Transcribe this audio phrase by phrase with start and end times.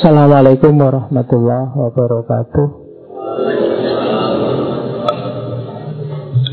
[0.00, 2.66] Assalamualaikum warahmatullahi wabarakatuh.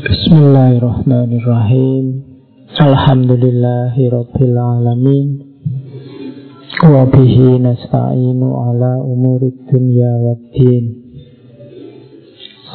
[0.04, 2.20] Bismillahirrahmanirrahim.
[2.68, 5.28] Alhamdulillahirabbil alamin.
[6.84, 11.00] Wa bihi nasta'inu ala umurid dunya waddin.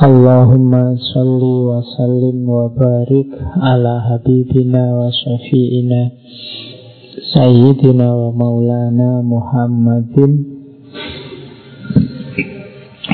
[0.02, 6.10] Allahumma salli wa sallim wa barik ala habibina wa syafi'ina
[7.32, 10.52] Sayyidina wa maulana Muhammadin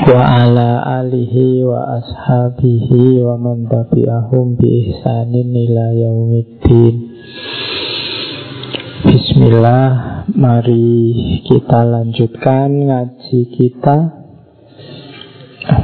[0.10, 6.96] Wa ala alihi wa ashabihi wa man tabi'ahum bi ihsanin ila yaumiddin.
[9.06, 9.90] Bismillah,
[10.34, 11.14] mari
[11.46, 13.98] kita lanjutkan ngaji kita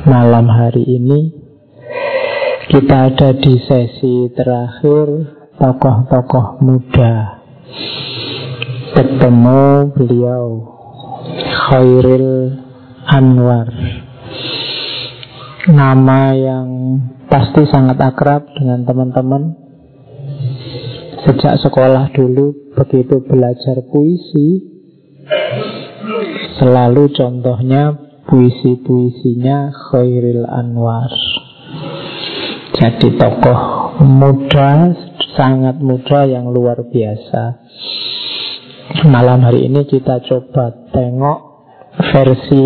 [0.10, 1.38] malam hari ini.
[2.66, 5.06] Kita ada di sesi terakhir
[5.62, 7.43] tokoh-tokoh muda
[8.94, 10.46] ketemu beliau.
[11.64, 12.60] Khairil
[13.08, 13.68] Anwar.
[15.64, 16.68] Nama yang
[17.32, 19.44] pasti sangat akrab dengan teman-teman.
[21.24, 24.76] Sejak sekolah dulu begitu belajar puisi.
[26.60, 27.96] Selalu contohnya
[28.28, 31.12] puisi-puisinya Khairil Anwar.
[32.76, 33.62] Jadi tokoh
[34.04, 34.92] muda,
[35.34, 37.44] sangat muda yang luar biasa.
[39.10, 41.40] Malam hari ini kita coba tengok
[42.14, 42.66] versi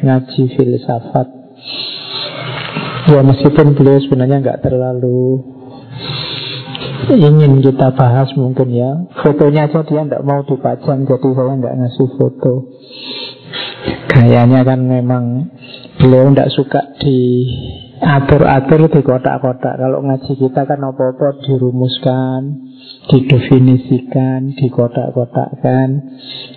[0.00, 1.28] ngaji filsafat.
[3.10, 5.42] Ya meskipun beliau sebenarnya nggak terlalu
[7.10, 8.90] ingin kita bahas mungkin ya.
[9.20, 12.54] Fotonya aja dia nggak mau dipajang, jadi saya nggak ngasih foto.
[14.10, 15.54] Gayanya kan memang
[15.98, 17.18] beliau tidak suka di
[18.00, 19.76] atur-atur di kotak-kotak.
[19.76, 22.40] Kalau ngaji kita kan apa-apa dirumuskan,
[23.12, 25.88] didefinisikan, di kotak-kotakkan.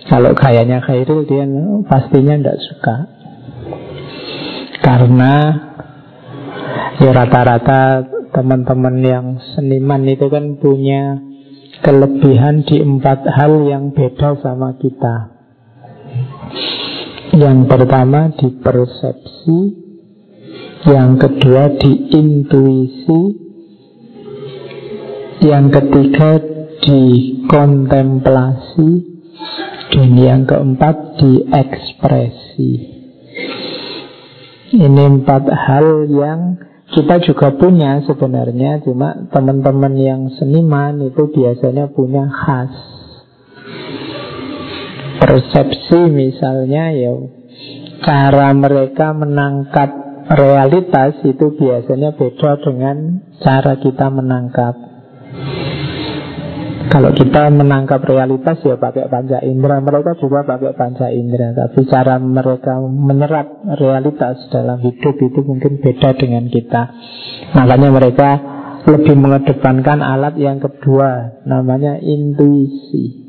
[0.08, 1.44] Kalau gayanya Khairul dia
[1.84, 2.96] pastinya tidak suka.
[4.80, 5.32] Karena
[7.00, 11.20] ya rata-rata teman-teman yang seniman itu kan punya
[11.84, 15.36] kelebihan di empat hal yang beda sama kita.
[17.34, 19.83] Yang pertama di persepsi,
[20.84, 23.22] yang kedua di intuisi,
[25.40, 26.36] yang ketiga
[26.84, 27.02] di
[27.48, 28.90] kontemplasi,
[29.88, 32.72] dan yang keempat di ekspresi.
[34.74, 36.60] Ini empat hal yang
[36.92, 42.74] kita juga punya sebenarnya, cuma teman-teman yang seniman itu biasanya punya khas.
[45.16, 47.16] Persepsi misalnya ya
[48.04, 54.74] cara mereka menangkap realitas itu biasanya beda dengan cara kita menangkap.
[56.84, 59.82] Kalau kita menangkap realitas ya pakai panca indera.
[59.82, 61.50] Mereka juga pakai panca indera.
[61.50, 66.82] Tapi cara mereka menyerap realitas dalam hidup itu mungkin beda dengan kita.
[67.56, 68.30] Makanya mereka
[68.84, 73.23] lebih mengedepankan alat yang kedua Namanya intuisi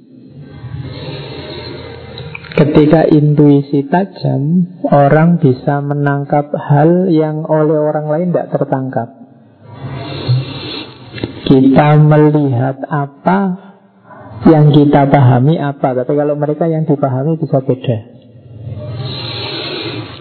[2.56, 9.10] Ketika intuisi tajam, orang bisa menangkap hal yang oleh orang lain tidak tertangkap.
[11.44, 13.40] Kita melihat apa
[14.48, 17.98] yang kita pahami apa, tapi kalau mereka yang dipahami bisa beda.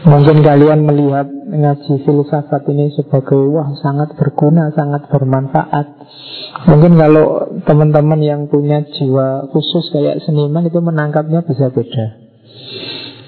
[0.05, 5.87] Mungkin kalian melihat ngaji filsafat ini sebagai wah sangat berguna, sangat bermanfaat.
[6.67, 12.24] Mungkin kalau teman-teman yang punya jiwa khusus kayak seniman itu menangkapnya bisa beda.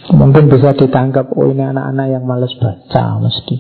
[0.07, 3.57] Mungkin bisa ditangkap Oh ini anak-anak yang males baca mesti.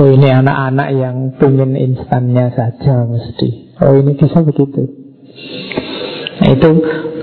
[0.00, 3.76] Oh ini anak-anak yang pengen instannya saja mesti.
[3.84, 4.82] Oh ini bisa begitu.
[6.40, 6.68] Nah itu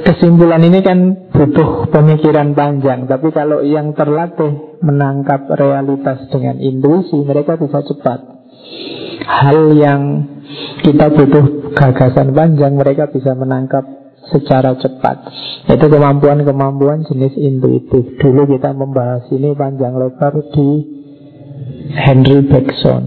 [0.06, 3.10] kesimpulan ini kan butuh pemikiran panjang.
[3.10, 8.20] Tapi kalau yang terlatih menangkap realitas dengan intuisi Mereka bisa cepat.
[9.26, 10.02] Hal yang
[10.86, 13.99] kita butuh gagasan panjang Mereka bisa menangkap
[14.30, 15.18] secara cepat.
[15.70, 18.18] Itu kemampuan-kemampuan jenis intuitif.
[18.18, 20.70] Dulu kita membahas ini panjang lebar di
[21.94, 23.04] Henry Bergson.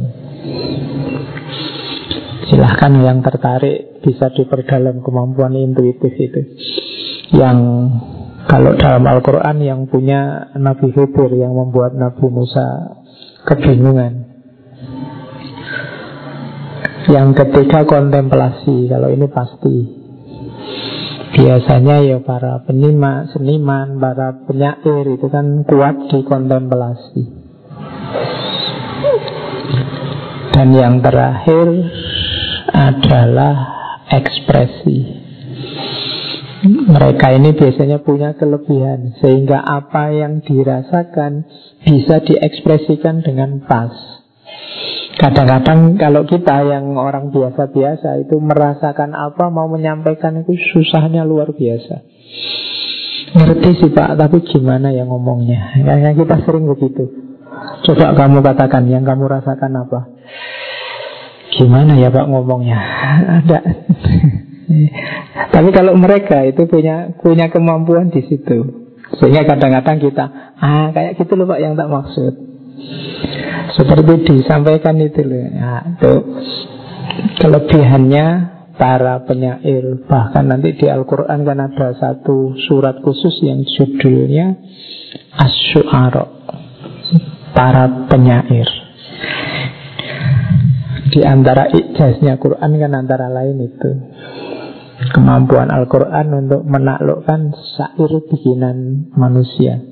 [2.50, 6.42] Silahkan yang tertarik bisa diperdalam kemampuan intuitif itu.
[7.32, 7.58] Yang
[8.50, 12.98] kalau dalam Al-Quran yang punya Nabi Khidir yang membuat Nabi Musa
[13.46, 14.28] kebingungan.
[17.10, 19.74] Yang ketiga kontemplasi, kalau ini pasti
[21.32, 27.22] Biasanya ya para penima, seniman, para penyair itu kan kuat di kontemplasi.
[30.52, 31.66] Dan yang terakhir
[32.68, 33.54] adalah
[34.12, 35.24] ekspresi.
[36.62, 41.42] Mereka ini biasanya punya kelebihan Sehingga apa yang dirasakan
[41.82, 43.90] Bisa diekspresikan dengan pas
[45.18, 52.04] Kadang-kadang kalau kita yang orang biasa-biasa Itu merasakan apa Mau menyampaikan itu susahnya luar biasa.
[53.32, 55.76] Ngerti sih pak Tapi gimana ya ngomongnya?
[55.84, 57.08] Kayaknya kita sering begitu.
[57.84, 60.00] Coba kamu katakan Yang kamu rasakan apa?
[61.52, 62.78] Gimana ya pak ngomongnya?
[63.44, 63.58] Ada.
[65.52, 68.82] Tapi kalau mereka itu punya punya kemampuan di situ.
[69.20, 70.24] Sehingga kadang-kadang kita,
[70.56, 72.32] ah kayak gitu loh Pak yang tak maksud.
[73.70, 75.46] Seperti disampaikan itu loh.
[75.54, 76.12] Nah, itu
[77.38, 78.26] kelebihannya
[78.76, 80.02] para penyair.
[80.02, 84.58] Bahkan nanti di Al-Quran kan ada satu surat khusus yang judulnya
[85.38, 85.54] as
[87.52, 88.68] Para penyair.
[91.12, 93.90] Di antara ijaznya Quran kan antara lain itu
[95.12, 99.82] kemampuan Al-Quran untuk menaklukkan syair bikinan manusia.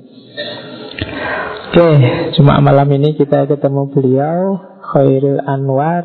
[1.71, 1.87] Oke,
[2.35, 4.59] cuma malam ini kita ketemu beliau
[4.91, 6.03] Khairul Anwar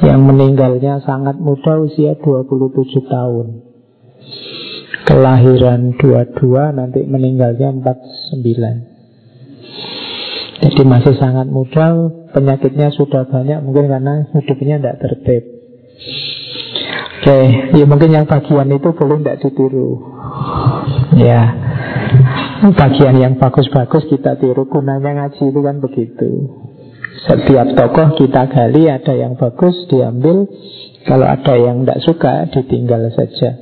[0.00, 3.68] yang meninggalnya sangat muda usia 27 tahun.
[5.04, 10.64] Kelahiran 22 nanti meninggalnya 49.
[10.64, 15.52] Jadi masih sangat muda, penyakitnya sudah banyak mungkin karena hidupnya tidak tertib.
[17.20, 17.40] Oke,
[17.76, 20.00] ya mungkin yang bagian itu boleh tidak ditiru.
[21.20, 21.60] Ya,
[22.70, 24.70] bagian yang bagus-bagus kita tiru.
[24.70, 26.30] Gunanya ngaji itu kan begitu.
[27.26, 30.46] Setiap tokoh kita gali ada yang bagus diambil.
[31.02, 33.58] Kalau ada yang tidak suka ditinggal saja.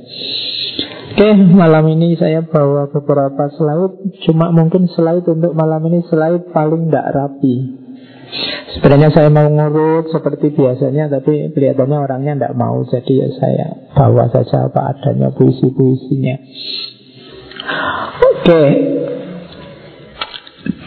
[1.11, 4.21] Oke, malam ini saya bawa beberapa slide.
[4.29, 7.55] Cuma mungkin slide untuk malam ini slide paling tidak rapi.
[8.77, 14.31] Sebenarnya saya mau ngurut seperti biasanya Tapi kelihatannya orangnya tidak mau Jadi ya saya bawa
[14.31, 16.39] saja apa adanya puisi-puisinya
[18.21, 18.63] Oke.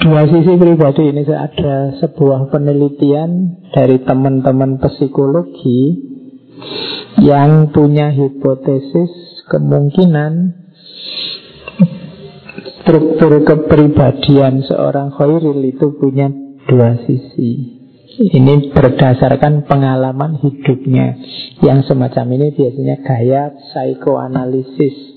[0.04, 5.96] Dua sisi pribadi ini ada sebuah penelitian Dari teman-teman psikologi
[7.24, 9.10] Yang punya hipotesis
[9.48, 10.64] kemungkinan
[12.84, 16.28] struktur kepribadian seorang khairil itu punya
[16.68, 17.80] dua sisi.
[18.14, 21.16] Ini berdasarkan pengalaman hidupnya.
[21.64, 25.14] Yang semacam ini biasanya gaya psikoanalisis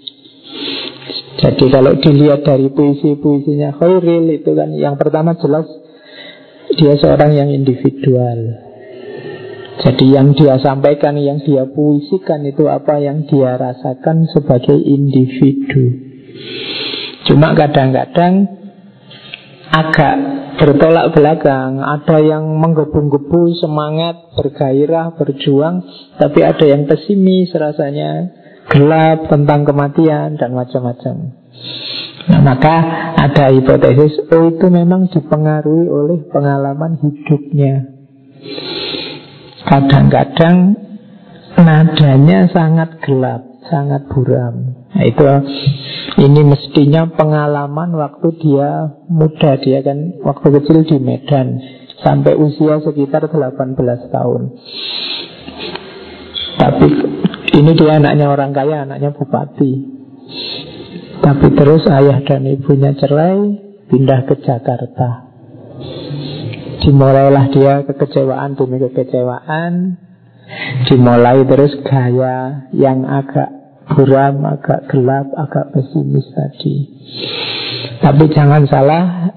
[1.38, 5.70] Jadi kalau dilihat dari puisi-puisinya Khairil itu kan Yang pertama jelas
[6.76, 8.68] Dia seorang yang individual.
[9.78, 16.08] Jadi yang dia sampaikan Yang dia puisikan itu apa yang dia rasakan sebagai individu.
[17.28, 18.58] Cuma kadang-kadang
[19.68, 20.16] agak
[20.58, 21.84] bertolak belakang.
[21.84, 25.86] Ada yang menggebu-gebu semangat, bergairah, berjuang,
[26.18, 28.32] tapi ada yang pesimis rasanya,
[28.68, 31.16] gelap tentang kematian dan macam-macam.
[32.28, 32.76] Nah, maka
[33.16, 37.88] ada hipotesis, oh itu memang dipengaruhi oleh pengalaman hidupnya.
[39.64, 40.76] Kadang-kadang
[41.56, 44.78] nadanya sangat gelap, sangat buram.
[44.92, 45.24] Nah, itu
[46.18, 51.62] ini mestinya pengalaman waktu dia muda Dia kan waktu kecil di Medan
[52.02, 53.78] Sampai usia sekitar 18
[54.10, 54.42] tahun
[56.58, 56.88] Tapi
[57.58, 59.74] ini dia anaknya orang kaya Anaknya bupati
[61.26, 63.40] Tapi terus ayah dan ibunya cerai
[63.90, 65.10] Pindah ke Jakarta
[66.86, 69.98] Dimulailah dia kekecewaan demi kekecewaan
[70.88, 73.58] Dimulai terus gaya yang agak
[73.92, 76.76] buram, agak gelap, agak pesimis tadi.
[78.04, 79.32] Tapi jangan salah,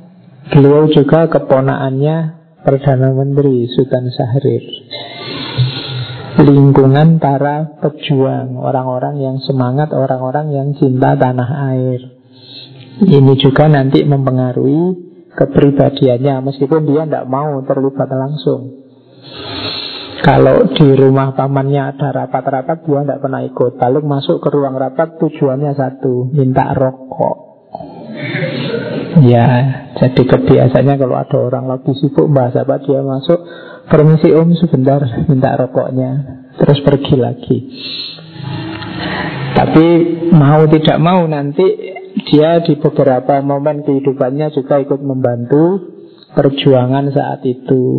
[0.51, 4.65] beliau juga keponaannya Perdana Menteri Sultan Syahrir.
[6.41, 12.01] Lingkungan para pejuang, orang-orang yang semangat, orang-orang yang cinta tanah air.
[13.05, 14.97] Ini juga nanti mempengaruhi
[15.37, 18.81] kepribadiannya, meskipun dia tidak mau terlibat langsung.
[20.21, 25.17] Kalau di rumah pamannya ada rapat-rapat Dia tidak pernah ikut Paling masuk ke ruang rapat
[25.17, 27.37] tujuannya satu Minta rokok
[29.25, 29.49] Ya
[29.97, 33.41] Jadi kebiasaannya kalau ada orang lagi sibuk Bahas apa dia masuk
[33.91, 36.11] Permisi om sebentar minta rokoknya
[36.63, 37.59] Terus pergi lagi
[39.59, 39.87] Tapi
[40.31, 41.67] mau tidak mau nanti
[42.31, 45.91] Dia di beberapa momen kehidupannya Juga ikut membantu
[46.31, 47.99] Perjuangan saat itu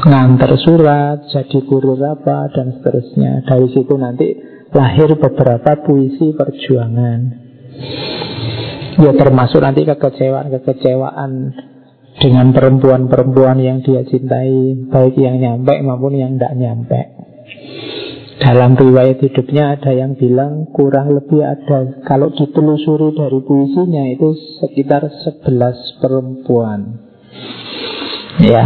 [0.00, 3.44] ngantar surat, jadi kurir apa, dan seterusnya.
[3.44, 4.26] Dari situ nanti
[4.72, 7.20] lahir beberapa puisi perjuangan.
[9.00, 11.30] Ya termasuk nanti kekecewaan-kekecewaan
[12.20, 17.00] dengan perempuan-perempuan yang dia cintai, baik yang nyampe maupun yang tidak nyampe.
[18.40, 24.32] Dalam riwayat hidupnya ada yang bilang kurang lebih ada Kalau ditelusuri dari puisinya itu
[24.64, 27.04] sekitar 11 perempuan
[28.40, 28.64] Ya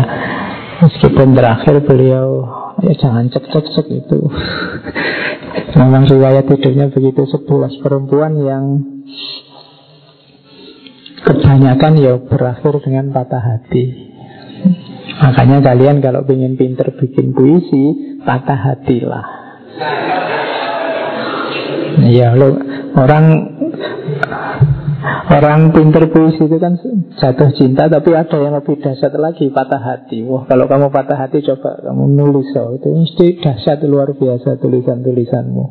[0.78, 2.46] Meskipun terakhir beliau
[2.86, 4.30] Ya jangan cek-cek-cek itu
[5.82, 8.78] Memang riwayat hidupnya begitu 11 perempuan yang
[11.24, 13.84] Kebanyakan ya berakhir dengan patah hati
[15.14, 19.44] Makanya kalian kalau ingin pinter bikin puisi Patah hatilah
[22.04, 22.58] Iya, lo
[22.98, 23.24] orang
[25.30, 26.74] orang pinter puisi itu kan
[27.16, 30.26] jatuh cinta, tapi ada yang lebih dahsyat lagi patah hati.
[30.26, 35.06] Wah, kalau kamu patah hati coba kamu nulis so, itu mesti dahsyat luar biasa tulisan
[35.06, 35.64] tulisanmu.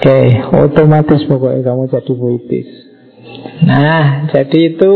[0.00, 0.20] Oke,
[0.56, 2.68] otomatis pokoknya kamu jadi puitis.
[3.64, 4.92] Nah, jadi itu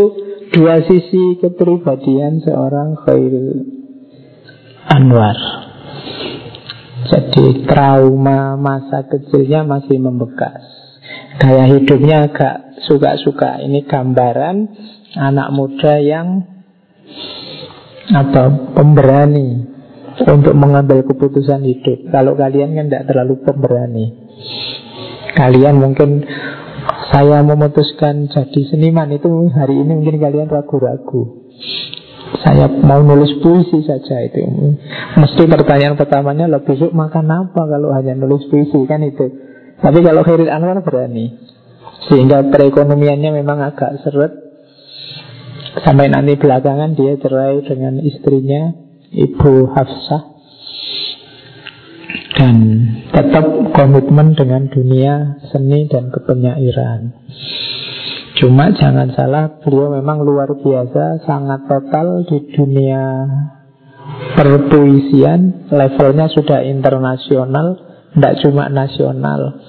[0.54, 3.50] dua sisi kepribadian seorang Khairul
[4.88, 5.38] Anwar.
[7.04, 10.56] Jadi trauma masa kecilnya masih membekas
[11.36, 14.56] Gaya hidupnya agak suka-suka Ini gambaran
[15.20, 16.54] anak muda yang
[18.08, 19.64] apa pemberani
[20.22, 22.12] untuk mengambil keputusan hidup.
[22.12, 24.06] Kalau kalian kan tidak terlalu pemberani.
[25.34, 26.22] Kalian mungkin
[27.14, 31.46] saya memutuskan jadi seniman itu hari ini mungkin kalian ragu-ragu.
[32.42, 34.42] Saya mau nulis puisi saja itu.
[35.14, 38.82] Mesti pertanyaan pertamanya Lo besok makan apa kalau hanya nulis puisi?
[38.90, 39.30] Kan itu.
[39.78, 41.38] Tapi kalau Khairil Anwar berani.
[42.10, 44.34] Sehingga perekonomiannya memang agak seret.
[45.86, 48.74] Sampai nanti belakangan dia cerai dengan istrinya
[49.14, 50.33] Ibu Hafsah
[52.44, 52.56] Dan
[53.08, 57.16] tetap komitmen dengan dunia seni dan kepenyairan
[58.34, 63.24] Cuma jangan salah, beliau memang luar biasa, sangat total di dunia
[64.34, 65.70] perpuisian.
[65.70, 67.78] Levelnya sudah internasional,
[68.12, 69.64] tidak cuma nasional.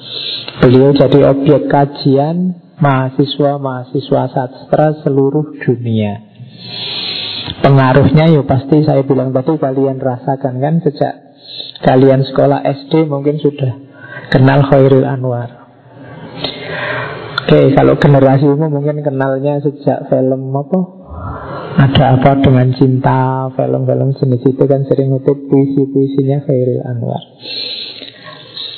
[0.65, 6.25] Beliau jadi objek kajian mahasiswa-mahasiswa sastra seluruh dunia.
[7.61, 11.24] Pengaruhnya ya pasti saya bilang tadi kalian rasakan kan sejak
[11.83, 13.75] kalian sekolah SD mungkin sudah
[14.31, 15.65] kenal Khairul Anwar.
[17.45, 20.79] Oke, kalau generasimu mungkin kenalnya sejak film apa?
[21.75, 27.21] Ada apa dengan cinta, film-film jenis itu kan sering ngutip puisi-puisinya Khairil Anwar.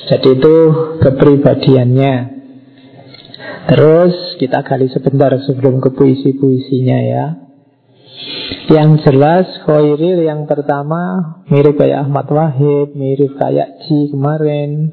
[0.07, 0.55] Jadi itu
[0.99, 2.15] kepribadiannya.
[3.67, 7.46] Terus kita gali sebentar sebelum ke puisi-puisinya ya.
[8.67, 14.91] Yang jelas Khairil yang pertama mirip kayak Ahmad Wahid, mirip kayak Ji kemarin,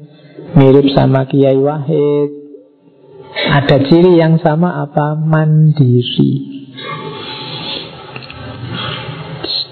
[0.55, 2.29] mirip sama Kiai Wahid,
[3.35, 5.15] ada ciri yang sama apa?
[5.19, 6.33] Mandiri.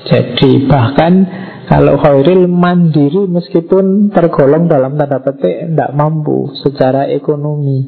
[0.04, 1.14] Jadi bahkan
[1.72, 7.88] kalau Khairil mandiri meskipun tergolong dalam tanda petik tidak mampu secara ekonomi.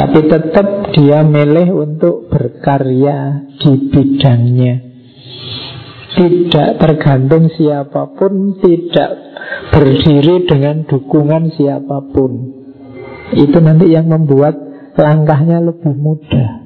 [0.00, 4.74] Tapi tetap dia milih untuk berkarya di bidangnya.
[6.16, 9.10] Tidak tergantung siapa pun, tidak
[9.68, 12.32] berdiri dengan dukungan siapa pun.
[13.36, 14.56] Itu nanti yang membuat
[14.96, 16.60] langkahnya lebih mudah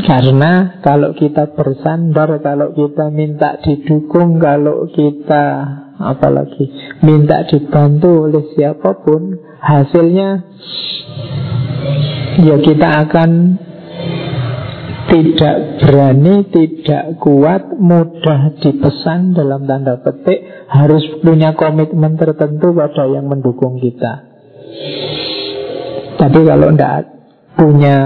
[0.00, 5.44] karena kalau kita bersandar, kalau kita minta didukung, kalau kita
[6.02, 6.68] apalagi
[7.06, 10.28] minta dibantu oleh siapa pun, hasilnya
[12.42, 13.30] ya kita akan
[15.12, 20.40] tidak berani, tidak kuat, mudah dipesan dalam tanda petik,
[20.72, 24.24] harus punya komitmen tertentu pada yang mendukung kita.
[26.16, 27.12] Tapi kalau tidak
[27.60, 27.98] punya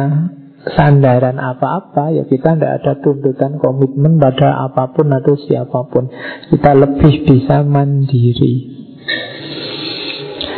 [0.75, 6.11] sandaran apa-apa ya kita tidak ada tuntutan komitmen pada apa pun atau siapa pun.
[6.51, 8.75] Kita lebih bisa mandiri.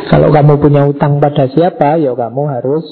[0.09, 2.85] Kalau kamu punya utang pada siapa ya kamu harus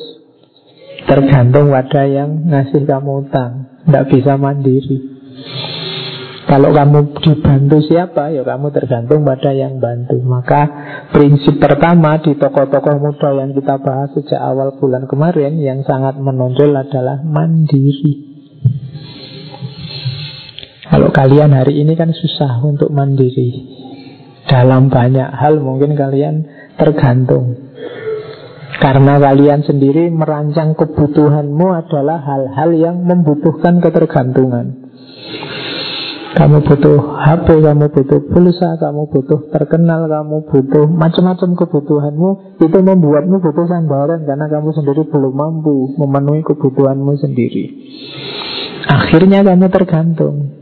[1.10, 3.82] tergantung pada yang ngasih kamu utang.
[3.88, 5.18] Tidak bisa mandiri
[6.48, 10.16] kalau kamu dibantu siapa, ya kamu tergantung pada yang bantu.
[10.24, 10.62] Maka
[11.12, 16.72] prinsip pertama di tokoh-tokoh muda yang kita bahas sejak awal bulan kemarin yang sangat menonjol
[16.72, 18.39] adalah mandiri.
[20.88, 23.75] Kalau kalian hari ini kan susah untuk mandiri.
[24.48, 26.48] Dalam banyak hal mungkin kalian
[26.80, 27.60] tergantung.
[28.80, 34.88] Karena kalian sendiri merancang kebutuhanmu adalah hal-hal yang membutuhkan ketergantungan.
[36.38, 43.41] Kamu butuh HP, kamu butuh pulsa, kamu butuh terkenal, kamu butuh macam-macam kebutuhanmu Itu membuatmu
[43.41, 47.63] butuh sandaran Karena kamu sendiri belum mampu memenuhi kebutuhanmu sendiri
[48.86, 50.58] Akhirnya kamu tergantung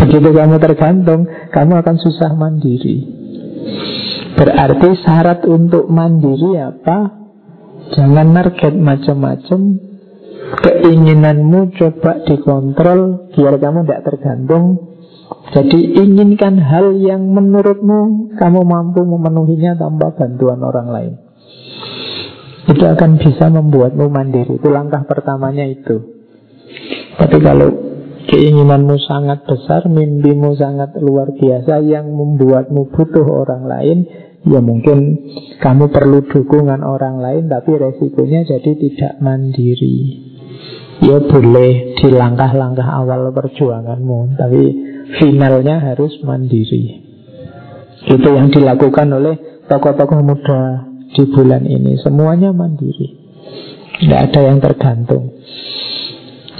[0.00, 3.04] Begitu kamu tergantung, kamu akan susah mandiri.
[4.34, 7.20] Berarti syarat untuk mandiri apa?
[7.92, 9.89] Jangan target macam-macam
[10.40, 14.64] Keinginanmu coba dikontrol Biar kamu tidak tergantung.
[15.54, 21.14] Jadi inginkan hal yang menurutmu Kamu mampu memenuhinya tanpa bantuan orang lain.
[22.66, 24.58] Itu akan bisa membuatmu mandiri.
[24.58, 26.18] Itu langkah pertamanya itu.
[27.18, 27.70] Tapi kalau
[28.26, 33.98] keinginanmu sangat besar Mimpimu sangat luar biasa Yang membuatmu butuh orang lain
[34.40, 35.20] Ya mungkin
[35.60, 40.29] kamu perlu dukungan orang lain Tapi resikonya jadi tidak mandiri
[41.00, 44.62] Ya boleh di langkah-langkah awal perjuanganmu Tapi
[45.16, 47.00] finalnya harus mandiri.
[48.04, 51.96] Itu yang dilakukan oleh tokoh-tokoh muda di bulan ini.
[52.00, 53.16] Semuanya mandiri.
[54.00, 55.36] Tidak ada yang tergantung.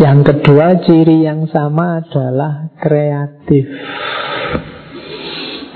[0.01, 3.69] Yang kedua ciri yang sama adalah kreatif.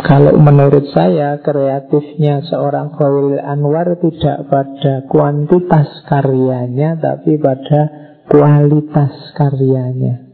[0.04, 10.24] Kalau menurut saya kreatifnya seorang Khairul Anwar tidak pada kuantitas karyanya tapi pada kualitas karyanya.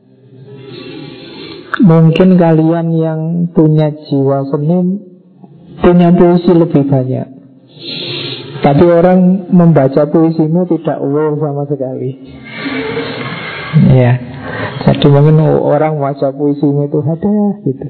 [1.81, 3.21] Mungkin kalian yang
[3.57, 5.01] punya jiwa seni
[5.81, 7.29] punya puisi lebih banyak.
[8.61, 12.11] Tapi orang membaca puisimu tidak wow sama sekali.
[13.97, 14.13] Ya,
[14.85, 17.87] jadi mungkin orang baca puisimu itu ada gitu.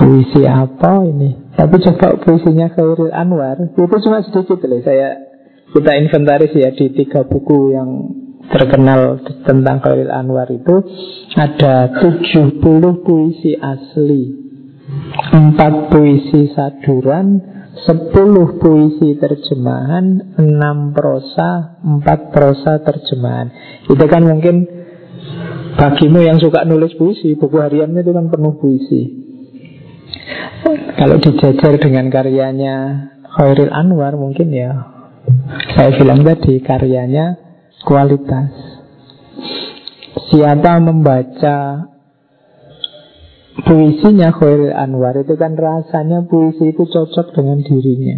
[0.00, 1.52] Puisi apa ini?
[1.52, 4.80] Tapi coba puisinya Khairul Anwar itu cuma sedikit loh.
[4.80, 5.20] Saya
[5.76, 7.88] kita inventaris ya di tiga buku yang
[8.50, 10.82] terkenal tentang Khairul Anwar itu
[11.38, 12.60] ada 70
[13.06, 14.24] puisi asli,
[15.30, 17.26] 4 puisi saduran,
[17.86, 23.54] 10 puisi terjemahan, 6 prosa, 4 prosa terjemahan.
[23.86, 24.80] Itu kan mungkin
[25.70, 29.02] Bagimu yang suka nulis puisi, buku hariannya itu kan penuh puisi.
[30.98, 32.76] Kalau dijajar dengan karyanya
[33.24, 34.76] Khairil Anwar mungkin ya
[35.72, 37.49] saya bilang tadi karyanya
[37.84, 38.50] kualitas.
[40.30, 41.90] Siapa membaca
[43.66, 45.18] puisinya Khairil Anwar?
[45.18, 48.16] Itu kan rasanya puisi itu cocok dengan dirinya.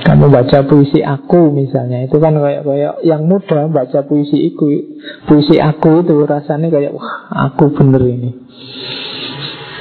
[0.00, 2.06] Kamu baca puisi aku misalnya.
[2.06, 7.30] Itu kan kayak kayak yang muda baca puisi itu Puisi aku itu rasanya kayak Wah
[7.50, 8.30] aku bener ini.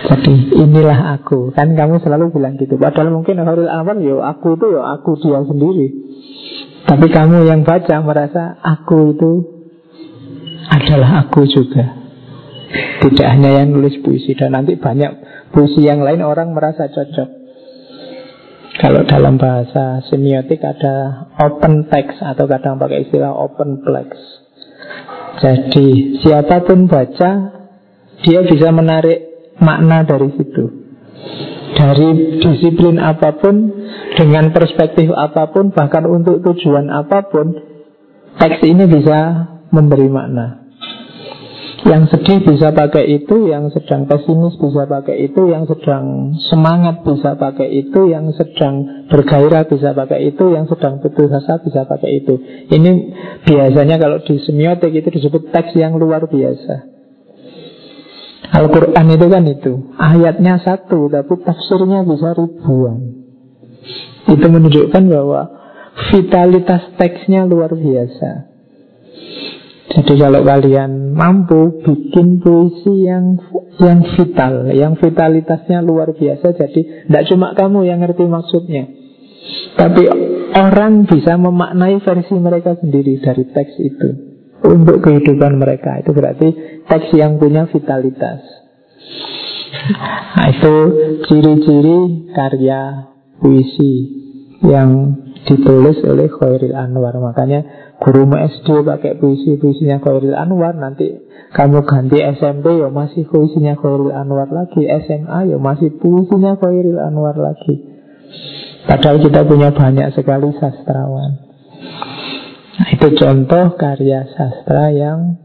[0.10, 1.54] Jadi inilah aku.
[1.54, 2.78] Kan kamu selalu bilang gitu.
[2.78, 5.88] Padahal mungkin Harul Anwar ya aku itu ya aku dia sendiri
[6.88, 9.32] Tapi kamu yang baca merasa Aku itu
[10.70, 11.98] adalah aku juga
[13.04, 15.12] Tidak hanya yang nulis puisi Dan nanti banyak
[15.52, 17.39] puisi yang lain orang merasa cocok
[18.80, 24.08] kalau dalam bahasa semiotik ada open text atau kadang pakai istilah open plex.
[25.44, 27.32] Jadi siapa pun baca
[28.24, 30.79] dia bisa menarik makna dari situ.
[31.79, 33.71] Dari disiplin apa pun,
[34.19, 37.55] dengan perspektif apa pun, bahkan untuk tujuan apa pun,
[38.36, 40.60] teks ini bisa memberi makna.
[41.79, 47.39] Yang sedih bisa pakai itu, yang sedang pesimis bisa pakai itu, yang sedang semangat bisa
[47.39, 52.36] pakai itu, yang sedang bergairah bisa pakai itu, yang sedang putus asa bisa pakai itu.
[52.67, 52.91] Ini
[53.47, 56.98] biasanya kalau di semiotik itu disebut teks yang luar biasa.
[58.49, 59.73] Al-Quran itu kan itu.
[59.95, 62.97] Ayatnya satu Tapi tafsirnya bisa ribuan.
[64.25, 65.59] Itu menunjukkan bahwa
[65.99, 68.47] Vitalitas teksnya luar biasa.
[69.89, 73.41] Jadi kalau kalian mampu bikin puisi yang
[73.81, 78.85] yang vital, yang vitalitasnya luar biasa, jadi tidak cuma kamu yang ngerti maksudnya,
[79.75, 80.05] tapi
[80.53, 84.29] orang bisa memaknai versi mereka sendiri dari teks itu
[84.63, 86.00] untuk kehidupan mereka.
[86.02, 86.48] Itu berarti
[86.88, 88.41] teks yang punya vitalitas.
[90.36, 90.76] Nah, itu
[91.30, 93.93] ciri-ciri karya puisi
[94.65, 95.15] yang
[95.48, 97.15] ditulis oleh Khairil Anwar.
[97.15, 101.19] Makanya Guru SD pakai puisi-puisinya Khairul Anwar Nanti
[101.52, 107.36] kamu ganti SMP ya masih puisinya Khairul Anwar lagi SMA ya masih puisinya Khairul Anwar
[107.36, 107.76] lagi
[108.88, 111.43] Padahal kita punya banyak sekali sastrawan
[112.80, 115.36] Itu contoh karya sastra yang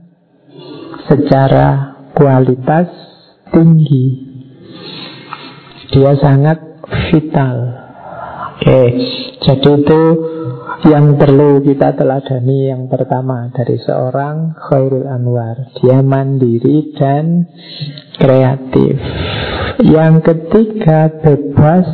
[1.10, 2.86] secara kualitas
[3.50, 4.30] tinggi.
[5.90, 6.62] Dia sangat
[7.10, 7.56] vital.
[8.54, 8.82] Oke,
[9.42, 10.02] jadi itu
[10.86, 12.70] yang perlu kita teladani.
[12.70, 15.74] Yang pertama dari seorang Khairul Anwar.
[15.82, 17.50] Dia mandiri dan
[18.14, 18.94] kreatif.
[19.82, 21.86] Yang ketiga bebas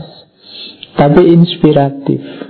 [1.01, 2.50] tapi inspiratif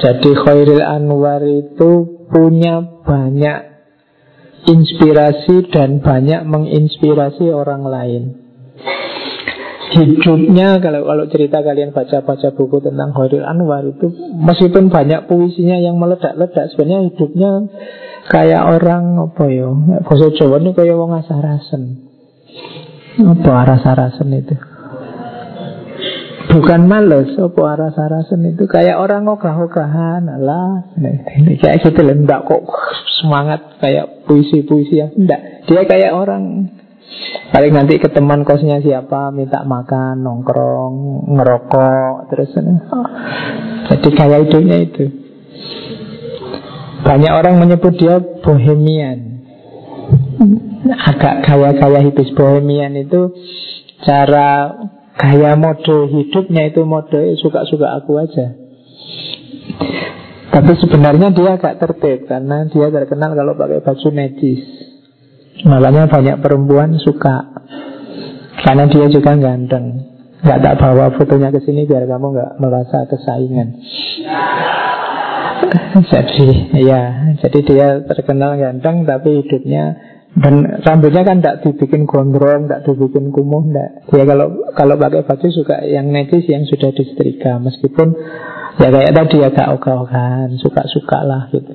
[0.00, 3.58] Jadi Khairul Anwar itu punya banyak
[4.64, 8.22] inspirasi dan banyak menginspirasi orang lain.
[9.90, 14.08] Hidupnya kalau kalau cerita kalian baca-baca buku tentang Khairil Anwar itu
[14.38, 17.50] meskipun banyak puisinya yang meledak-ledak sebenarnya hidupnya
[18.30, 19.68] kayak orang apa ya
[20.06, 22.06] bahasa Jawa ini kayak wong asarasen
[23.18, 24.54] apa aras-arasen itu
[26.50, 28.66] Bukan males Apa aras-arasen itu?
[28.66, 30.90] Kayak orang ogah-ogahan lah
[31.62, 32.62] Kayak gitu loh Enggak kok
[33.22, 36.74] semangat Kayak puisi-puisi yang Enggak Dia kayak orang
[37.50, 40.94] Paling nanti ke teman kosnya siapa Minta makan, nongkrong,
[41.34, 42.50] ngerokok Terus
[42.90, 43.06] oh.
[43.90, 45.04] Jadi kayak hidupnya itu.
[47.02, 49.42] Banyak orang menyebut dia bohemian.
[51.10, 53.34] Agak gaya-gaya hipis bohemian itu
[54.00, 54.72] Cara
[55.20, 58.56] gaya mode hidupnya itu mode suka-suka aku aja.
[60.50, 64.64] Tapi sebenarnya dia agak tertib Karena dia terkenal kalau pakai baju medis.
[65.62, 67.52] Makanya banyak perempuan suka.
[68.64, 70.08] Karena dia juga ganteng.
[70.40, 73.76] Gak tak bawa fotonya ke sini biar kamu gak merasa kesaingan.
[76.10, 79.94] Jadi ya Jadi dia terkenal ganteng Tapi hidupnya
[80.30, 83.90] dan rambutnya kan tidak dibikin gondrong, tidak dibikin kumuh, tidak.
[84.14, 84.46] Dia kalau
[84.78, 88.14] kalau pakai baju suka yang netis yang sudah disetrika, meskipun
[88.78, 91.74] ya kayak tadi agak ogah-ogahan, suka-suka lah gitu.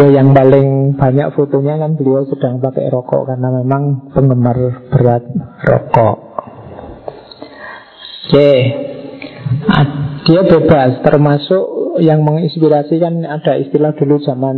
[0.00, 5.28] Ya yang paling banyak fotonya kan beliau sedang pakai rokok karena memang penggemar berat
[5.60, 6.16] rokok.
[8.30, 8.50] Oke,
[10.28, 14.56] dia bebas termasuk yang menginspirasi kan ada istilah dulu zaman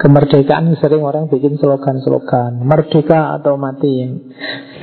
[0.00, 4.08] kemerdekaan sering orang bikin slogan-slogan merdeka atau mati.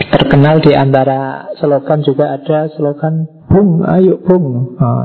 [0.09, 4.77] Terkenal di antara slogan juga ada slogan bung ayo bung.
[4.77, 5.03] Oh,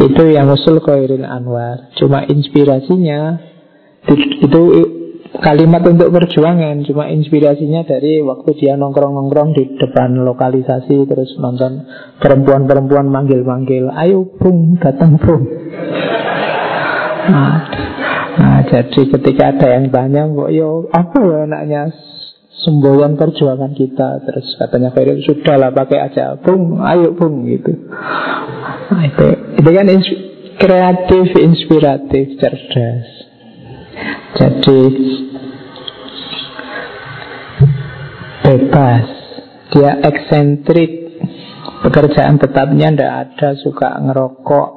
[0.00, 1.92] itu yang usul Khairil Anwar.
[2.00, 3.38] Cuma inspirasinya
[4.40, 4.62] itu
[5.40, 11.86] kalimat untuk perjuangan cuma inspirasinya dari waktu dia nongkrong-nongkrong di depan lokalisasi terus nonton
[12.20, 15.44] perempuan-perempuan manggil-manggil ayo bung datang bung.
[17.26, 17.58] Nah,
[18.38, 21.82] nah jadi ketika ada yang tanya kok yo apa ya anaknya
[22.62, 24.22] semboyan perjuangan kita?
[24.26, 26.38] Terus katanya Khairul sudahlah pakai aja.
[26.38, 27.72] Bung ayo bung gitu.
[28.92, 29.26] Nah, itu
[29.58, 29.86] itu kan
[30.56, 33.15] kreatif inspiratif cerdas
[34.36, 34.80] jadi
[38.44, 39.06] bebas,
[39.72, 40.92] dia eksentrik,
[41.82, 44.70] pekerjaan tetapnya tidak ada, suka ngerokok,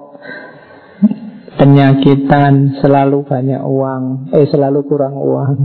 [1.59, 5.55] penyakitan, selalu banyak uang, eh selalu kurang uang.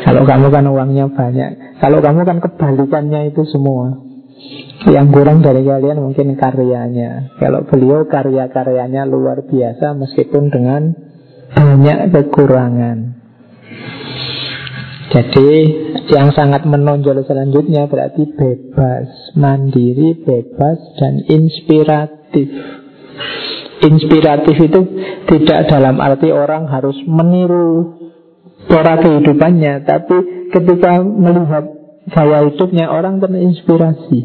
[0.00, 4.10] Kalau kamu kan uangnya banyak, kalau kamu kan kebalikannya itu semua.
[4.80, 7.36] Yang kurang dari kalian mungkin karyanya.
[7.36, 11.09] Kalau beliau karya-karyanya luar biasa meskipun dengan
[11.54, 12.98] banyak kekurangan.
[15.10, 15.50] Jadi
[16.14, 22.46] yang sangat menonjol selanjutnya berarti bebas, mandiri, bebas, dan inspiratif.
[23.80, 24.80] Inspiratif itu
[25.26, 27.98] tidak dalam arti orang harus meniru
[28.70, 30.16] pola kehidupannya, tapi
[30.54, 31.64] ketika melihat
[32.06, 34.20] gaya hidupnya orang terinspirasi.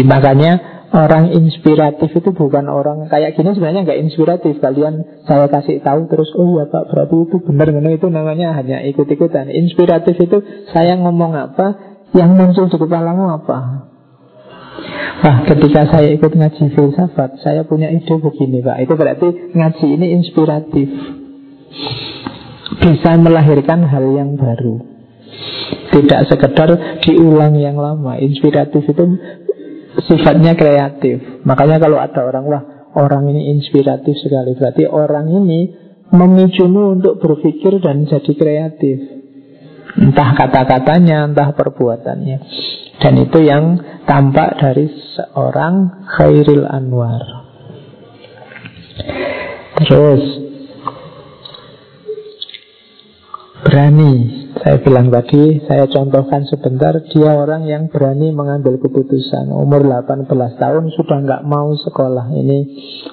[0.00, 4.60] Makanya Orang inspiratif itu bukan orang kayak gini sebenarnya nggak inspiratif.
[4.60, 8.84] Kalian saya kasih tahu terus, oh ya Pak berarti itu benar benar itu namanya hanya
[8.84, 9.48] ikut-ikutan.
[9.48, 13.88] Inspiratif itu saya ngomong apa, yang muncul di kepalamu apa.
[15.24, 18.84] Wah, ketika saya ikut ngaji filsafat, saya punya ide begini Pak.
[18.84, 20.88] Itu berarti ngaji ini inspiratif.
[22.84, 24.76] Bisa melahirkan hal yang baru.
[25.92, 28.20] Tidak sekedar diulang yang lama.
[28.20, 29.04] Inspiratif itu
[30.08, 31.42] sifatnya kreatif.
[31.44, 32.64] Makanya kalau ada orang wah
[32.96, 35.60] orang ini inspiratif sekali, berarti orang ini
[36.12, 38.98] memicumu untuk berpikir dan jadi kreatif.
[39.92, 42.38] Entah kata-katanya, entah perbuatannya.
[43.00, 47.44] Dan itu yang tampak dari seorang Khairil Anwar.
[49.82, 50.22] Terus
[53.66, 59.50] berani saya bilang tadi, saya contohkan sebentar, dia orang yang berani mengambil keputusan.
[59.50, 62.30] Umur 18 tahun sudah nggak mau sekolah.
[62.30, 62.58] Ini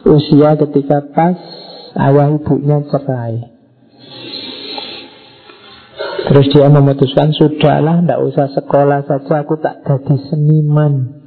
[0.06, 1.34] usia ketika pas
[1.98, 3.50] ayah ibunya cerai.
[6.30, 11.18] Terus dia memutuskan, sudahlah, nggak usah sekolah saja, aku tak jadi seniman.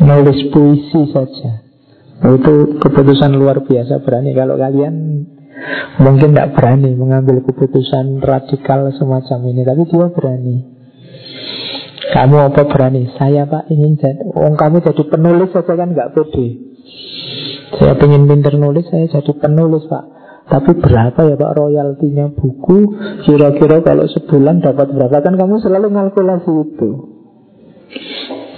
[0.00, 1.60] Nulis puisi saja.
[2.24, 4.32] Itu keputusan luar biasa berani.
[4.32, 4.94] Kalau kalian
[5.98, 10.56] Mungkin tidak berani mengambil keputusan radikal semacam ini Tapi dia berani.
[12.08, 13.10] Kamu apa berani?
[13.18, 16.46] Saya pak ingin jadi oh, Kamu jadi penulis saja kan nggak pede.
[17.68, 20.04] Saya ingin pinter nulis Saya jadi penulis pak.
[20.48, 22.96] Tapi berapa ya Pak royaltinya buku?
[23.28, 25.20] Kira-kira kalau sebulan dapat berapa?
[25.20, 26.90] Kan kamu selalu ngalkulasi itu.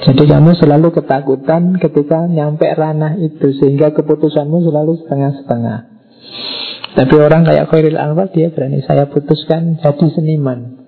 [0.06, 6.00] Jadi kamu selalu ketakutan ketika nyampe ranah itu Sehingga keputusanmu selalu setengah-setengah
[6.90, 10.81] Tapi orang kayak Khairil Anwar Dia berani saya putuskan jadi seniman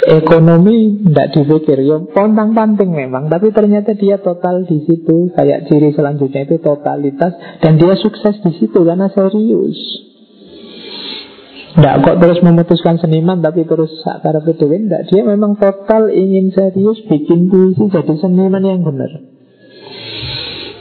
[0.00, 5.28] Ekonomi tidak dipikir, ya pontang panting memang, tapi ternyata dia total di situ.
[5.36, 9.76] Kayak ciri selanjutnya itu totalitas, dan dia sukses di situ karena serius.
[11.76, 16.98] Tidak kok terus memutuskan seniman tapi terus sakar dewe Tidak, dia memang total ingin serius
[17.04, 19.20] bikin puisi jadi seniman yang benar.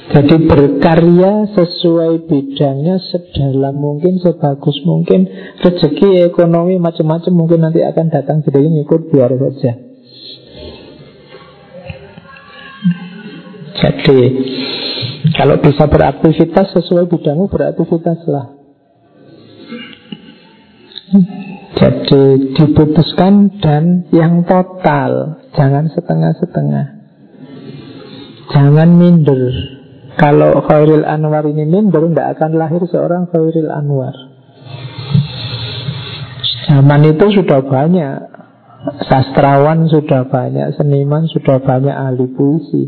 [0.10, 5.30] Jadi berkarya sesuai bidangnya sedalam mungkin, sebagus mungkin
[5.62, 9.72] Rezeki, ekonomi, macam-macam mungkin nanti akan datang Jadi ikut biar saja.
[13.80, 14.20] Jadi
[15.38, 18.46] Kalau bisa beraktivitas sesuai bidangmu beraktivitaslah.
[21.80, 22.24] Jadi
[22.58, 26.86] diputuskan dan yang total Jangan setengah-setengah.
[28.50, 29.79] Jangan minder
[30.20, 34.12] kalau Khairil Anwar ini minder Tidak akan lahir seorang Khairil Anwar.
[36.68, 38.28] Zaman itu sudah banyak.
[39.08, 42.84] Sastrawan sudah banyak Seniman sudah banyak ahli puisi.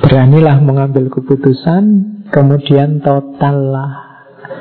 [0.00, 1.84] Beranilah mengambil keputusan
[2.32, 4.08] Kemudian totallah.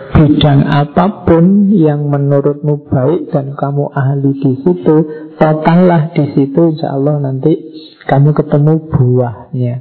[0.10, 4.96] Bidang apa pun yang menurutmu baik Dan kamu ahli di situ
[5.40, 7.56] Totallah di situ Insya Allah nanti
[8.10, 9.76] kamu ketemu buahnya.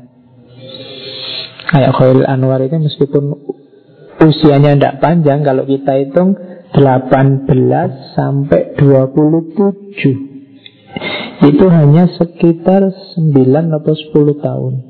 [1.69, 3.25] Kayak Khairil Anwar ini meskipun
[4.21, 6.37] usianya tidak panjang Kalau kita hitung
[6.77, 7.49] 18
[8.15, 14.88] sampai 27 Itu hanya sekitar 9 atau 10 tahun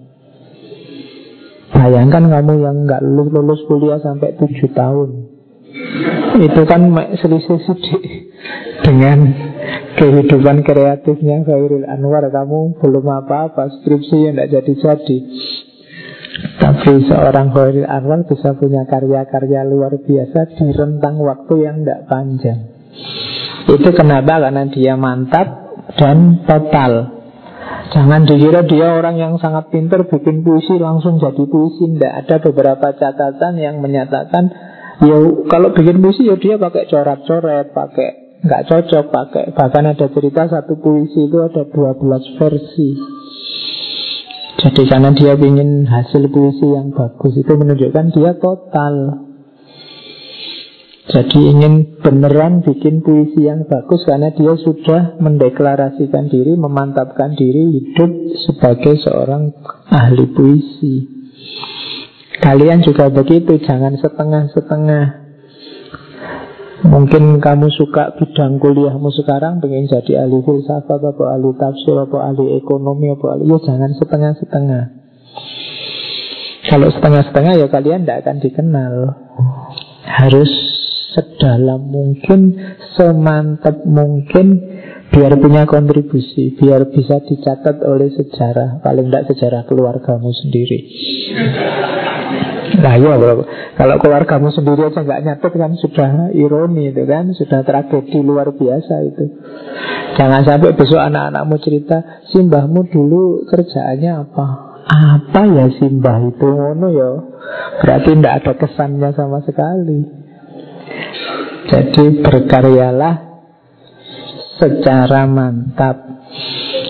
[1.69, 5.09] Bayangkan kamu yang nggak lulus, kuliah sampai tujuh tahun.
[6.39, 8.03] Itu kan selisih sedih.
[8.79, 9.19] Dengan
[9.99, 15.19] kehidupan kreatifnya Khairul Anwar Kamu belum apa-apa Skripsi yang tidak jadi-jadi.
[16.57, 22.59] Tapi seorang Khairul Anwar bisa punya karya-karya luar biasa Di rentang waktu yang tidak panjang.
[23.69, 24.41] Itu kenapa?
[24.41, 25.47] Karena dia mantap
[26.01, 27.18] dan total
[27.89, 31.97] Jangan dikira dia orang yang sangat pintar bikin puisi langsung jadi puisi.
[31.97, 34.53] Tidak ada beberapa catatan yang menyatakan
[35.01, 35.17] ya
[35.49, 38.09] kalau bikin puisi ya dia pakai coret-coret, pakai
[38.45, 39.45] nggak cocok pakai.
[39.57, 42.89] Bahkan ada cerita satu puisi itu ada 12 versi.
[44.59, 49.28] Jadi karena dia ingin hasil puisi yang bagus itu menunjukkan dia total
[51.09, 58.13] jadi ingin beneran bikin puisi yang bagus karena dia sudah mendeklarasikan diri, memantapkan diri hidup
[58.45, 59.49] sebagai seorang
[59.89, 60.95] ahli puisi.
[62.45, 65.05] Kalian juga begitu, jangan setengah-setengah.
[66.93, 72.55] Mungkin kamu suka bidang kuliahmu sekarang pengen jadi ahli filsafat atau ahli tafsir atau ahli
[72.55, 74.83] ekonomi atau ahli ya jangan setengah-setengah.
[76.69, 78.95] Kalau setengah-setengah ya kalian tidak akan dikenal.
[80.07, 80.68] Harus
[81.19, 82.55] sedalam mungkin,
[82.95, 84.63] semantap mungkin
[85.11, 90.79] biar punya kontribusi, biar bisa dicatat oleh sejarah, paling tidak sejarah keluargamu sendiri.
[92.79, 93.43] Nah ya bro,
[93.75, 98.95] kalau keluargamu sendiri aja nggak nyatet kan sudah ironi itu kan, sudah tragedi luar biasa
[99.09, 99.25] itu.
[100.15, 104.47] Jangan sampai besok anak-anakmu cerita, simbahmu dulu kerjaannya apa?
[104.89, 107.11] Apa ya simbah itu ngono ya?
[107.83, 110.28] Berarti tidak ada kesannya sama sekali.
[111.69, 113.15] Jadi berkaryalah
[114.59, 115.97] secara mantap.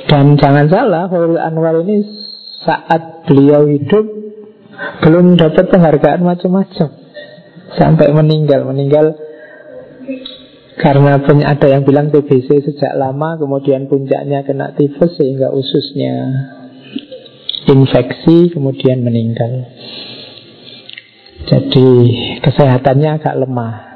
[0.08, 2.00] Dan jangan salah, Khairul Anwar ini
[2.64, 4.06] saat beliau hidup
[5.04, 6.88] belum dapat penghargaan macam-macam
[7.76, 8.64] sampai meninggal.
[8.64, 9.14] Meninggal
[10.78, 16.14] karena ada yang bilang TBC sejak lama, kemudian puncaknya kena tifus sehingga ususnya
[17.66, 19.68] infeksi, kemudian meninggal.
[21.50, 21.88] Jadi
[22.40, 23.87] kesehatannya agak lemah.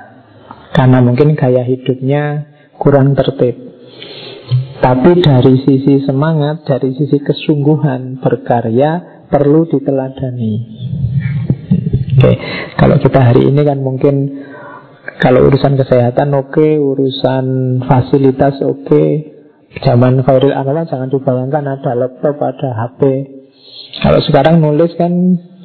[0.73, 2.49] Karena mungkin gaya hidupnya
[2.81, 3.55] kurang tertib
[4.83, 10.55] Tapi dari sisi semangat, dari sisi kesungguhan berkarya Perlu diteladani
[12.13, 12.33] Oke,
[12.77, 14.15] kalau kita hari ini kan mungkin
[15.23, 18.87] kalau urusan kesehatan oke, okay, urusan fasilitas oke.
[18.87, 19.09] Okay.
[19.83, 23.01] Zaman Khairil Anwar jangan dibayangkan ada laptop, ada HP.
[24.05, 25.11] Kalau sekarang nulis kan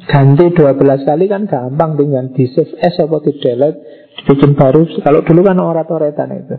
[0.08, 3.78] ganti 12 kali kan gampang tinggal di save as atau di delete
[4.26, 4.86] bikin baru.
[5.04, 6.56] Kalau dulu kan orat-oratan itu.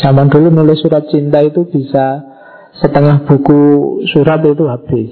[0.00, 2.20] Zaman dulu nulis surat cinta itu bisa
[2.80, 3.60] setengah buku
[4.10, 5.10] surat itu habis.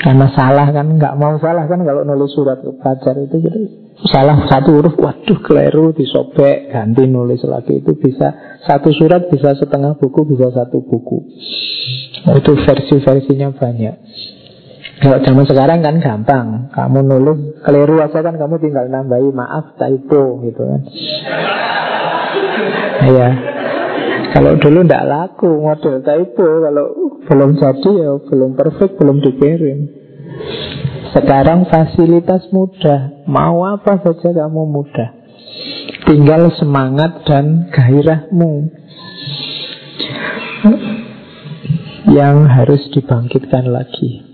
[0.00, 3.58] Karena salah kan, nggak mau salah kan kalau nulis surat ke pacar itu gitu.
[4.08, 10.00] Salah satu huruf, waduh keliru, disobek, ganti nulis lagi itu bisa satu surat bisa setengah
[10.00, 11.20] buku, bisa satu buku.
[12.24, 13.94] Nah, itu versi-versinya banyak.
[15.00, 16.46] Kalau zaman sekarang kan gampang.
[16.76, 20.80] Kamu nulis keliru aja kan kamu tinggal nambahi maaf typo gitu kan.
[23.08, 23.28] Iya.
[24.36, 26.86] Kalau dulu ndak laku model typo Kalau
[27.24, 29.78] belum jadi ya belum perfect belum dikirim.
[31.16, 33.24] Sekarang fasilitas mudah.
[33.24, 35.16] Mau apa saja kamu mudah.
[36.04, 38.68] Tinggal semangat dan gairahmu.
[42.04, 44.29] Yang harus dibangkitkan lagi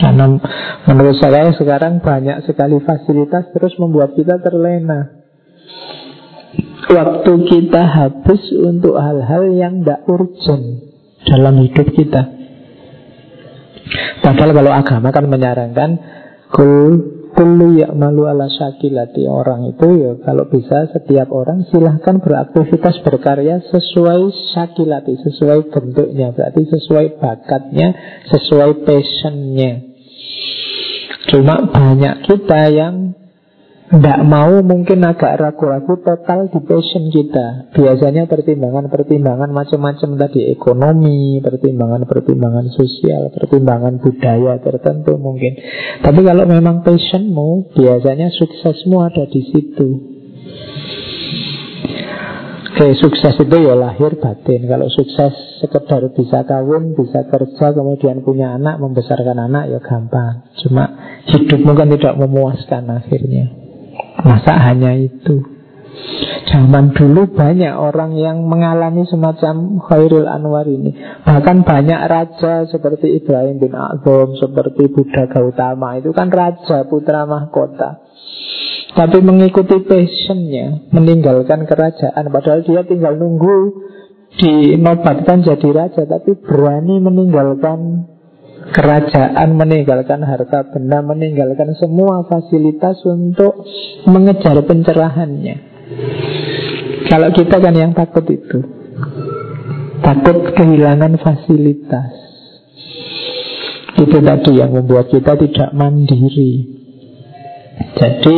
[0.00, 0.40] karena
[0.88, 5.20] menurut saya sekarang banyak sekali fasilitas terus membuat kita terlena.
[6.92, 10.64] Waktu kita habis untuk hal-hal yang tidak urgent
[11.24, 12.22] dalam hidup kita.
[14.20, 15.90] Padahal kalau agama kan menyarankan
[16.52, 19.24] kul Kullu malu ala syakilati.
[19.24, 26.68] Orang itu ya kalau bisa setiap orang silahkan beraktivitas berkarya sesuai syakilati Sesuai bentuknya Berarti
[26.68, 27.96] sesuai bakatnya
[28.28, 29.92] Sesuai passionnya.
[31.32, 33.21] Cuma banyak kita yang
[33.92, 37.76] tidak mau mungkin agak ragu-ragu total di passion kita.
[37.76, 45.60] Biasanya pertimbangan-pertimbangan macam-macam tadi Ekonomi, pertimbangan-pertimbangan sosial, pertimbangan budaya tertentu mungkin.
[46.00, 49.88] Tapi kalau memang passionmu, biasanya suksesmu ada di situ.
[52.72, 54.64] Oke, sukses itu ya lahir batin.
[54.72, 60.48] Kalau sukses sekedar bisa kawin, bisa kerja, kemudian punya anak, membesarkan anak ya gampang.
[60.64, 60.88] Cuma
[61.28, 63.61] hidupmu kan tidak memuaskan akhirnya
[64.22, 65.62] Masa hanya itu?
[66.52, 70.92] Zaman dulu banyak orang yang mengalami semacam Khairul Anwar ini.
[71.24, 75.96] Bahkan banyak raja seperti Ibrahim bin Azam Seperti Buddha Gautama.
[75.96, 78.04] Itu kan raja putra mahkota.
[78.92, 82.28] Tapi mengikuti passionnya Meninggalkan kerajaan.
[82.28, 83.88] Padahal dia tinggal nunggu
[84.32, 88.11] Dinobatkan jadi raja Tapi berani meninggalkan
[88.70, 93.66] kerajaan meninggalkan harta benda, meninggalkan semua fasilitas untuk
[94.06, 95.56] mengejar pencerahannya.
[97.10, 98.58] Kalau kita kan yang takut itu,
[100.00, 102.10] takut kehilangan fasilitas.
[103.98, 106.82] Itu tadi yang membuat kita tidak mandiri.
[107.98, 108.36] Jadi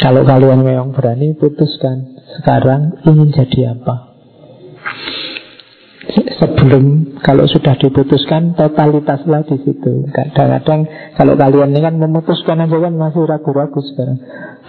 [0.00, 4.10] kalau kalian memang berani putuskan sekarang ingin jadi apa?
[6.40, 10.08] Sebelum kalau sudah diputuskan totalitaslah di situ.
[10.08, 14.18] Kadang-kadang kalau kalian ini kan memutuskan aja kan masih ragu-ragu sekarang.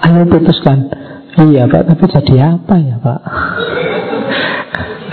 [0.03, 0.91] Ayo putuskan.
[1.31, 3.21] Iya Pak, tapi jadi apa ya Pak?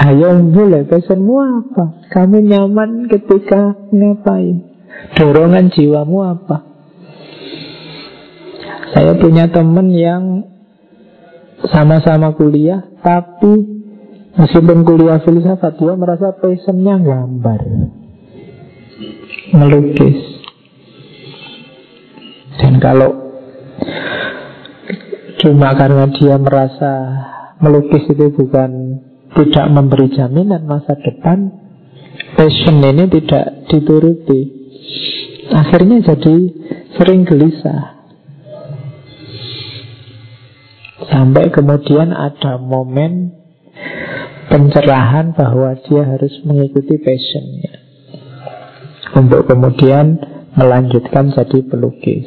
[0.08, 1.84] Ayo mulai pesanmu apa?
[2.10, 4.66] Kamu nyaman ketika ngapain?
[5.14, 6.56] Dorongan jiwamu apa?
[8.90, 10.48] Saya punya teman yang
[11.70, 13.77] sama-sama kuliah tapi
[14.38, 17.60] Meskipun kuliah filsafat dia merasa passionnya gambar.
[19.58, 20.18] Melukis.
[22.58, 23.26] Dan kalau
[25.38, 26.92] Cuma karena dia merasa
[27.62, 28.70] melukis itu bukan
[29.38, 31.68] Tidak memberi jaminan masa depan
[32.34, 34.40] Passion ini tidak dituruti.
[35.50, 36.36] Akhirnya jadi
[36.98, 37.98] sering gelisah.
[41.08, 43.37] Sampai kemudian ada momen
[44.48, 47.84] pencerahan bahwa dia harus mengikuti passionnya
[49.16, 50.20] untuk kemudian
[50.56, 52.26] melanjutkan jadi pelukis.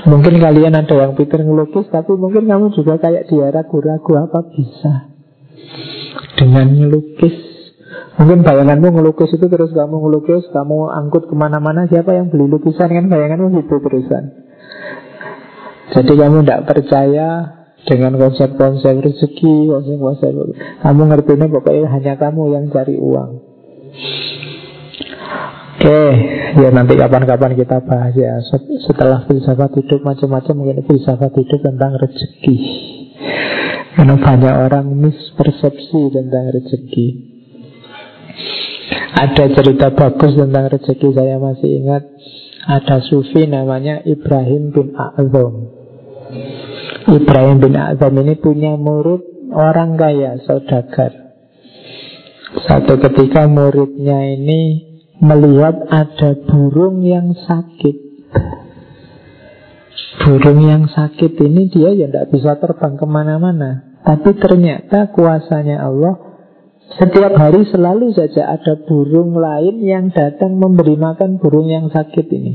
[0.00, 5.12] Mungkin kalian ada yang pikir ngelukis, tapi mungkin kamu juga kayak dia ragu-ragu apa bisa
[6.40, 7.36] dengan ngelukis.
[8.16, 12.88] Mungkin bayanganmu ngelukis itu terus kamu ngelukis, kamu angkut ke mana-mana, siapa yang beli lukisan
[12.88, 14.24] kan bayanganmu gitu terusan.
[15.90, 20.32] Jadi kamu tidak percaya dengan konsep-konsep rezeki, konsep-konsep
[20.84, 23.30] kamu ngerti ini pokoknya hanya kamu yang cari uang.
[25.80, 26.00] Oke,
[26.60, 28.36] ya nanti kapan-kapan kita bahas ya
[28.84, 32.56] setelah filsafat hidup macam-macam mungkin filsafat hidup tentang rezeki.
[33.96, 37.08] Karena banyak orang mispersepsi tentang rezeki.
[39.24, 42.04] Ada cerita bagus tentang rezeki saya masih ingat.
[42.60, 45.54] Ada sufi namanya Ibrahim bin A'zam.
[47.10, 51.34] Ibrahim bin Azam ini punya murid orang kaya, saudagar.
[52.66, 58.12] Satu ketika muridnya ini melihat ada burung yang sakit.
[60.20, 63.98] burung yang sakit ini dia ya tidak bisa terbang ke mana-mana.
[64.04, 66.30] Tapi ternyata kuasanya Allah
[66.98, 72.54] setiap hari selalu saja ada burung lain yang datang memberi makan burung yang sakit ini.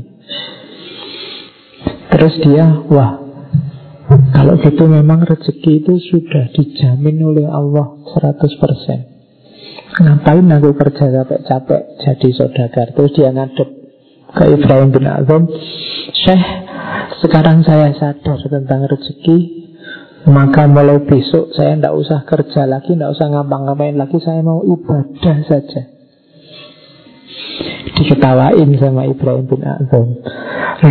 [2.12, 3.25] Terus dia, wah,
[4.06, 9.16] kalau gitu memang rezeki itu sudah dijamin oleh Allah 100%.
[9.96, 13.68] Ngapain aku kerja capek-capek jadi saudagar Terus dia ngadep
[14.36, 15.48] ke Ibrahim bin Azam
[16.12, 16.44] Syekh,
[17.24, 19.38] sekarang saya sadar tentang rezeki
[20.28, 25.36] Maka mulai besok saya tidak usah kerja lagi Tidak usah ngapa-ngapain lagi Saya mau ibadah
[25.48, 25.82] saja
[27.96, 30.08] Diketawain sama Ibrahim bin Azam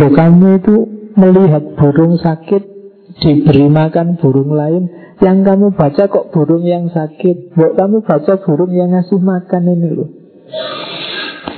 [0.02, 0.74] Loh kamu itu
[1.14, 2.75] melihat burung sakit
[3.22, 4.88] Diberi makan burung lain.
[5.16, 7.56] Yang kamu baca kok burung yang sakit?
[7.56, 10.12] Buat kamu baca burung yang ngasih makan ini loh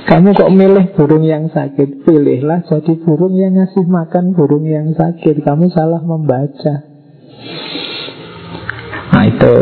[0.07, 2.07] Kamu kok milih burung yang sakit?
[2.07, 5.43] Pilihlah jadi burung yang ngasih makan burung yang sakit.
[5.43, 6.75] Kamu salah membaca.
[9.11, 9.55] Nah itu.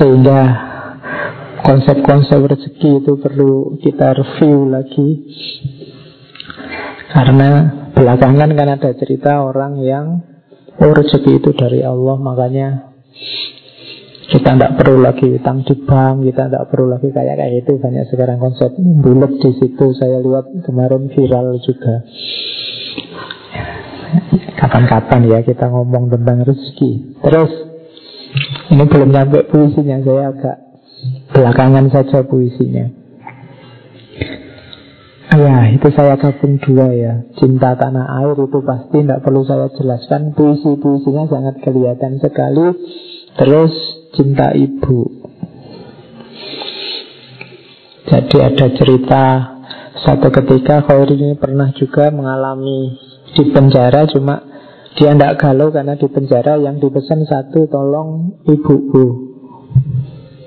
[0.00, 0.66] Sehingga
[1.66, 5.26] Konsep-konsep rezeki itu perlu kita review lagi.
[7.10, 7.50] Karena
[7.90, 10.06] belakangan kan ada cerita orang yang
[10.76, 12.68] Oh rezeki itu dari Allah Makanya
[14.26, 18.04] kita tidak perlu lagi utang di bank Kita tidak perlu lagi kayak kayak itu Banyak
[18.10, 19.86] sekarang konsep bulat di situ.
[19.96, 22.02] Saya lihat kemarin viral juga.
[24.58, 27.22] Kapan-kapan ya kita ngomong tentang rezeki.
[27.22, 27.52] Terus
[28.74, 30.02] Ini belum nyampe puisinya.
[30.02, 30.56] Saya agak
[31.32, 33.05] belakangan saja puisinya
[35.36, 37.14] Ya, itu saya gabung dua ya.
[37.36, 40.32] Cinta tanah air itu pasti tidak perlu saya jelaskan.
[40.32, 42.72] Puisi-puisinya sangat kelihatan sekali.
[43.36, 43.72] Terus
[44.16, 45.28] cinta ibu.
[48.08, 49.24] Jadi ada cerita
[50.08, 52.96] satu ketika Khair ini pernah juga mengalami
[53.36, 54.40] di penjara cuma
[54.96, 59.36] dia tidak galau karena di penjara yang dipesan satu tolong ibuku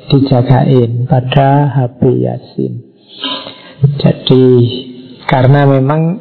[0.09, 2.88] dijagain pada HP Yasin.
[3.79, 4.45] Jadi
[5.23, 6.19] karena memang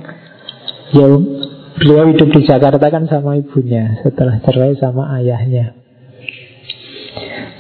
[0.95, 1.07] ya
[1.79, 5.75] beliau hidup di Jakarta kan sama ibunya setelah cerai sama ayahnya.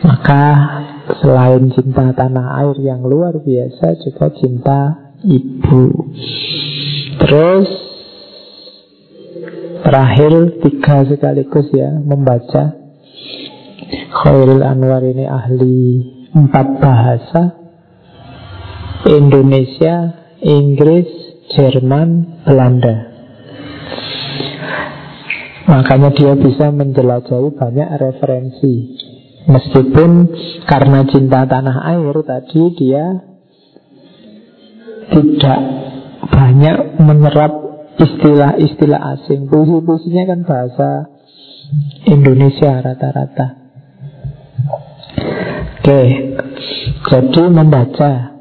[0.07, 0.44] Maka
[1.18, 4.80] selain cinta tanah air yang luar biasa juga cinta
[5.26, 6.14] ibu.
[7.18, 7.68] Terus
[9.82, 12.78] terakhir tiga sekaligus ya membaca
[13.88, 15.78] Khairul Anwar ini ahli
[16.34, 17.68] empat bahasa
[19.07, 21.07] Indonesia, Inggris,
[21.55, 22.96] Jerman, Belanda.
[25.68, 28.74] Makanya dia bisa menjelajahi banyak referensi.
[29.49, 30.11] Meskipun
[30.64, 33.05] karena cinta tanah air tadi dia
[35.09, 35.61] tidak
[36.28, 37.53] banyak menyerap
[38.01, 39.49] istilah-istilah asing.
[39.49, 40.90] Puisi-puisinya kan bahasa
[42.09, 43.49] Indonesia rata-rata.
[45.80, 46.03] Oke,
[47.09, 48.38] jadi membaca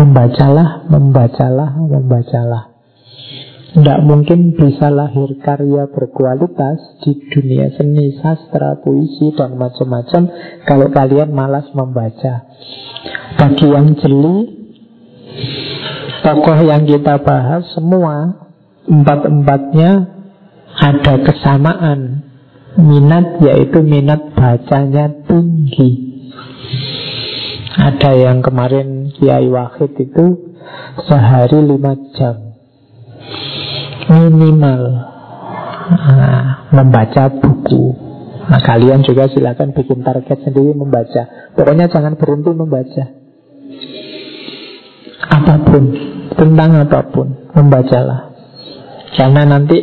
[0.00, 2.72] Membacalah, membacalah, membacalah
[3.76, 10.22] Tidak mungkin bisa lahir karya berkualitas di dunia seni, sastra, puisi, dan macam-macam
[10.64, 12.48] kalau kalian malas membaca.
[13.36, 14.38] Bagi yang jeli,
[16.24, 18.40] tokoh yang kita bahas semua,
[18.88, 19.90] empat-empatnya
[20.80, 22.24] ada kesamaan
[22.80, 26.10] minat, yaitu minat bacanya tinggi.
[27.70, 30.54] Ada yang kemarin Kiai Wahid itu
[31.06, 32.50] sehari lima jam
[34.10, 34.82] minimal
[35.90, 37.94] nah, membaca buku.
[38.50, 41.54] Nah kalian juga silakan bikin target sendiri membaca.
[41.54, 43.04] Pokoknya jangan berhenti membaca.
[45.30, 45.84] Apa pun
[46.34, 48.34] tentang apa pun membacalah.
[49.14, 49.78] Karena nanti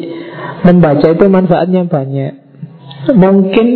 [0.67, 2.33] membaca itu manfaatnya banyak.
[3.15, 3.67] Mungkin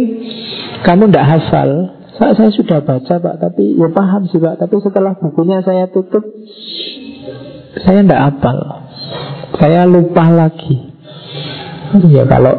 [0.83, 1.69] kamu tidak hafal,
[2.11, 4.59] Pak, saya sudah baca Pak, tapi ya paham sih Pak.
[4.59, 6.23] Tapi setelah bukunya saya tutup,
[7.81, 8.57] saya tidak apal.
[9.59, 10.91] Saya lupa lagi.
[12.07, 12.55] Ya kalau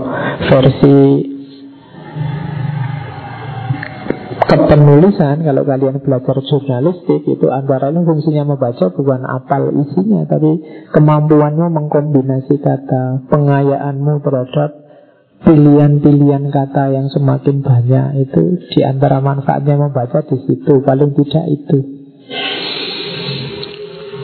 [0.49, 1.33] versi
[4.53, 10.61] kepenulisan kalau kalian belajar jurnalistik itu antara lain fungsinya membaca bukan apal isinya tapi
[10.93, 14.82] kemampuannya mengkombinasi kata pengayaanmu terhadap
[15.43, 21.79] pilihan-pilihan kata yang semakin banyak itu di antara manfaatnya membaca di situ paling tidak itu.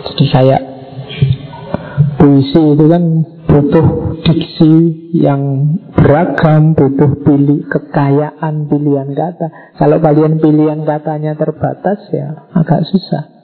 [0.08, 0.62] Jadi kayak
[2.18, 3.02] puisi itu kan
[3.48, 3.86] butuh
[4.22, 4.72] diksi
[5.18, 9.74] yang beragam, butuh pilih kekayaan pilihan kata.
[9.78, 13.38] Kalau kalian pilihan katanya terbatas ya agak susah.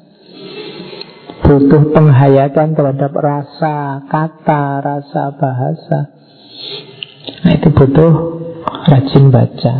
[1.44, 6.00] butuh penghayatan terhadap rasa kata, rasa bahasa.
[7.44, 8.12] Nah itu butuh
[8.88, 9.74] rajin baca.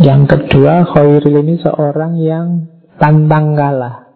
[0.00, 2.68] Yang kedua, Khairil ini seorang yang
[3.00, 4.12] pantang kalah.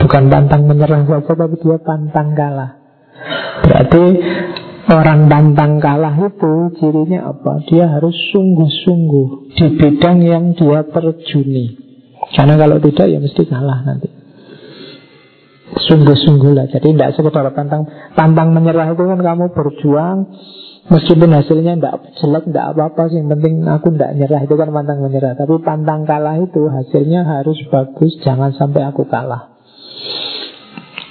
[0.00, 2.76] Bukan pantang menyerah saja, tapi dia pantang kalah.
[3.64, 4.04] Berarti
[4.88, 7.64] orang pantang kalah itu cirinya apa?
[7.68, 11.76] Dia harus sungguh-sungguh di bidang yang dia terjuni.
[12.36, 14.19] Karena kalau tidak ya mesti kalah nanti
[15.76, 16.66] sungguh-sungguh lah.
[16.66, 17.86] Jadi tidak sekedar pantang
[18.18, 20.26] pantang menyerah itu kan kamu berjuang
[20.90, 23.22] meskipun hasilnya tidak jelek, tidak apa-apa sih.
[23.22, 25.32] Yang penting aku tidak nyerah itu kan pantang menyerah.
[25.38, 28.12] Tapi pantang kalah itu hasilnya harus bagus.
[28.26, 29.54] Jangan sampai aku kalah.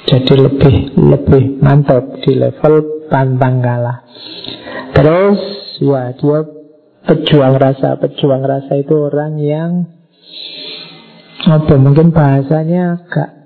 [0.10, 4.04] Jadi lebih lebih mantap di level pantang kalah.
[4.92, 5.40] Terus
[5.80, 6.40] ya dia
[7.08, 9.72] pejuang rasa, pejuang rasa itu orang yang
[11.48, 13.39] apa mungkin bahasanya agak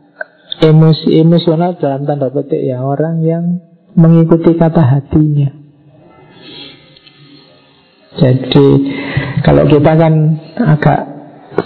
[0.61, 3.43] emosi emosional dalam tanda petik ya orang yang
[3.97, 5.49] mengikuti kata hatinya.
[8.13, 8.67] Jadi
[9.41, 10.13] kalau kita kan
[10.53, 11.01] agak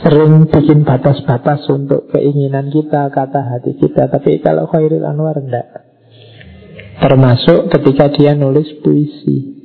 [0.03, 4.07] sering bikin batas-batas untuk keinginan kita, kata hati kita.
[4.07, 5.87] Tapi kalau Khairil Anwar enggak.
[6.97, 9.57] Termasuk ketika dia nulis puisi.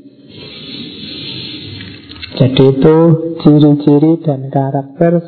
[2.32, 2.96] Jadi itu
[3.44, 5.20] ciri-ciri dan karakter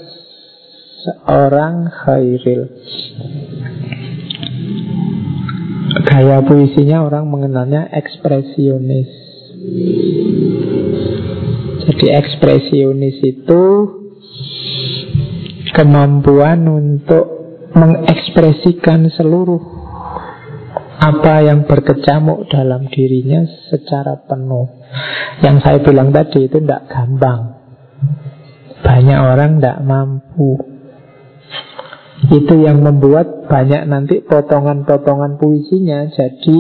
[1.05, 2.63] seorang Khairil.
[6.09, 9.11] Gaya puisinya orang mengenalnya ekspresionis.
[11.85, 13.63] Jadi ekspresionis itu
[15.77, 17.25] kemampuan untuk
[17.77, 19.61] mengekspresikan seluruh
[21.05, 24.73] apa yang berkecamuk dalam dirinya secara penuh.
[25.45, 27.61] Yang saya bilang tadi itu tidak gampang.
[28.81, 30.74] Banyak orang tidak mampu.
[32.31, 36.59] Itu yang membuat banyak nanti potongan-potongan puisinya jadi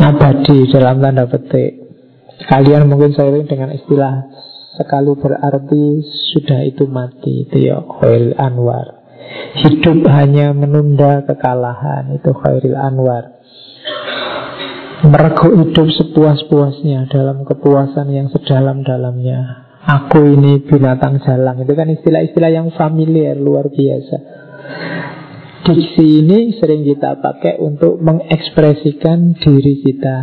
[0.00, 1.84] abadi dalam tanda petik.
[2.48, 4.30] Kalian mungkin sering dengan istilah
[4.78, 5.84] sekali berarti
[6.34, 7.48] sudah itu mati.
[7.48, 9.04] Itu ya Khairil Anwar.
[9.64, 12.14] Hidup hanya menunda kekalahan.
[12.14, 13.40] Itu Khairil Anwar.
[15.04, 19.66] Mereguk hidup sepuas-puasnya dalam kepuasan yang sedalam-dalamnya.
[19.84, 24.43] Aku ini binatang jalang Itu kan istilah-istilah yang familiar Luar biasa
[25.64, 30.16] Diksi ini sering kita pakai untuk mengekspresikan diri kita.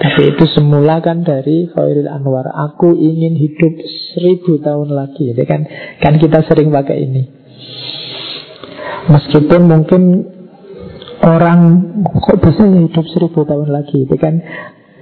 [0.00, 2.48] Tapi itu semula kan dari Khairil Anwar.
[2.70, 3.74] Aku ingin hidup
[4.14, 5.34] seribu tahun lagi.
[5.34, 5.66] Jadi kan,
[6.00, 7.22] kan kita sering pakai ini.
[9.12, 10.02] Meskipun mungkin
[11.20, 11.60] orang
[12.00, 14.08] kok bisa ya hidup seribu tahun lagi.
[14.08, 14.40] Itu kan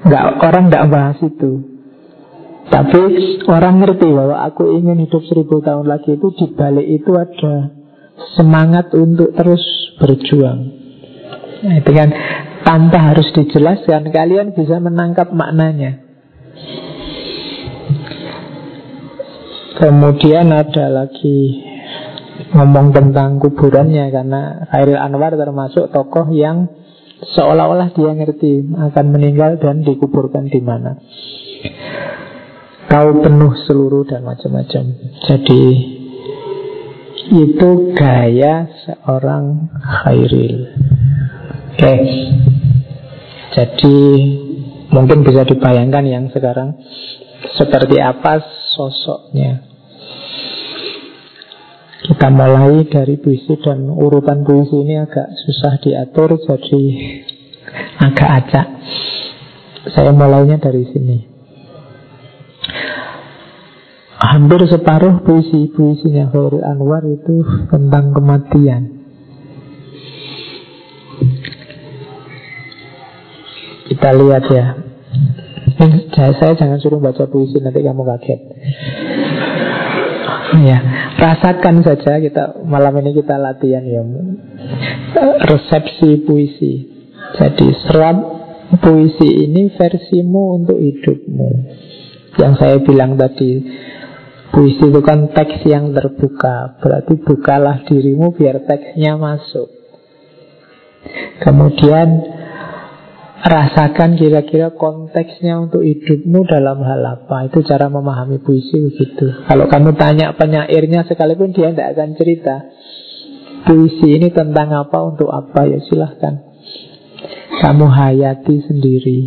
[0.03, 1.77] nggak orang nggak bahas itu.
[2.73, 3.01] Tapi
[3.47, 7.78] orang ngerti bahwa aku ingin hidup seribu tahun lagi itu di balik itu ada
[8.37, 9.63] semangat untuk terus
[9.99, 10.59] berjuang.
[11.59, 12.09] Nah, itu kan
[12.63, 16.07] tanpa harus dijelaskan, kalian bisa menangkap maknanya.
[19.79, 21.63] Kemudian ada lagi
[22.51, 26.67] ngomong tentang kuburannya karena Khairil Anwar termasuk tokoh yang
[27.35, 30.99] seolah-olah dia ngerti akan meninggal dan dikuburkan di mana.
[32.89, 34.85] Kau penuh seluruh dan macam-macam.
[35.31, 35.63] Jadi
[37.29, 40.57] itu gaya seorang khairil.
[41.75, 41.79] Oke.
[41.79, 42.01] Okay.
[43.53, 43.99] Jadi
[44.93, 46.79] mungkin bisa dibayangkan yang sekarang
[47.57, 48.41] seperti apa
[48.77, 49.67] sosoknya.
[52.09, 56.83] Kita mulai dari puisi dan urutan puisi ini agak susah diatur jadi
[58.01, 58.67] agak acak.
[59.93, 61.38] Saya mulainya dari sini.
[64.19, 68.99] Hampir separuh puisi-puisinya Khairul Anwar itu tentang kematian.
[73.87, 74.67] Kita lihat ya.
[75.79, 78.41] Ini saya jangan suruh baca puisi nanti kamu kaget.
[80.67, 80.79] Ya,
[81.15, 84.03] rasakan saja kita malam ini kita latihan ya.
[85.47, 86.73] Resepsi puisi.
[87.39, 88.19] Jadi serap
[88.83, 91.51] puisi ini versimu untuk hidupmu.
[92.39, 93.63] Yang saya bilang tadi
[94.49, 96.81] Puisi itu kan teks yang terbuka.
[96.81, 99.69] Berarti bukalah dirimu biar teksnya masuk.
[101.45, 102.41] Kemudian
[103.39, 107.47] Rasakan kira-kira konteksnya untuk hidupmu dalam hal apa.
[107.47, 109.47] Itu cara memahami puisi begitu.
[109.47, 112.67] Kalau kamu tanya penyairnya sekalipun dia tidak akan cerita
[113.69, 115.67] Puisi ini tentang apa, untuk apa?
[115.67, 116.47] Ya silahkan.
[117.59, 119.19] Kamu hayati sendiri.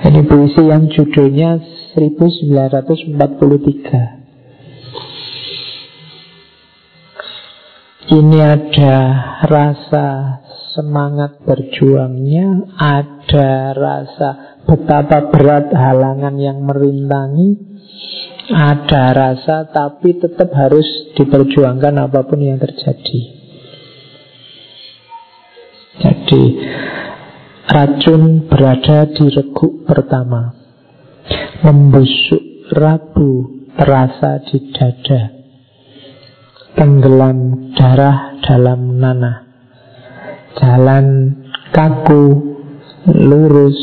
[0.00, 1.60] Ini puisi yang judulnya
[1.92, 4.19] 1943
[8.10, 8.96] ini ada
[9.46, 10.06] rasa
[10.74, 14.28] semangat berjuangnya, ada rasa
[14.66, 17.58] betapa berat halangan yang merintangi,
[18.50, 23.20] ada rasa tapi tetap harus diperjuangkan apa pun yang terjadi.
[26.00, 26.42] Jadi
[27.70, 30.50] racun berada di reguk pertama,
[31.62, 35.39] membusuk rabu terasa di dada,
[36.80, 39.44] tenggelam darah dalam nanah.
[40.56, 41.36] Jalan
[41.76, 42.56] kaku,
[43.04, 43.76] lurus,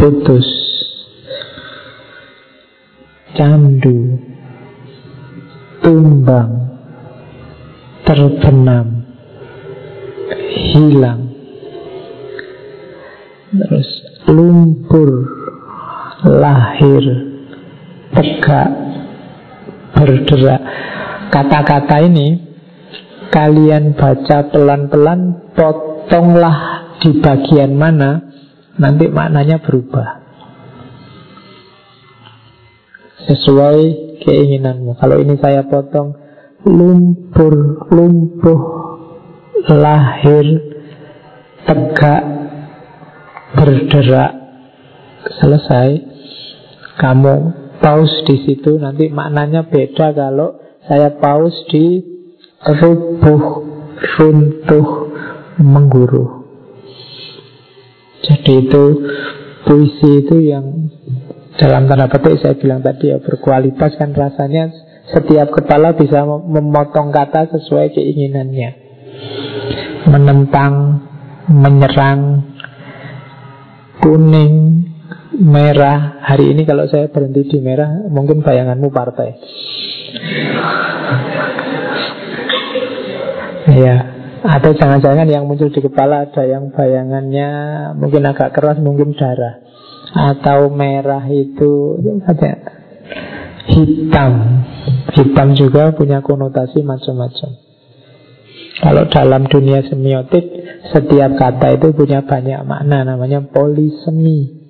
[0.00, 0.48] putus,
[3.36, 4.16] candu,
[5.84, 6.72] tumbang,
[8.08, 9.04] terbenam,
[10.72, 11.36] hilang,
[13.52, 13.90] terus
[14.24, 15.28] lumpur,
[16.24, 17.04] lahir,
[18.16, 18.72] tegak,
[19.92, 20.64] berderak.
[21.32, 22.36] Kata-kata ini
[23.32, 26.56] kalian baca pelan-pelan, potonglah
[27.00, 28.20] di bagian mana,
[28.76, 30.20] nanti maknanya berubah.
[33.32, 33.80] Sesuai
[34.20, 34.92] keinginanmu.
[35.00, 36.12] Kalau ini saya potong
[36.68, 38.60] lumpur, lumpuh,
[39.72, 40.46] lahir,
[41.64, 42.22] tegak,
[43.56, 44.32] berderak,
[45.40, 46.12] selesai.
[47.00, 47.36] Kamu
[47.80, 52.02] pause di situ, nanti maknanya beda kalau saya pause di
[52.62, 53.42] rubuh,
[54.18, 54.88] runtuh,
[55.62, 56.42] mengguru.
[58.22, 58.84] Jadi itu
[59.66, 60.90] puisi itu yang
[61.58, 64.70] dalam tanda petik saya bilang tadi ya berkualitas kan rasanya
[65.10, 68.70] setiap kepala bisa memotong kata sesuai keinginannya.
[70.06, 70.74] Menentang,
[71.50, 72.20] menyerang,
[74.02, 74.54] kuning,
[75.38, 76.22] merah.
[76.22, 79.30] Hari ini kalau saya berhenti di merah, mungkin bayanganmu partai.
[83.72, 83.96] Ya,
[84.42, 87.48] atau jangan-jangan yang muncul di kepala ada yang bayangannya
[87.96, 89.62] mungkin agak keras, mungkin darah.
[90.12, 91.96] Atau merah itu
[92.28, 92.52] ada
[93.72, 94.32] hitam.
[95.16, 97.50] Hitam juga punya konotasi macam-macam.
[98.82, 100.42] Kalau dalam dunia semiotik,
[100.90, 104.61] setiap kata itu punya banyak makna, namanya polisemi.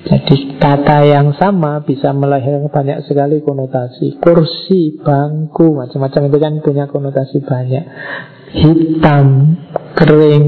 [0.00, 4.16] Jadi kata yang sama bisa melahirkan banyak sekali konotasi.
[4.16, 7.84] Kursi, bangku, macam-macam itu kan punya konotasi banyak.
[8.56, 9.26] Hitam,
[9.92, 10.46] kering,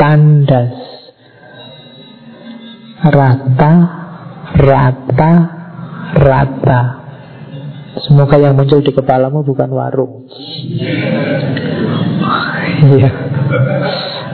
[0.00, 0.76] tandas.
[3.04, 3.72] Rata,
[4.56, 5.32] rata,
[6.16, 6.82] rata.
[8.00, 10.24] Semoga yang muncul di kepalamu bukan warung.
[12.76, 13.08] Iya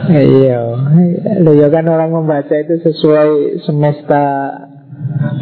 [0.03, 0.59] Iya,
[1.39, 4.23] lo ya kan orang membaca itu sesuai semesta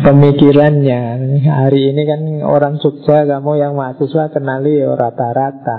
[0.06, 1.02] pemikirannya.
[1.42, 5.78] Hari ini kan orang Jogja, kamu yang mahasiswa kenali ya rata-rata.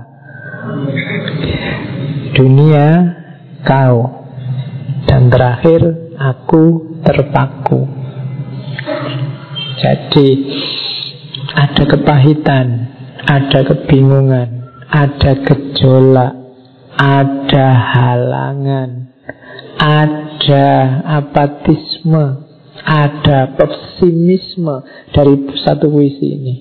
[2.35, 2.87] Dunia
[3.63, 4.27] kau
[5.07, 5.83] dan terakhir
[6.19, 7.87] aku terpaku.
[9.79, 10.29] Jadi
[11.55, 12.67] ada kepahitan,
[13.27, 14.49] ada kebingungan,
[14.91, 16.42] ada gejolak,
[16.97, 17.67] ada
[17.97, 18.91] halangan,
[19.81, 20.67] ada
[21.23, 22.25] apatisme,
[22.85, 26.55] ada pesimisme dari satu puisi ini.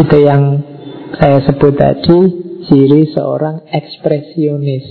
[0.00, 0.42] Itu yang
[1.20, 2.18] saya sebut tadi
[2.66, 4.86] ciri seorang ekspresionis.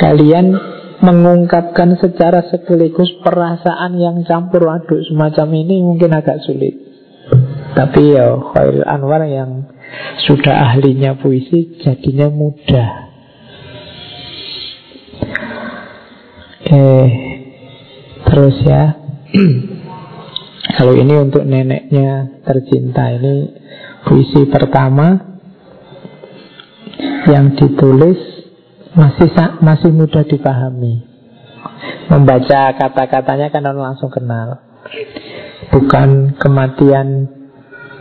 [0.00, 0.46] Kalian
[1.02, 6.78] mengungkapkan secara sekaligus perasaan yang campur aduk semacam ini mungkin agak sulit.
[7.72, 9.71] Tapi ya Khairul Anwar yang
[10.28, 12.90] sudah ahlinya puisi jadinya mudah.
[16.62, 16.88] Oke,
[18.26, 18.84] terus ya.
[20.78, 23.50] Kalau ini untuk neneknya tercinta ini
[24.08, 25.20] puisi pertama
[27.28, 28.18] yang ditulis
[28.96, 29.28] masih
[29.60, 31.04] masih mudah dipahami.
[32.08, 34.64] Membaca kata-katanya kan orang langsung kenal.
[35.72, 37.28] Bukan kematian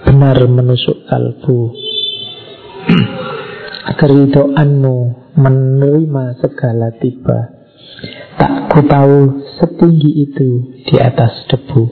[0.05, 1.80] benar menusuk kalbu
[3.99, 4.97] Keridoanmu
[5.37, 7.39] menerima segala tiba.
[8.37, 9.17] Tak ku tahu
[9.59, 10.49] setinggi itu
[10.89, 11.83] di atas debu.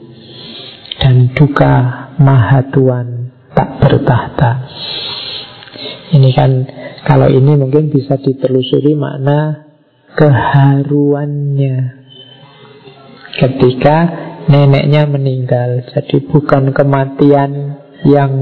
[1.00, 1.74] Dan duka
[2.20, 4.52] maha Tuhan tak bertahta.
[6.10, 6.50] Ini kan
[7.06, 9.70] kalau ini mungkin bisa ditelusuri makna
[10.18, 12.02] keharuannya.
[13.30, 13.96] Ketika
[14.50, 18.32] neneknya meninggal Jadi bukan kematian yang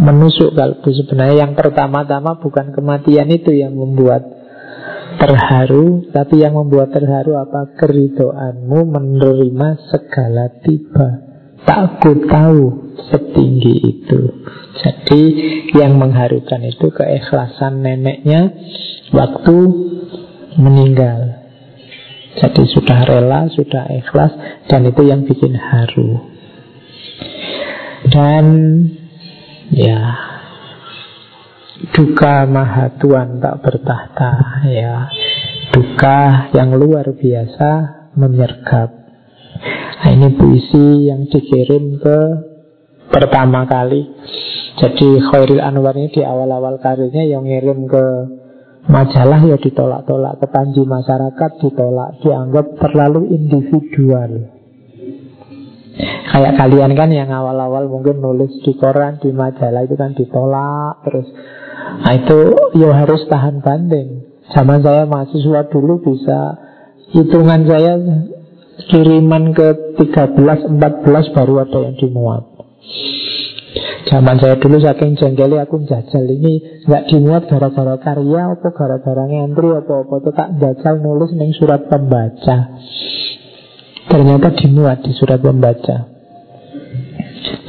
[0.00, 0.88] menusuk kalbu.
[0.88, 4.24] Sebenarnya yang pertama-tama bukan kematian itu yang membuat
[5.20, 7.76] terharu tapi yang membuat terharu apa?
[7.76, 11.08] Keridoanmu menerima segala tiba.
[11.62, 12.60] Tak ku tahu
[13.12, 14.20] setinggi itu.
[14.82, 15.22] Jadi
[15.78, 18.50] yang mengharukan itu keikhlasan neneknya
[19.12, 19.56] Waktu
[20.56, 21.44] meninggal.
[22.32, 24.32] Jadi sudah rela, sudah ikhlas
[24.72, 26.32] Dan itu yang bikin haru.
[28.08, 28.44] Dan
[29.72, 30.00] ya
[31.82, 35.10] Duka maha Tuhan tak bertahta Ya
[35.74, 37.70] Duka yang luar biasa
[38.14, 39.02] menyergap
[40.02, 42.18] Nah, ini puisi yang dikirim ke
[43.06, 44.02] pertama kali.
[44.82, 48.04] Jadi Khairil Anwar ini di awal-awal karirnya yang ngirim ke
[48.90, 54.51] majalah ya ditolak-tolak, ke panji masyarakat ditolak, dianggap terlalu individual.
[56.32, 61.28] Kayak kalian kan yang awal-awal mungkin nulis di koran, di majalah itu kan ditolak terus.
[62.00, 62.40] Nah itu
[62.80, 64.24] ya harus tahan banding.
[64.56, 66.56] Zaman saya mahasiswa dulu bisa
[67.12, 67.92] hitungan saya
[68.88, 72.44] kiriman ke 13, 14 baru ada yang dimuat.
[74.08, 79.72] Zaman saya dulu saking jengkeli aku jajal ini nggak dimuat gara-gara karya apa gara-gara ngantri
[79.72, 82.76] apa apa tak jajal nulis neng surat pembaca.
[84.10, 86.10] Ternyata dimuat di surat pembaca.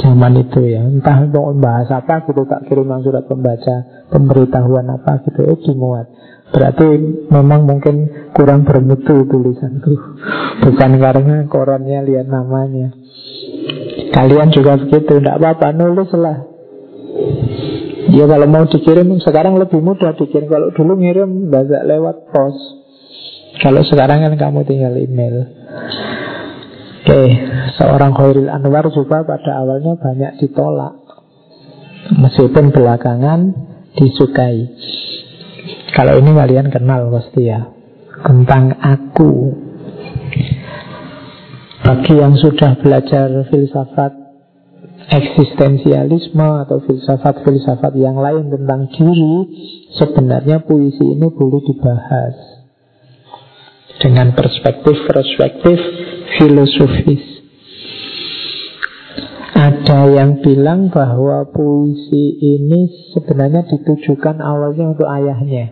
[0.03, 5.41] Zaman itu ya, entah mau membahas apa gitu tak kirim surat pembaca, pemberitahuan apa gitu,
[5.47, 6.07] eh dimuat.
[6.53, 6.85] Berarti
[7.33, 9.93] memang mungkin kurang bermutu tulisanku.
[10.65, 12.93] Bukan karena korannya lihat namanya.
[14.13, 16.37] Kalian juga begitu, tidak apa-apa, nulis lah.
[18.13, 20.45] Ya kalau mau dikirim sekarang lebih mudah dikirim.
[20.45, 22.57] Kalau dulu ngirim banyak lewat pos.
[23.57, 25.63] Kalau sekarang kan kamu tinggal email
[27.03, 27.23] Oke,
[27.75, 30.95] seorang Khairil Anwar juga pada awalnya banyak ditolak.
[32.15, 33.51] Meskipun belakangan
[33.99, 34.71] disukai.
[35.91, 37.59] Kalau ini kalian kenal pasti ya.
[38.23, 39.51] Tentang aku.
[41.83, 44.23] Bagi yang sudah belajar filsafat
[45.11, 49.35] eksistensialisme atau filsafat-filsafat yang lain tentang diri
[49.93, 52.52] Sebenarnya puisi ini boleh dibahas
[54.01, 55.77] Dengan perspektif-perspektif
[56.39, 57.33] filosofis
[59.53, 65.71] ada yang bilang bahwa puisi ini sebenarnya ditujukan awalnya untuk ayahnya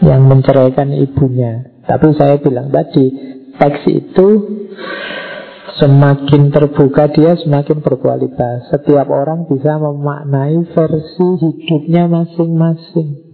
[0.00, 1.82] yang menceraikan ibunya.
[1.84, 3.12] Tapi saya bilang tadi,
[3.58, 4.28] teks itu
[5.80, 8.68] semakin terbuka dia semakin berkualitas.
[8.72, 13.29] Setiap orang bisa memaknai versi hidupnya masing-masing.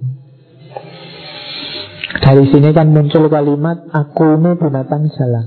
[2.06, 5.46] Dari sini kan muncul kalimat aku ini binatang jalan.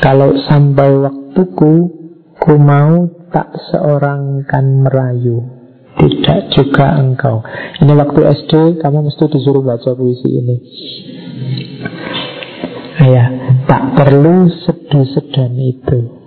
[0.00, 1.72] Kalau sampai waktuku,
[2.40, 5.64] ku mau tak seorang kan merayu.
[5.94, 7.46] Tidak juga engkau
[7.78, 10.56] Ini waktu SD kamu mesti disuruh baca puisi ini
[13.04, 13.30] Ya,
[13.70, 16.23] tak perlu sedih sedan itu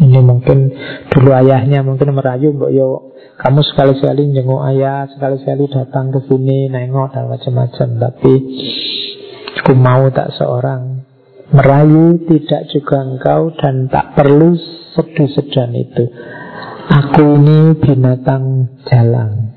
[0.00, 0.72] Ini mungkin
[1.12, 7.12] dulu ayahnya mungkin merayu Mbak Yo kamu sekali-sekali jenguk ayah Sekali-sekali datang ke sini Nengok
[7.12, 7.88] dan macam-macam.
[8.00, 8.34] Tapi
[9.60, 11.04] Aku mau tak seorang
[11.52, 14.56] Merayu tidak juga engkau Dan tak perlu
[14.96, 16.04] sedih sedan itu.
[16.90, 19.54] Aku ini binatang jalang.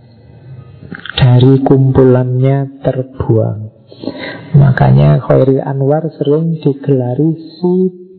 [1.18, 3.60] Dari kumpulannya terbuang.
[4.54, 7.74] Makanya Khairil Anwar sering digelari si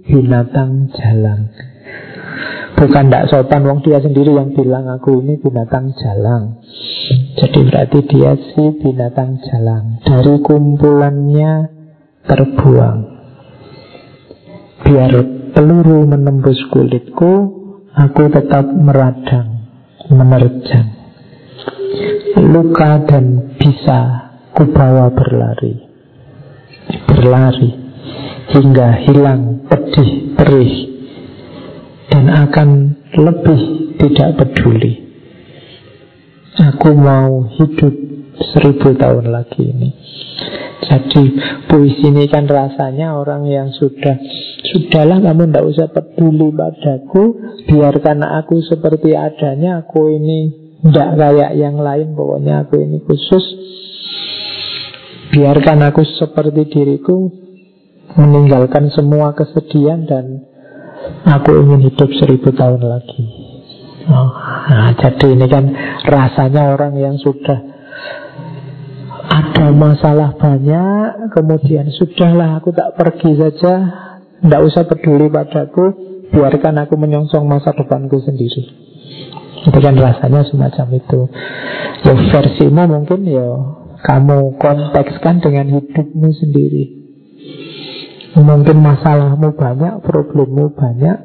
[0.08, 1.73] binatang jalang
[2.74, 6.60] Bukan tidak sopan Wong dia sendiri yang bilang aku ini binatang jalang.
[7.38, 10.02] Jadi berarti dia si binatang jalang.
[10.02, 11.52] Dari kumpulannya
[12.26, 12.98] terbuang.
[14.84, 15.12] Biar
[15.54, 17.64] peluru menembus kulitku
[17.94, 19.70] Aku tetap meradang,
[20.10, 20.98] menerjang.
[22.42, 25.78] Luka dan bisa kubawa berlari.
[27.06, 27.70] Berlari
[28.50, 30.93] Hingga hilang pedih perih
[32.12, 32.68] Dan akan
[33.16, 33.60] lebih
[34.00, 35.04] tidak peduli.
[36.54, 37.94] Aku mau hidup
[38.54, 39.90] seribu tahun lagi ini.
[40.84, 41.22] Jadi
[41.66, 44.20] puisi ini kan rasanya orang yang sudah
[44.64, 50.52] Sudahlah kamu tidak usah peduli padaku Biarkan aku seperti adanya Aku ini
[50.84, 53.44] tidak kayak yang lain Pokoknya aku ini khusus.
[55.32, 57.32] Biarkan aku seperti diriku
[58.16, 60.44] Meninggalkan semua kesedihan Dan
[61.24, 63.22] aku ingin hidup seribu tahun lagi.
[64.04, 64.28] Oh,
[64.68, 65.64] nah, Jadi ini kan
[66.04, 67.72] rasanya orang yang sudah
[69.24, 73.72] ada masalah banyak Kemudian sudahlah aku tak pergi saja.
[74.44, 75.84] Tidak usah peduli padaku
[76.28, 78.68] Biarkan aku menyongsong masa depanku sendiri.
[79.64, 81.20] Itu kan rasanya semacam itu.
[82.04, 83.48] Ya versimu mungkin ya
[84.04, 86.93] Kamu kontekskan dengan hidupmu sendiri
[88.34, 91.18] Mungkin masalahmu banyak Problemmu banyak.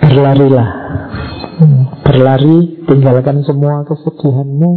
[0.00, 0.68] Berlarilah.
[2.04, 4.72] Berlari, tinggalkan semua kesedihanmu.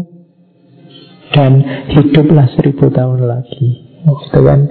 [1.34, 1.51] Dan
[1.91, 3.93] hiduplah seribu tahun lagi.
[4.04, 4.68] Itu kan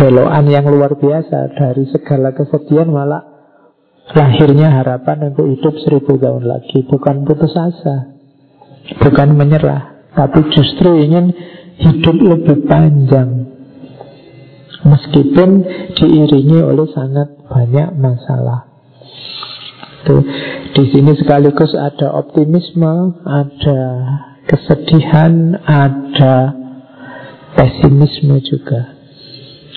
[0.00, 3.20] belokan yang luar biasa Dari segala kesedihan malah
[4.16, 6.88] Lahirnya harapan untuk hidup seribu tahun lagi.
[6.88, 8.16] Bukan putus asa
[8.96, 11.36] Bukan menyerah Tapi justru ingin
[11.84, 13.41] hidup lebih panjang
[14.82, 15.50] Meskipun
[15.94, 18.72] diiringi oleh sangat banyak masalah
[20.72, 23.80] di sini sekaligus ada optimisme, ada
[24.50, 26.58] kesedihan, ada
[27.54, 28.98] pesimisme juga.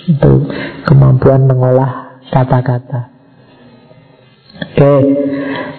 [0.06, 0.50] Itu
[0.82, 3.14] kemampuan mengolah kata-kata.
[4.56, 4.94] Oke,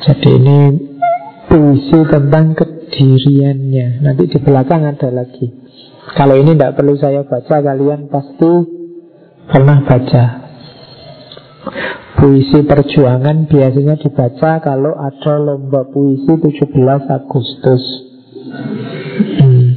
[0.05, 0.59] jadi ini
[1.49, 4.05] puisi tentang kediriannya.
[4.05, 5.49] Nanti di belakang ada lagi.
[6.15, 8.76] Kalau ini tidak perlu saya baca, kalian pasti
[9.47, 10.47] pernah baca.
[12.17, 16.73] Puisi perjuangan biasanya dibaca kalau ada lomba puisi 17
[17.13, 17.83] Agustus
[19.37, 19.67] hmm.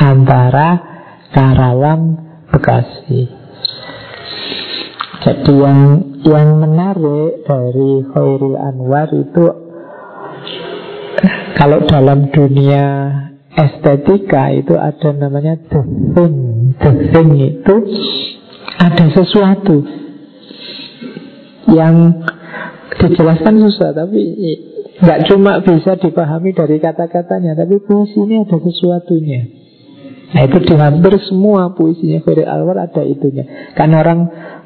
[0.00, 0.68] Antara
[1.28, 2.16] Karawang
[2.48, 3.28] Bekasi
[5.20, 5.80] Jadi yang
[6.24, 9.44] yang menarik dari Khairul Anwar itu
[11.60, 12.86] Kalau dalam dunia
[13.60, 15.82] estetika itu ada namanya the
[16.16, 16.36] thing
[16.80, 17.74] The thing itu
[18.90, 19.86] ada sesuatu
[21.70, 22.26] yang
[22.98, 24.20] dijelaskan susah tapi
[25.00, 29.40] nggak cuma bisa dipahami dari kata-katanya tapi puisi ini ada sesuatunya.
[30.30, 33.74] Nah itu di hampir semua puisinya Ferry Alwar ada itunya.
[33.74, 34.20] Karena orang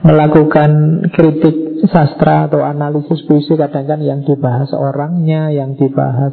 [0.05, 0.71] melakukan
[1.09, 6.33] kritik sastra atau analisis puisi kadang kan yang dibahas orangnya yang dibahas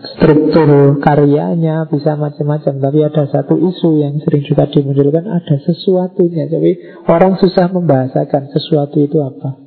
[0.00, 6.48] struktur karyanya bisa macam-macam tapi ada satu isu yang sering juga dimunculkan ada sesuatunya.
[6.48, 6.70] Jadi
[7.08, 9.60] orang susah membahasakan sesuatu itu apa.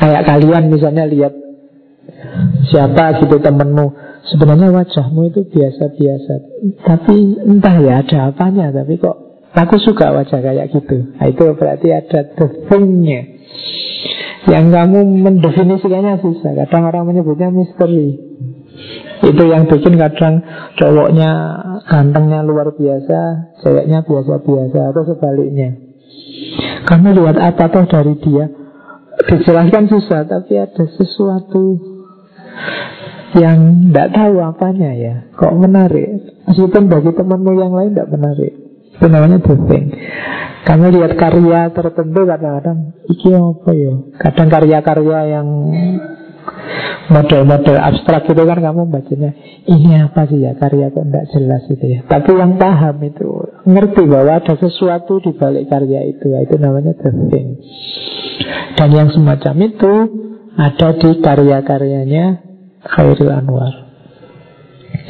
[0.00, 1.34] Kayak kalian misalnya lihat
[2.72, 6.32] siapa gitu temenmu Sebenarnya wajahmu itu biasa-biasa.
[6.84, 9.16] Tapi entah ya ada apanya Tapi kok
[9.56, 11.16] aku suka wajah kayak gitu.
[11.16, 12.46] Nah, Itu berarti ada the
[14.48, 16.52] Yang kamu mendefinisikannya susah.
[16.52, 18.30] Kadang orang menyebutnya misteri
[19.20, 20.40] Itu yang bikin kadang
[20.80, 21.30] cowoknya
[21.84, 25.76] gantengnya luar biasa Ceweknya biasa-biasa Atau sebaliknya.
[26.88, 28.48] Kamu lihat apa toh dari dia?
[29.28, 31.64] Dijelaskan susah Tapi ada sesuatu
[33.36, 33.58] Yang
[33.92, 35.14] tidak tahu apanya ya.
[35.36, 36.08] Kok menarik?
[36.50, 38.52] Meskipun bagi temanmu yang lain tidak menarik.
[38.96, 39.84] Itu namanya dosing
[40.66, 43.92] Kamu lihat karya tertentu kadang-kadang Iki apa ya?
[44.18, 45.46] Kadang karya-karya yang
[47.10, 49.30] model-model abstrak itu kan kamu bacanya
[49.66, 52.00] ini apa sih ya karya kok tidak jelas itu ya?
[52.06, 53.28] Tapi yang paham itu
[53.66, 57.58] ngerti bahwa ada sesuatu di balik karya itu ya, itu namanya the thing.
[58.78, 59.94] Dan yang semacam itu
[60.56, 62.24] ada di karya-karyanya
[62.80, 63.74] Khairul Anwar.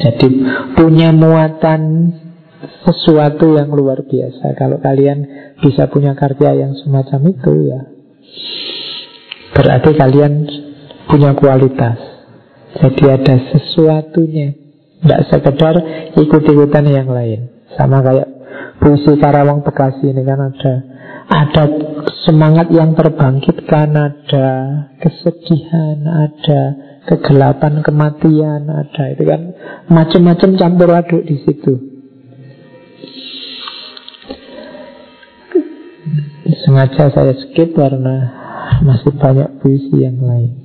[0.01, 0.27] Jadi
[0.75, 2.11] punya muatan
[2.85, 4.53] sesuatu yang luar biasa.
[4.57, 5.25] Kalau kalian
[5.61, 7.81] bisa punya karya yang semacam itu ya.
[9.51, 10.33] Berarti kalian
[11.11, 11.99] punya kualitas.
[12.79, 14.55] Jadi ada sesuatunya.
[15.03, 15.75] Tidak sekedar
[16.15, 17.51] ikut-ikutan yang lain.
[17.75, 18.29] Sama kayak
[18.79, 20.73] puisi Karawang Bekasi ini kan ada
[21.31, 21.63] ada
[22.27, 24.47] semangat yang terbangkitkan, ada
[24.99, 26.61] kesedihan, ada
[27.07, 29.41] kegelapan kematian, ada itu kan
[29.89, 31.73] macam-macam campur aduk di situ.
[36.61, 38.29] Sengaja saya skip karena
[38.85, 40.60] masih banyak puisi yang lain.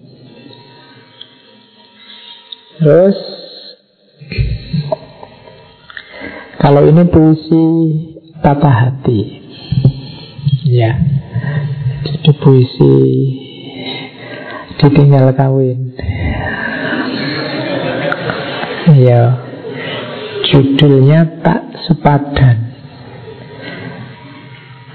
[2.76, 3.16] Terus
[6.56, 7.64] Kalau ini puisi
[8.42, 9.20] patah hati.
[10.66, 10.98] Ya.
[12.02, 12.96] Jadi puisi
[14.76, 15.94] Ditinggal kawin.
[18.98, 19.40] Ya.
[20.50, 22.76] Judulnya tak sepadan.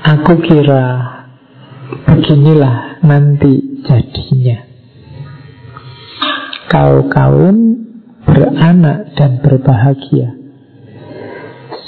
[0.01, 1.11] Aku kira
[1.91, 4.70] Beginilah nanti jadinya
[6.71, 7.83] Kau kawin
[8.23, 10.39] beranak dan berbahagia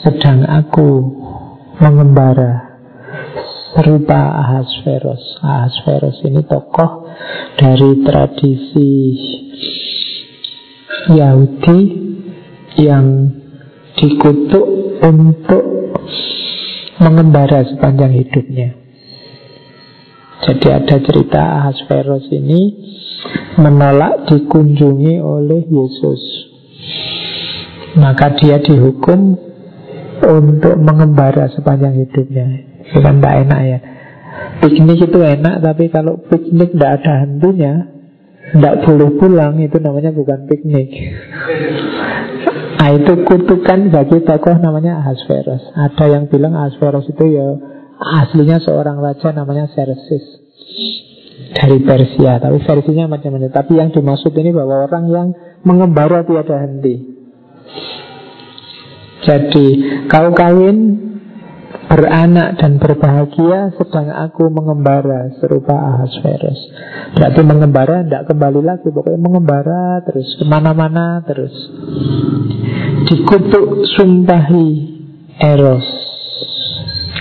[0.04, 1.08] Sedang aku
[1.80, 2.76] mengembara
[3.72, 7.08] serupa Ahasveros Ahasveros ini tokoh
[7.56, 8.92] dari tradisi
[11.16, 11.80] Yahudi
[12.84, 13.32] yang
[13.96, 14.68] dikutuk
[15.00, 15.64] untuk
[17.00, 18.76] mengembara sepanjang hidupnya.
[20.44, 22.62] Jadi ada cerita Ahasveros ini
[23.58, 26.22] menolak dikunjungi oleh Yesus.
[27.94, 29.38] Maka dia dihukum
[30.24, 32.48] untuk mengembara sepanjang hidupnya.
[32.90, 33.80] Itu kan tidak enak ya.
[34.66, 37.94] Piknik itu enak, tapi kalau piknik tidak ada hantunya,
[38.44, 40.92] Tidak boleh pulang itu namanya bukan piknik
[42.76, 47.56] Nah itu kutukan bagi tokoh namanya Ahasverus Ada yang bilang Ahasverus itu ya
[47.98, 50.44] Aslinya seorang raja namanya Xerxes
[51.52, 55.28] Dari Persia Tapi versinya macam-macam Tapi yang dimaksud ini bahwa orang yang
[55.68, 56.96] mengembara tiada henti
[59.28, 59.66] Jadi
[60.08, 61.04] kau kawin
[61.94, 66.60] beranak dan berbahagia sedang aku mengembara serupa Ahasverus.
[67.14, 71.54] Berarti mengembara tidak kembali lagi, pokoknya mengembara terus ke mana-mana terus.
[73.10, 74.70] Dikutuk sumpahi
[75.38, 75.86] Eros.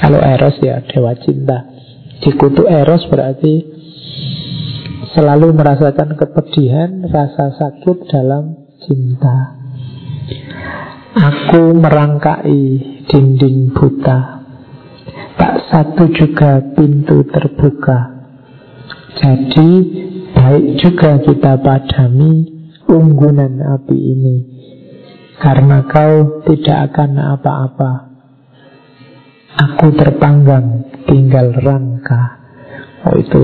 [0.00, 1.68] Kalau Eros ya dewa cinta.
[2.22, 3.71] Dikutuk Eros berarti
[5.12, 9.56] selalu merasakan kepedihan, rasa sakit dalam cinta.
[11.12, 12.60] Aku merangkai
[13.06, 14.42] dinding buta
[15.36, 18.30] tak satu juga pintu terbuka.
[19.18, 19.70] Jadi
[20.32, 22.32] baik juga kita padami
[22.88, 24.36] unggunan api ini
[25.42, 27.92] karena kau tidak akan apa-apa.
[29.52, 32.41] Aku terpanggang tinggal rangka.
[33.02, 33.34] Oh itu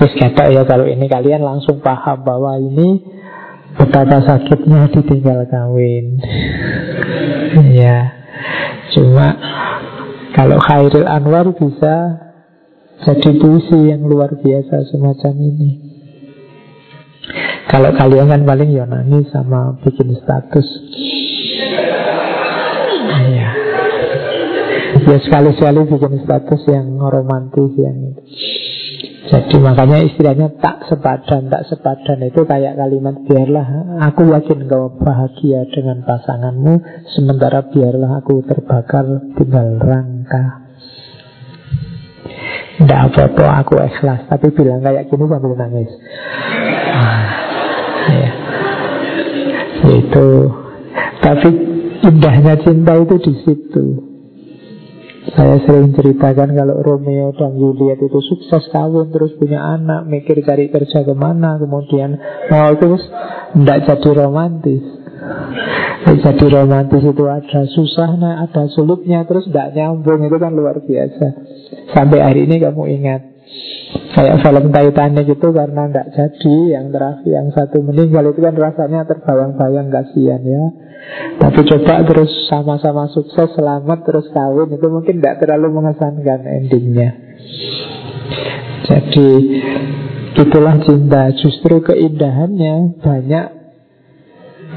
[0.00, 3.00] wis kata ya kalau ini kalian langsung paham bahwa ini
[3.76, 6.20] betapa sakitnya ditinggal kawin.
[7.80, 8.12] ya.
[8.92, 9.38] Cuma
[10.36, 11.94] kalau Khairil Anwar bisa
[13.00, 15.70] jadi puisi yang luar biasa semacam ini.
[17.70, 20.66] Kalau kalian kan paling ya nangis sama bikin status.
[23.30, 23.48] Ya.
[25.06, 28.59] Ya sekali-sekali bikin status yang romantis yang itu.
[29.30, 33.66] Jadi makanya istilahnya tak sepadan, tak sepadan itu kayak kalimat biarlah
[34.10, 39.06] aku yakin kau bahagia dengan pasanganmu, sementara biarlah aku terbakar
[39.38, 40.66] tinggal rangka.
[42.82, 45.90] Tidak apa-apa aku ikhlas, tapi bilang kayak gini sambil nangis.
[46.90, 47.26] Ah,
[48.10, 48.30] ya.
[49.94, 50.28] Itu,
[51.22, 51.48] tapi
[52.02, 54.09] indahnya cinta itu di situ.
[55.30, 60.66] Saya sering ceritakan kalau Romeo dan Juliet itu sukses kawin terus punya anak, mikir cari
[60.68, 62.18] kerja ke mana, kemudian
[62.50, 63.02] mau terus
[63.54, 64.82] tidak jadi romantis.
[66.00, 71.26] Jadi romantis itu ada susahnya, ada sulitnya, terus tidak nyambung itu kan luar biasa.
[71.94, 73.29] Sampai hari ini kamu ingat
[73.90, 79.00] Kayak film Titanic itu karena tidak jadi Yang terakhir, yang satu meninggal itu kan rasanya
[79.06, 80.64] terbayang-bayang kasihan ya.
[81.40, 87.10] Tapi coba terus sama-sama sukses, selamat, terus kawin Itu mungkin tidak terlalu mengesankan endingnya.
[88.86, 89.30] Jadi
[90.38, 91.30] itulah cinta.
[91.34, 93.46] Justru keindahannya banyak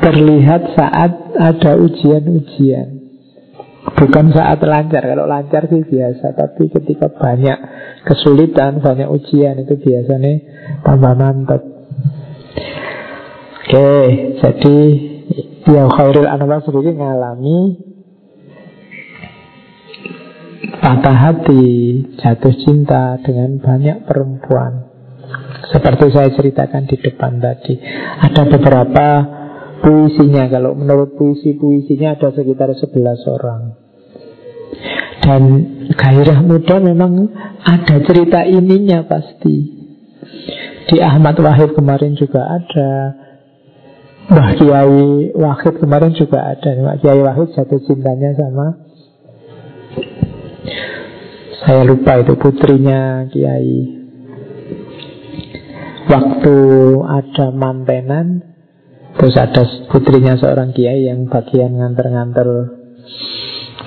[0.01, 2.93] terlihat saat ada ujian-ujian
[3.94, 7.58] Bukan saat lancar Kalau lancar sih biasa Tapi ketika banyak
[8.04, 10.34] kesulitan Banyak ujian itu biasanya
[10.82, 11.62] tambah mantap
[13.64, 13.89] Oke,
[14.44, 14.78] jadi
[15.64, 17.80] Ya Khairul Anwar sendiri mengalami
[20.84, 21.64] patah hati,
[22.20, 24.91] jatuh cinta dengan banyak perempuan.
[25.72, 27.80] Seperti saya ceritakan di depan tadi.
[28.20, 29.08] Ada beberapa
[29.80, 33.83] puisinya, kalau menurut puisi-puisinya ada sekitar 11 orang.
[35.24, 35.41] Dan
[35.95, 37.32] gairah muda memang
[37.63, 39.71] ada cerita ininya pasti.
[40.91, 42.91] Di Ahmad Wahid kemarin juga ada.
[44.28, 46.69] Mbah Kiai Wahid kemarin juga ada.
[46.76, 48.67] Mbah Kiai Wahid jatuh cintanya sama
[51.63, 54.03] Saya lupa itu putrinya Kiai.
[56.03, 56.57] Waktu
[56.99, 58.53] ada mantenan
[59.15, 62.76] Terus ada putrinya seorang Kiai yang bagian nganter-nganter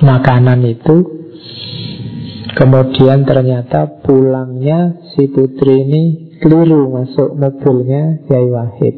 [0.01, 1.26] makanan itu
[2.57, 6.03] Kemudian ternyata pulangnya si putri ini
[6.41, 8.97] keliru masuk mobilnya Kiai Wahid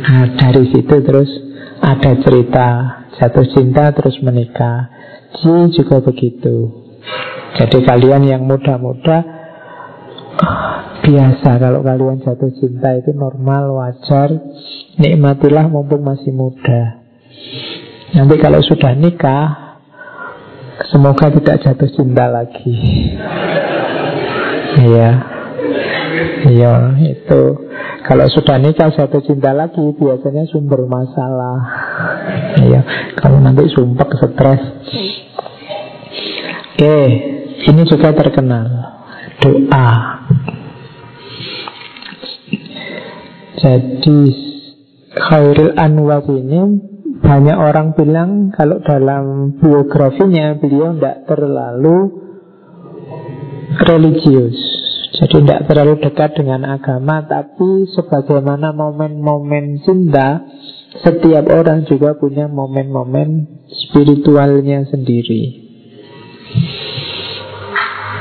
[0.00, 1.30] Nah, dari situ terus
[1.78, 2.66] ada cerita
[3.14, 4.90] jatuh cinta terus menikah.
[5.38, 6.66] Ji juga begitu.
[7.54, 9.22] Jadi kalian yang muda-muda
[11.06, 14.34] biasa kalau kalian jatuh cinta itu normal, wajar.
[14.98, 17.06] Nikmatilah mumpung masih muda.
[18.10, 19.69] Nanti kalau sudah nikah,
[20.88, 22.72] semoga tidak jatuh cinta lagi.
[24.80, 25.10] Iya.
[26.40, 27.42] Iya, itu
[28.04, 31.60] kalau sudah nikah satu cinta lagi biasanya sumber masalah.
[32.64, 32.80] Ya,
[33.16, 34.62] kalau nanti sumpah stres.
[36.74, 36.98] Oke,
[37.70, 38.66] ini juga terkenal
[39.40, 39.88] doa.
[43.60, 44.20] Jadi
[45.12, 46.60] Khairul Anwar ini
[47.30, 51.98] banyak orang bilang kalau dalam biografinya beliau tidak terlalu
[53.86, 54.58] religius.
[55.14, 60.42] Jadi tidak terlalu dekat dengan agama Tapi sebagaimana momen-momen cinta
[61.06, 65.70] Setiap orang juga punya momen-momen spiritualnya sendiri.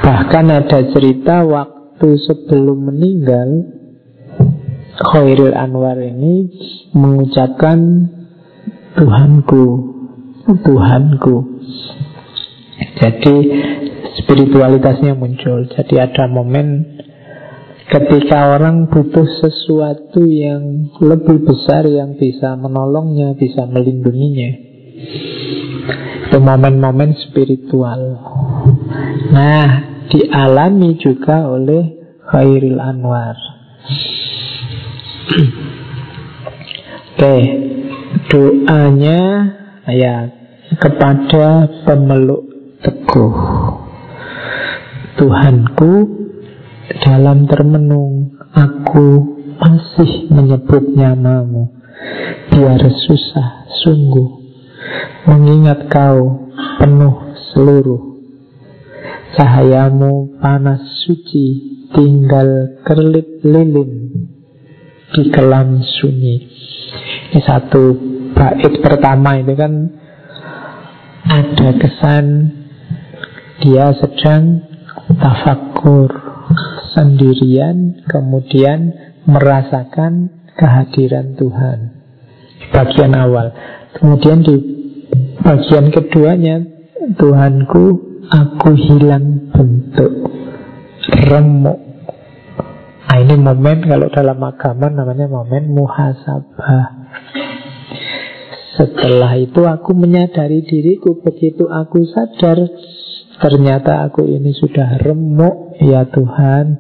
[0.05, 3.74] Bahkan ada cerita waktu sebelum meninggal
[5.01, 6.53] Khairul Anwar ini
[6.93, 7.80] mengucapkan
[8.98, 9.64] Tuhanku,
[10.66, 11.36] Tuhanku.
[13.00, 13.36] Jadi
[14.24, 15.68] spiritualitasnya muncul.
[15.70, 16.98] Jadi ada momen
[17.90, 24.52] ketika orang butuh sesuatu yang lebih besar yang bisa menolongnya, bisa melindunginya.
[26.30, 28.02] Itu momen-momen spiritual.
[29.34, 29.68] Nah,
[30.10, 31.98] dialami juga oleh
[32.30, 33.34] Khairul Anwar.
[37.20, 37.36] Oke,
[38.30, 39.22] doanya
[39.89, 40.30] ya
[40.78, 42.45] kepada pemeluk
[42.82, 43.36] teguh.
[45.20, 45.91] Tuhanku
[47.03, 49.07] dalam termenung aku
[49.60, 51.76] masih menyebut namamu
[52.47, 54.39] biar susah sungguh
[55.28, 56.47] mengingat kau
[56.80, 58.10] penuh seluruh
[59.36, 61.45] cahayamu panas suci
[61.93, 63.91] tinggal kerlip lilin
[65.10, 66.49] di kelam sunyi.
[67.30, 67.84] Ini satu
[68.34, 69.73] bait pertama itu kan
[71.30, 72.25] ada kesan
[73.61, 74.65] dia sedang
[75.13, 76.09] tafakur
[76.97, 78.97] sendirian kemudian
[79.30, 81.80] merasakan kehadiran Tuhan.
[82.73, 83.53] Bagian awal.
[83.93, 84.55] Kemudian di
[85.45, 86.65] bagian keduanya
[87.13, 87.86] Tuhanku
[88.30, 90.34] aku hilang bentuk
[91.30, 91.89] remuk
[93.09, 96.99] Nah ini momen kalau dalam agama namanya momen muhasabah
[98.80, 102.57] Setelah itu aku menyadari diriku Begitu aku sadar
[103.39, 106.80] Ternyata aku ini sudah remuk Ya Tuhan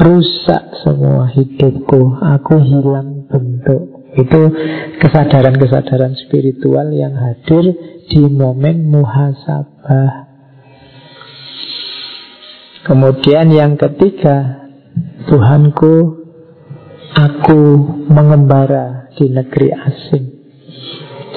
[0.00, 4.06] Rusak semua hidupku Aku hilang bentuk.
[4.16, 4.40] Itu
[5.02, 7.74] kesadaran-kesadaran spiritual yang hadir
[8.06, 10.30] Di momen muhasabah.
[12.86, 14.62] Kemudian yang ketiga
[15.26, 16.25] Tuhanku,
[17.16, 17.60] aku
[18.12, 20.24] mengembara di negeri asing.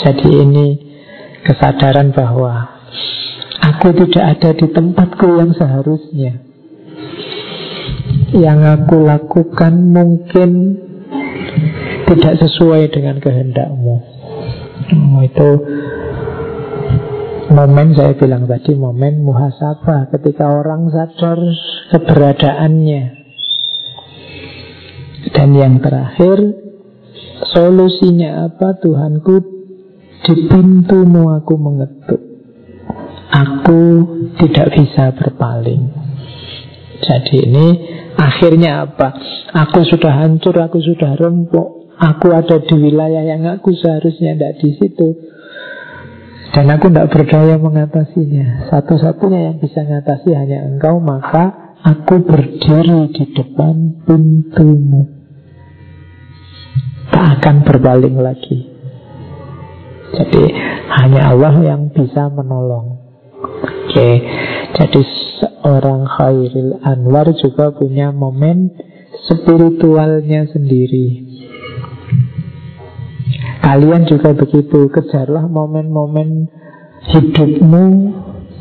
[0.03, 0.67] Jadi ini
[1.47, 2.83] kesadaran bahwa
[3.63, 6.43] aku tidak ada di tempatku yang seharusnya.
[8.35, 10.49] Yang aku lakukan mungkin
[12.05, 13.95] tidak sesuai dengan kehendakmu.
[14.89, 15.49] Oh, itu
[17.49, 21.39] momen saya bilang tadi momen muhasabah ketika orang sadar
[21.93, 23.18] keberadaannya
[25.35, 26.69] dan yang terakhir
[27.47, 28.75] Solusinya apa?
[28.77, 29.35] Tuhanku
[30.19, 32.21] Di pintumu aku mengetuk.
[33.29, 33.81] Aku
[34.35, 35.95] tidak bisa berpaling.
[36.99, 37.67] Jadi ini
[38.19, 39.15] akhirnya apa?
[39.55, 41.95] Aku sudah hancur, aku sudah rempuk.
[41.95, 45.07] Aku ada di wilayah yang aku seharusnya tidak di situ.
[46.51, 48.67] Dan aku tidak berdaya mengatasinya.
[48.67, 55.19] Satu-satunya yang bisa mengatasi hanya engkau Maka aku berdiri di depan pintumu
[57.09, 58.69] tak akan berpaling lagi.
[60.09, 60.43] Jadi
[60.99, 62.97] hanya Allah yang bisa menolong.
[63.89, 64.09] Oke,
[64.77, 65.01] jadi
[65.41, 68.73] seorang Khairil Anwar juga punya momen
[69.25, 71.27] spiritualnya sendiri.
[73.59, 76.49] Kalian juga begitu, kejarlah momen-momen
[77.05, 77.85] hidupmu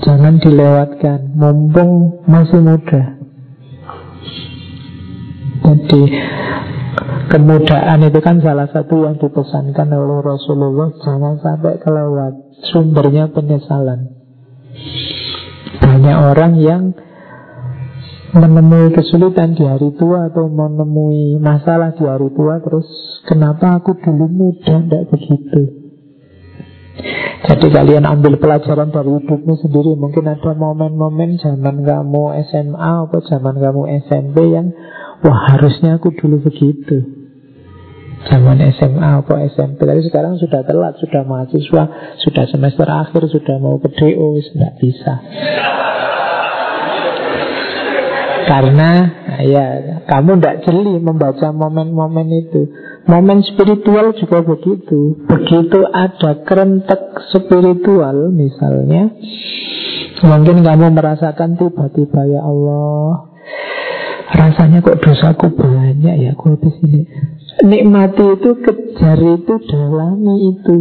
[0.02, 1.34] Jangan dilewatkan.
[1.34, 3.18] Mumpung masih muda.
[5.58, 6.02] Jadi
[7.28, 10.88] Kemudahan itu kan salah satu yang dipesankan oleh Rasulullah.
[11.04, 12.32] Jangan sampai kelewat.
[12.72, 14.16] Sumbernya penyesalan.
[15.84, 16.82] Banyak orang yang
[18.28, 22.84] Menemui kesulitan di hari tua Atau menemui masalah di hari tua Terus
[23.24, 24.84] kenapa aku dulu muda?
[24.84, 25.77] Tidak begitu
[27.38, 29.94] jadi kalian ambil pelajaran dari hidupmu sendiri.
[29.94, 34.74] Mungkin ada momen-momen zaman kamu SMA Atau zaman kamu SMP yang
[35.22, 37.02] Wah harusnya aku dulu begitu.
[38.26, 41.82] Zaman SMA apa SMP Tapi sekarang sudah telat, sudah mahasiswa
[42.26, 45.14] Sudah semester akhir, sudah mau ke DO Tidak bisa.
[48.48, 48.90] Karena
[49.44, 49.66] ya
[50.08, 52.64] kamu tidak jeli membaca momen-momen itu
[53.08, 55.16] Momen spiritual juga begitu.
[55.24, 59.16] Begitu ada kerentek spiritual misalnya
[60.20, 63.32] Mungkin kamu merasakan tiba-tiba ya Allah
[64.28, 67.08] Rasanya kok dosaku banyak ya Aku habis ini.
[67.64, 70.76] Nikmati itu kejar itu dalami itu.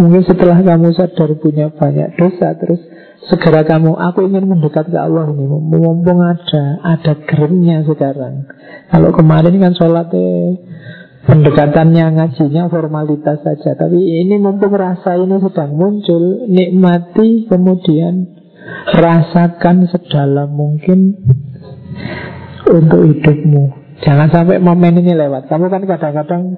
[0.00, 2.80] Mungkin setelah kamu sadar punya banyak dosa Terus
[3.26, 5.44] segera kamu Aku ingin mendekat ke Allah ini.
[5.50, 8.46] Mumpung ada Ada gerimnya sekarang.
[8.94, 10.62] Kalau kemarin kan sholatnya
[11.28, 13.76] Pendekatannya ngajinya formalitas saja.
[13.76, 18.38] Tapi ini mumpung rasa ini sedang muncul Nikmati kemudian
[18.96, 21.18] Rasakan sedalam mungkin
[22.68, 23.88] Untuk hidupmu.
[23.98, 25.50] Jangan sampai momen ini lewat.
[25.50, 26.54] Kamu kan kadang-kadang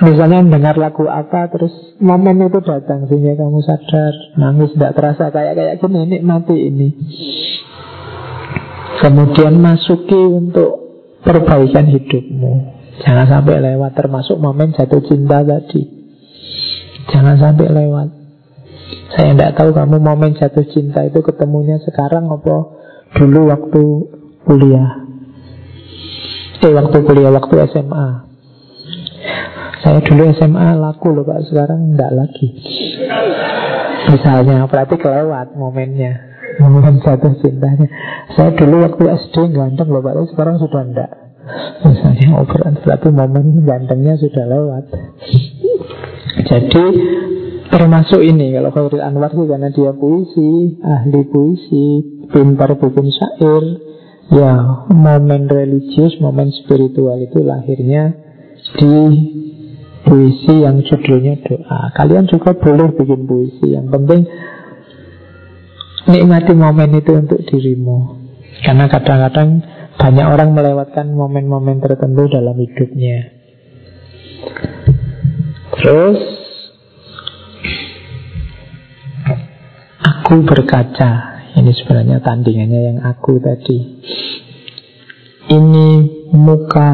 [0.00, 5.78] Misalnya mendengar lagu apa Terus momen itu datang Sehingga kamu sadar Nangis tidak terasa kayak-kayak
[5.78, 6.88] gini Nikmati ini
[9.00, 10.70] Kemudian masuki untuk
[11.24, 15.82] perbaikan hidupmu Jangan sampai lewat termasuk momen jatuh cinta tadi.
[17.08, 18.08] Jangan sampai lewat.
[19.16, 22.56] Saya tidak tahu kamu momen jatuh cinta itu ketemunya sekarang apa
[23.16, 23.82] dulu waktu
[24.44, 24.90] kuliah.
[26.60, 28.29] Eh waktu kuliah, waktu SMA.
[29.80, 32.46] Saya dulu SMA laku loh Pak, sekarang enggak lagi.
[34.12, 36.28] Misalnya, berarti kelewat momennya.
[36.60, 37.88] Momen jatuh cintanya.
[38.36, 41.10] Saya dulu waktu SD ganteng loh Pak, sekarang sudah enggak.
[41.80, 44.84] Misalnya obrolan berarti momen gantengnya sudah lewat
[46.46, 46.84] Jadi
[47.72, 51.86] termasuk ini Kalau Khairul Anwar sih karena dia puisi Ahli puisi
[52.30, 53.64] Pintar bikin syair
[54.30, 54.52] Ya
[54.92, 58.14] momen religius Momen spiritual itu lahirnya
[58.78, 58.94] Di
[60.10, 64.20] puisi yang judulnya doa Kalian juga boleh bikin puisi Yang penting
[66.10, 68.18] Nikmati momen itu untuk dirimu
[68.66, 69.62] Karena kadang-kadang
[70.00, 73.36] banyak orang melewatkan momen-momen tertentu dalam hidupnya.
[75.76, 76.18] Terus
[80.00, 81.12] aku berkaca.
[81.50, 84.00] Ini sebenarnya tandingannya yang aku tadi.
[85.52, 85.88] Ini
[86.32, 86.90] muka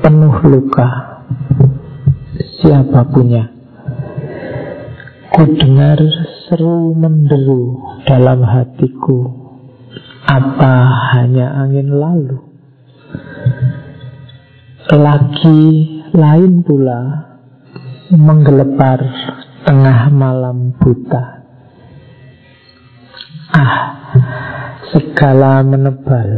[0.00, 0.88] penuh luka.
[2.58, 3.46] Siapa punya?
[5.30, 6.02] Ku dengar
[6.42, 9.30] seru menderu dalam hatiku
[10.26, 10.72] apa
[11.14, 12.34] hanya angin lalu?
[14.90, 15.62] Lagi
[16.10, 17.30] lain pula
[18.10, 19.06] menggelepar
[19.62, 21.24] tengah malam buta.
[23.54, 23.74] Ah,
[24.90, 26.28] segala menebal,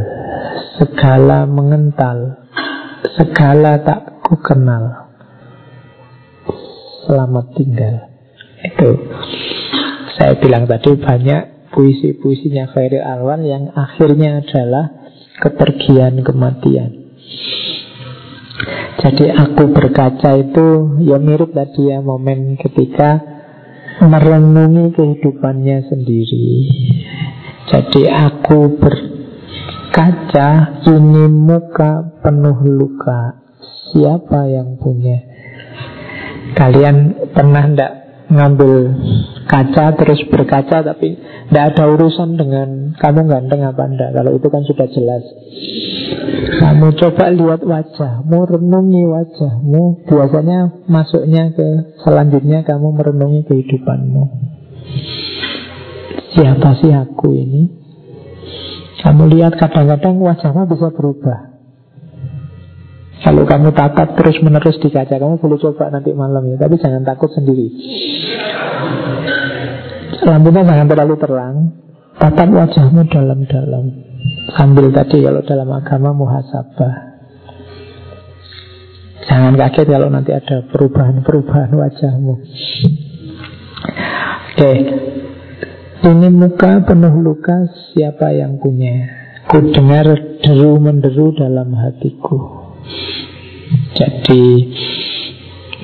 [0.77, 2.45] segala mengental,
[3.17, 5.10] segala tak ku kenal.
[7.11, 8.07] Selamat tinggal.
[8.63, 9.03] Itu
[10.15, 15.11] saya bilang tadi banyak puisi-puisinya Khairil Alwan yang akhirnya adalah
[15.43, 17.11] kepergian kematian.
[19.03, 23.19] Jadi aku berkaca itu ya mirip tadi ya momen ketika
[23.99, 26.47] merenungi kehidupannya sendiri.
[27.75, 30.47] Jadi aku berkaca
[30.87, 33.43] ini muka penuh luka.
[33.91, 35.30] Siapa yang punya?
[36.51, 37.91] Kalian pernah ndak
[38.31, 38.71] ngambil
[39.51, 44.63] kaca terus berkaca tapi tidak ada urusan dengan kamu ganteng apa enggak kalau itu kan
[44.63, 45.23] sudah jelas.
[46.63, 50.07] Kamu coba lihat wajahmu renungi wajahmu.
[50.07, 54.23] Biasanya masuknya ke selanjutnya kamu merenungi kehidupanmu.
[56.31, 57.63] Siapa sih aku ini?
[59.03, 61.50] Kamu lihat kadang-kadang wajahmu bisa berubah
[63.21, 66.57] kalau kamu tatap terus menerus di kaca Kamu boleh coba nanti malam ya.
[66.57, 67.69] Tapi jangan takut sendiri.
[70.25, 71.55] Lampunya jangan terlalu terang.
[72.17, 73.85] Tatap wajahmu dalam-dalam.
[74.57, 76.93] Sambil tadi kalau dalam agama muhasabah.
[79.29, 82.33] Jangan kaget kalau nanti ada perubahan-perubahan wajahmu.
[84.49, 84.71] Oke.
[86.01, 89.05] Ini muka penuh luka Siapa yang punya?
[89.45, 90.09] Ku dengar
[90.41, 92.60] deru menderu dalam hatiku
[93.95, 94.45] jadi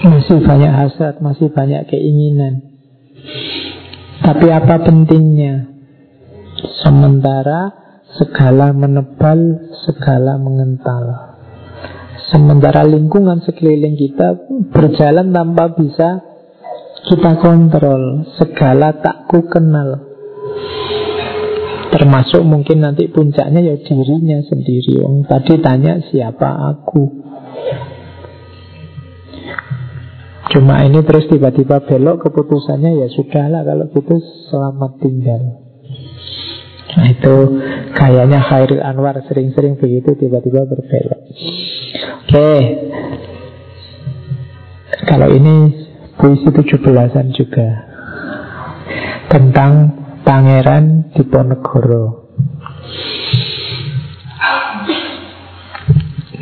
[0.03, 2.61] masih banyak hasrat, masih banyak keinginan.
[4.21, 5.71] Tapi apa pentingnya?
[6.83, 7.71] Sementara
[8.17, 11.37] segala menebal, segala mengental.
[12.27, 14.35] Sementara lingkungan sekeliling kita
[14.73, 16.19] berjalan tanpa bisa
[17.07, 18.27] kita kontrol.
[18.35, 20.03] Segala tak ku kenal.
[21.87, 25.01] Termasuk mungkin nanti puncaknya ya dirinya sendiri.
[25.01, 27.03] Om tadi tanya siapa aku.
[30.47, 34.15] Cuma ini terus tiba-tiba belok keputusannya ya sudahlah kalau gitu
[34.47, 35.41] selamat tinggal.
[36.97, 37.35] Nah itu
[37.93, 41.21] kayaknya Khairul Anwar sering-sering begitu tiba-tiba berbelok.
[42.25, 42.51] Oke.
[45.07, 45.55] Kalau ini
[46.17, 47.69] puisi 17-an juga
[49.29, 49.71] tentang
[50.27, 52.27] Pangeran Diponegoro.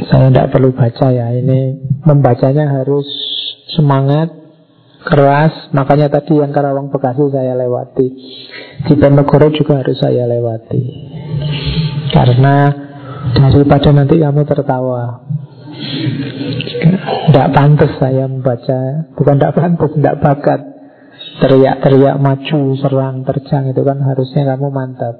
[0.09, 3.05] Saya tidak perlu baca ya, ini membacanya harus
[3.77, 4.33] semangat
[5.05, 5.69] keras.
[5.69, 8.07] Makanya tadi yang Karawang Bekasi saya lewati.
[8.89, 10.81] Di Ponorogo juga harus saya lewati.
[12.09, 12.73] Karena
[13.37, 15.29] daripada nanti kamu tertawa.
[17.29, 20.74] Tidak pantas saya membaca Bukan tidak pantas, tidak bakat
[21.35, 25.15] Teriak-teriak maju, serang, terjang Itu kan harusnya kamu mantap.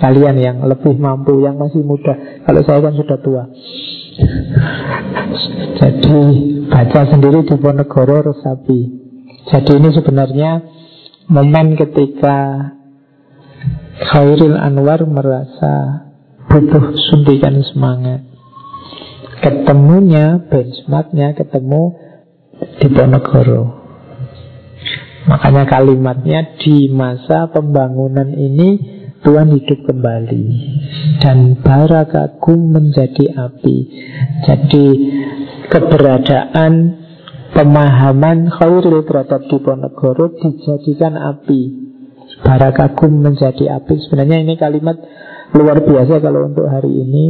[0.00, 2.42] Kalian yang lebih mampu, yang masih muda.
[2.42, 3.44] Kalau saya kan sudah tua.
[5.80, 6.18] Jadi
[6.68, 8.80] baca sendiri di Ponegoro Resapi
[9.48, 10.50] Jadi ini sebenarnya
[11.30, 12.68] Momen ketika
[14.10, 16.04] Khairil Anwar merasa
[16.50, 18.26] butuh suntikan semangat.
[19.40, 21.94] Ketemunya benchmarknya ketemu
[22.82, 23.79] di Ponegoro
[25.30, 30.44] makanya kalimatnya di masa pembangunan ini Tuhan hidup kembali
[31.20, 33.76] dan barakaku menjadi api.
[34.48, 34.86] Jadi
[35.68, 36.72] keberadaan
[37.52, 41.92] pemahaman khairil terhadap Diponegoro dijadikan api.
[42.40, 44.00] Barakagum menjadi api.
[44.08, 44.96] Sebenarnya ini kalimat
[45.52, 47.24] luar biasa kalau untuk hari ini.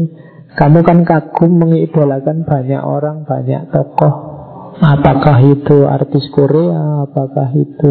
[0.51, 4.30] Kamu kan kagum mengidolakan banyak orang, banyak tokoh.
[4.81, 7.91] Apakah itu artis Korea, apakah itu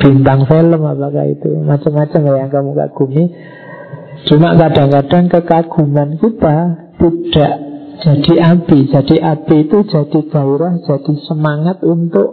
[0.00, 3.24] bintang film, apakah itu macam-macam ya yang kamu kagumi.
[4.24, 6.56] Cuma kadang-kadang kekaguman kita
[6.96, 7.52] tidak
[8.00, 8.78] jadi api.
[8.88, 12.32] Jadi api itu jadi gairah, jadi semangat untuk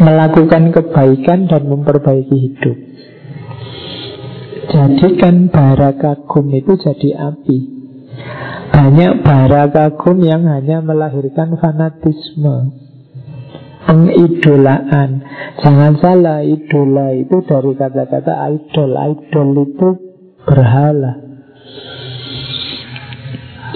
[0.00, 2.76] melakukan kebaikan dan memperbaiki hidup.
[4.72, 7.75] Jadikan bara kagum itu jadi api.
[8.76, 12.76] Banyak bara kagum yang hanya melahirkan fanatisme.
[13.86, 15.22] Pengidolaan.
[15.62, 18.90] Jangan salah, idola itu dari kata-kata idol.
[18.98, 19.88] Idol itu
[20.42, 21.26] berhala.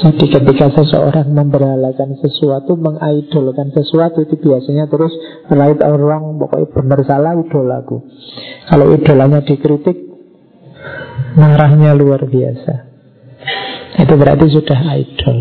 [0.01, 5.13] Jadi ketika seseorang memberhalakan sesuatu Mengidolkan sesuatu Itu biasanya terus
[5.53, 6.41] Melihat orang.
[6.41, 8.09] Pokoknya benar salah idolaku
[8.65, 10.09] Kalau idolanya dikritik
[11.37, 12.90] Marahnya luar biasa
[13.99, 15.39] itu berarti sudah idol.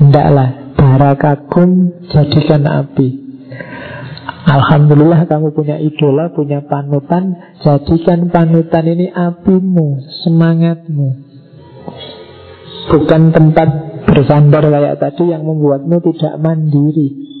[0.00, 3.08] Tidaklah Barakakum jadikan api.
[4.42, 7.38] Alhamdulillah kamu punya idola, punya panutan.
[7.62, 11.08] Jadikan panutan ini apimu, semangatmu.
[12.90, 13.68] Bukan tempat
[14.10, 17.31] bersandar kayak tadi yang membuatmu tidak mandiri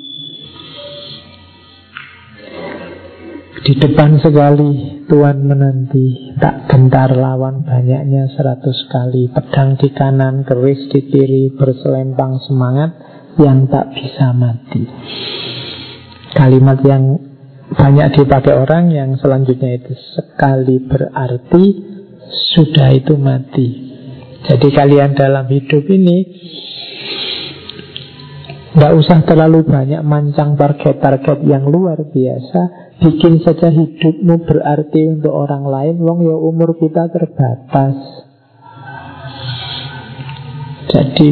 [3.62, 9.30] Di depan sekali Tuhan menanti Tak gentar lawan banyaknya seratus kali.
[9.30, 12.90] Pedang di kanan, keris di kiri Berselempang semangat
[13.38, 14.82] Yang tak bisa mati.
[16.34, 17.22] Kalimat yang
[17.70, 21.64] banyak dipakai orang Yang selanjutnya itu Sekali berarti
[22.58, 23.68] Sudah itu mati.
[24.42, 26.18] Jadi kalian dalam hidup ini
[28.72, 32.60] Tidak usah terlalu banyak mancang target-target yang luar biasa.
[33.04, 38.00] Bikin saja hidupmu berarti untuk orang lain Wong ya umur kita terbatas.
[40.88, 41.28] Jadi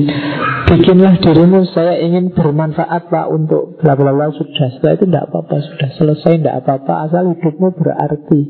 [0.70, 5.56] Bikinlah dirimu Saya ingin bermanfaat pak untuk bla bla bla Sudah setelah itu tidak apa-apa
[5.66, 8.40] Sudah selesai tidak apa-apa Asal hidupmu berarti.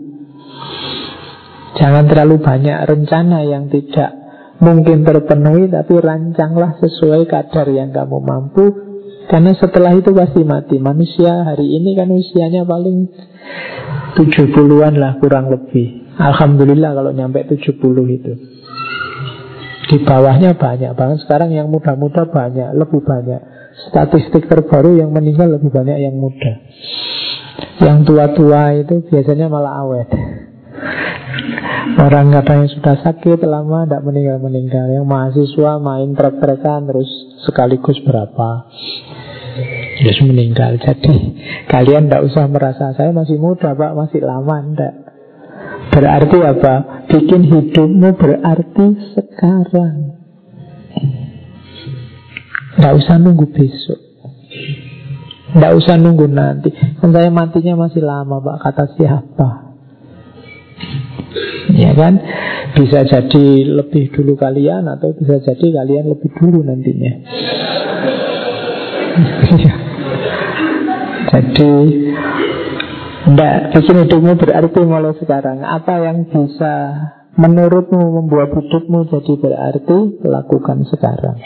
[1.81, 4.20] Jangan terlalu banyak rencana yang tidak
[4.61, 8.65] mungkin terpenuhi Tapi rancanglah sesuai kadar yang kamu mampu.
[9.27, 10.77] Karena setelah itu pasti mati.
[10.79, 13.09] Manusia hari ini kan usianya paling
[14.19, 16.13] 70-an lah kurang lebih.
[16.19, 17.79] Alhamdulillah kalau nyampe 70
[18.11, 18.33] itu.
[19.91, 23.41] Di bawahnya banyak Bahkan sekarang yang muda-muda banyak Lebih banyak.
[23.91, 26.53] Statistik terbaru yang meninggal lebih banyak yang muda.
[27.81, 30.11] Yang tua-tua itu biasanya malah awet
[32.01, 34.87] Orang kadang yang sudah sakit lama tidak meninggal-meninggal.
[34.95, 37.11] Yang mahasiswa main trek-trekan terus
[37.45, 38.69] sekaligus berapa?
[40.01, 40.81] Terus meninggal.
[40.81, 41.15] Jadi
[41.69, 44.65] kalian tidak usah merasa Saya masih muda pak, masih lama.
[44.65, 44.95] Tidak.
[45.91, 46.75] Berarti apa?
[47.11, 48.87] Bikin hidupmu berarti
[49.19, 49.97] sekarang.
[52.77, 54.01] Tidak usah nunggu besok.
[55.53, 56.71] Tidak usah nunggu nanti.
[56.73, 58.57] Kan saya matinya masih lama pak.
[58.63, 59.70] Kata siapa
[61.75, 62.19] Ya kan?
[62.71, 67.13] Bisa jadi lebih dulu kalian Atau bisa jadi kalian lebih dulu nantinya.
[71.31, 71.71] Jadi
[73.21, 75.63] Tidak bikin hidupmu berarti mulai sekarang.
[75.63, 76.75] Apa yang bisa
[77.39, 81.39] menurutmu membuat hidupmu jadi berarti Lakukan sekarang.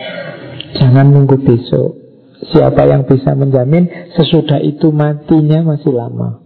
[0.81, 2.01] Jangan nunggu besok.
[2.55, 6.45] Siapa yang bisa menjamin sesudah itu matinya masih lama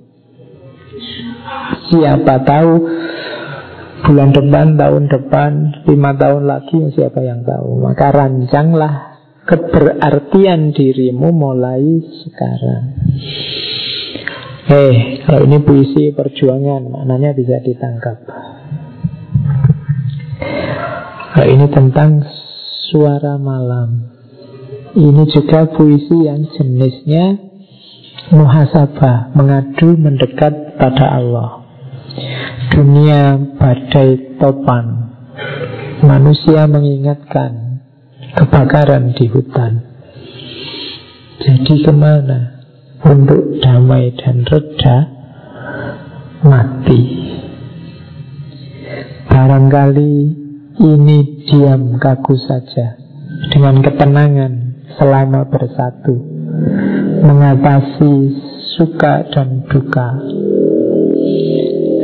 [1.89, 2.73] Siapa tahu
[4.09, 5.51] bulan depan, tahun depan,
[5.91, 8.95] lima tahun lagi siapa yang tahu Maka rancanglah
[9.45, 11.83] keberartian dirimu mulai
[12.25, 12.85] sekarang
[14.69, 18.21] Eh, kalau ini puisi perjuangan, maknanya bisa ditangkap.
[21.33, 22.29] Kalau ini tentang
[22.93, 24.13] suara malam.
[24.93, 27.41] Ini juga puisi yang jenisnya
[28.29, 31.58] muhasabah, mengadu mendekat pada Allah.
[32.73, 34.87] Dunia badai topan.
[36.05, 37.83] Manusia mengingatkan
[38.39, 39.83] kebakaran di hutan.
[41.43, 42.63] Jadi ke mana?
[42.99, 44.97] Untuk damai dan reda
[46.43, 47.03] mati.
[49.31, 50.15] Barangkali
[50.83, 52.99] ini diam kaku saja
[53.55, 54.53] dengan ketenangan
[54.99, 56.15] selama bersatu
[57.23, 58.15] mengatasi
[58.79, 60.19] suka dan duka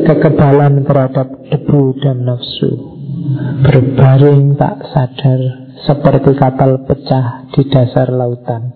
[0.04, 2.72] kekebalan terhadap debu dan nafsu.
[3.64, 5.40] Berbaring tak sadar
[5.88, 8.72] seperti kapal pecah di dasar lautan.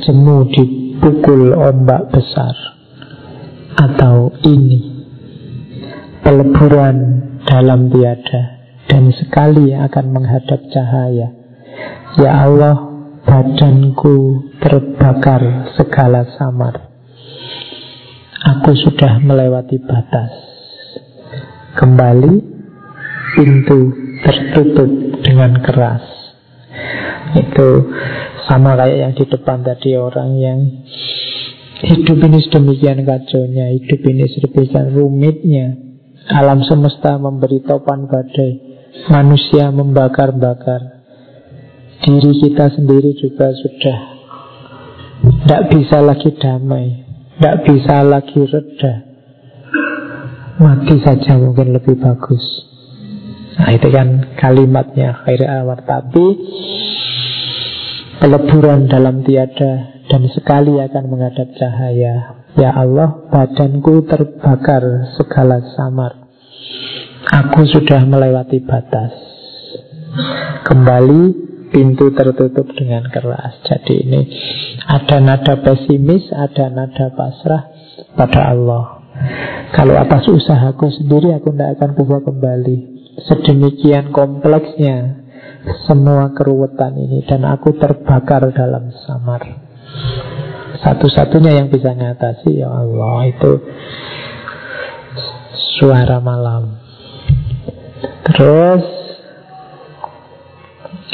[0.00, 2.56] Jemu dipukul ombak besar.
[3.76, 5.04] Atau ini
[6.24, 6.96] peleburan
[7.46, 8.60] dalam tiada
[8.90, 11.28] dan sekali akan menghadap cahaya.
[12.18, 12.76] Ya Allah,
[13.24, 16.89] badanku terbakar segala samar.
[18.40, 20.32] Aku sudah melewati batas.
[21.76, 22.40] Kembali,
[23.36, 23.92] pintu
[24.24, 24.90] tertutup
[25.20, 26.00] dengan keras.
[27.36, 27.92] Itu
[28.48, 30.58] sama kayak yang di depan tadi orang yang
[31.84, 35.76] hidup ini sedemikian kacaunya, hidup ini sedemikian rumitnya.
[36.30, 38.52] Alam semesta memberi topan badai,
[39.12, 41.00] manusia membakar-bakar
[42.00, 43.98] diri kita sendiri juga sudah
[45.20, 47.09] tidak bisa lagi damai,
[47.40, 48.94] tidak bisa lagi reda.
[50.60, 52.44] Mati saja mungkin lebih bagus.
[53.56, 56.36] Nah itu kan kalimatnya khair awar tapi
[58.20, 62.44] peleburan dalam tiada dan sekali akan menghadap cahaya.
[62.60, 66.20] Ya Allah, badanku terbakar segala samar.
[67.24, 69.16] Aku sudah melewati batas.
[70.68, 73.62] Kembali pintu tertutup dengan keras.
[73.64, 74.20] Jadi ini
[74.86, 77.70] ada nada pesimis, ada nada pasrah
[78.14, 78.84] pada Allah.
[79.74, 82.78] Kalau atas usahaku sendiri aku tidak akan bisa kembali.
[83.20, 85.22] Sedemikian kompleksnya
[85.84, 89.44] semua keruwetan ini dan aku terbakar dalam samar.
[90.80, 93.52] Satu-satunya yang bisa mengatasi ya Allah itu
[95.76, 96.80] suara malam.
[98.24, 98.99] Terus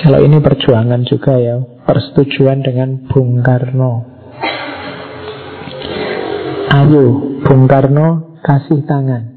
[0.06, 4.06] kalau ini perjuangan juga ya, persetujuan dengan Bung Karno.
[6.70, 7.06] Ayo,
[7.42, 9.34] Bung Karno kasih tangan.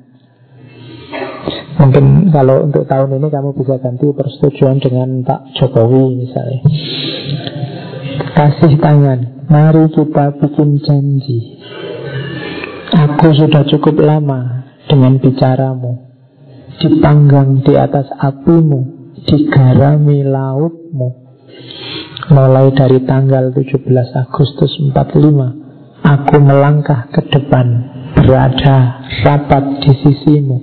[1.82, 6.62] Mungkin kalau untuk tahun ini kamu bisa ganti persetujuan dengan Pak Jokowi misalnya.
[8.38, 11.58] Kasih tangan, mari kita bikin janji.
[12.94, 16.14] Aku sudah cukup lama dengan bicaramu,
[16.78, 21.10] dipanggang di atas apimu, digarami lautmu.
[22.30, 27.68] Mulai dari tanggal 17 Agustus 45 Aku melangkah ke depan.
[28.14, 30.58] Berada rapat di sisimu.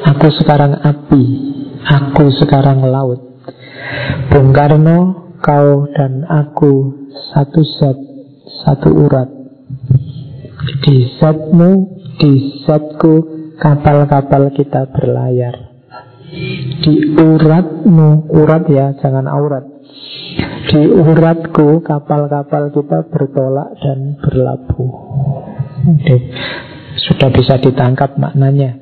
[0.00, 1.24] Aku sekarang api
[1.84, 3.20] Aku sekarang laut.
[4.32, 7.98] Bung Karno Kau dan aku Satu zat
[8.64, 9.28] Satu urat.
[10.88, 13.14] Di zatmu Di zatku
[13.60, 15.69] Kapal-kapal kita berlayar
[16.80, 19.64] di uratmu, urat ya, jangan aurat.
[20.70, 24.92] Di uratku kapal-kapal kita bertolak dan berlabuh.
[25.92, 26.16] Oke.
[27.08, 28.80] Sudah bisa ditangkap maknanya.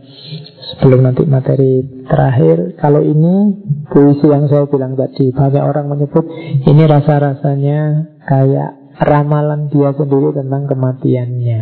[0.69, 3.57] Sebelum nanti materi terakhir, kalau ini
[3.89, 6.29] puisi yang saya bilang tadi, banyak orang menyebut
[6.69, 7.81] ini rasa-rasanya
[8.29, 8.71] kayak
[9.01, 11.61] ramalan dia sendiri tentang kematiannya.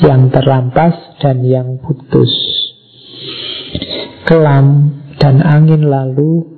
[0.00, 2.32] Yang terampas dan yang putus
[4.30, 6.48] kelam dan angin lalu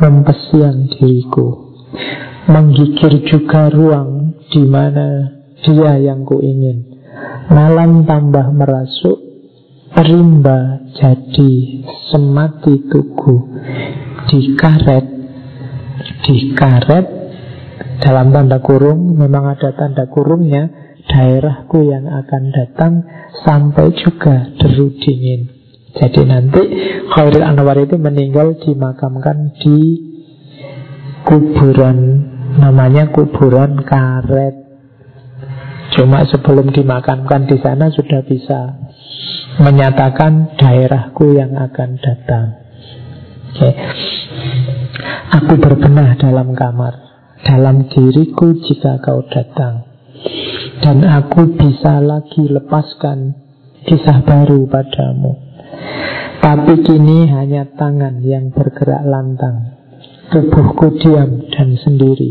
[0.00, 1.76] mempesian diriku.
[2.48, 6.96] Menggigir juga ruang di mana dia yang kuingin.
[7.52, 9.18] Malam tambah merasuk,
[10.00, 13.36] rimba jadi semati tugu.
[14.26, 15.06] Di karet,
[16.24, 17.06] di karet
[18.00, 20.68] dalam tanda kurung memang ada tanda kurungnya
[21.06, 22.92] daerahku yang akan datang
[23.46, 25.55] sampai juga deru dingin
[25.96, 26.62] jadi nanti
[27.08, 29.78] Khairul Anwar itu meninggal dimakamkan di
[31.24, 31.98] kuburan
[32.60, 34.68] namanya kuburan karet.
[35.96, 38.76] Cuma sebelum dimakamkan di sana sudah bisa
[39.56, 42.46] menyatakan daerahku yang akan datang.
[43.56, 43.70] Oke.
[45.32, 46.92] Aku berbenah dalam kamar,
[47.40, 49.88] dalam diriku jika kau datang.
[50.84, 53.32] Dan aku bisa lagi lepaskan
[53.88, 55.45] kisah baru padamu
[56.46, 59.76] Tapi kini hanya tangan yang bergerak lantang.
[60.30, 62.30] Tubuhku diam dan sendiri.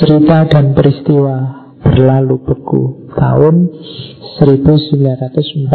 [0.00, 3.54] Cerita dan peristiwa berlalu beku Tahun
[4.38, 5.68] 1949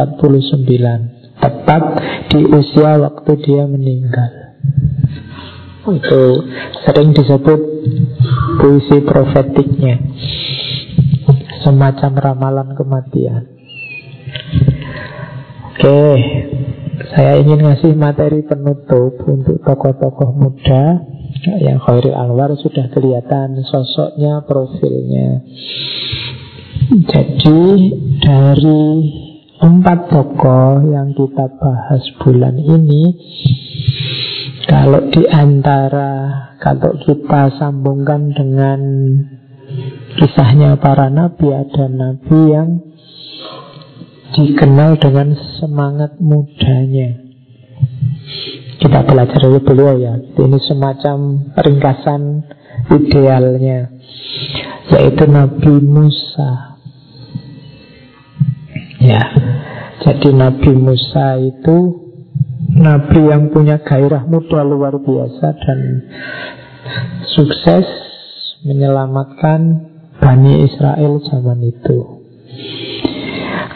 [1.42, 1.84] Tepat
[2.30, 4.58] di usia waktu dia meninggal.
[5.90, 6.46] Itu
[6.86, 7.60] sering disebut
[8.62, 9.98] puisi profetiknya.
[11.66, 13.46] Semacam ramalan kematian.
[15.74, 16.41] Oke
[17.10, 21.02] Saya ingin ngasih materi penutup Untuk tokoh-tokoh muda.
[21.42, 25.42] Yang Khairul Anwar sudah kelihatan Sosoknya, profilnya.
[27.10, 27.62] Jadi
[28.22, 28.86] Dari
[29.62, 33.14] Empat tokoh yang kita bahas bulan ini
[34.66, 36.12] kalau di antara
[36.58, 38.80] kalau kita sambungkan dengan
[40.18, 42.70] kisahnya para nabi ada nabi yang
[44.32, 47.20] dikenal dengan semangat mudanya.
[48.82, 50.18] Kita belajar dari beliau ya.
[50.18, 51.18] Ini semacam
[51.54, 52.22] ringkasan
[52.90, 54.02] idealnya
[54.92, 56.82] yaitu Nabi Musa.
[59.02, 59.24] Ya.
[60.02, 61.78] Jadi Nabi Musa itu
[62.72, 65.80] Nabi yang punya gairah muda luar biasa dan
[67.38, 67.86] sukses
[68.66, 69.92] menyelamatkan
[70.22, 72.22] Bani Israel zaman itu.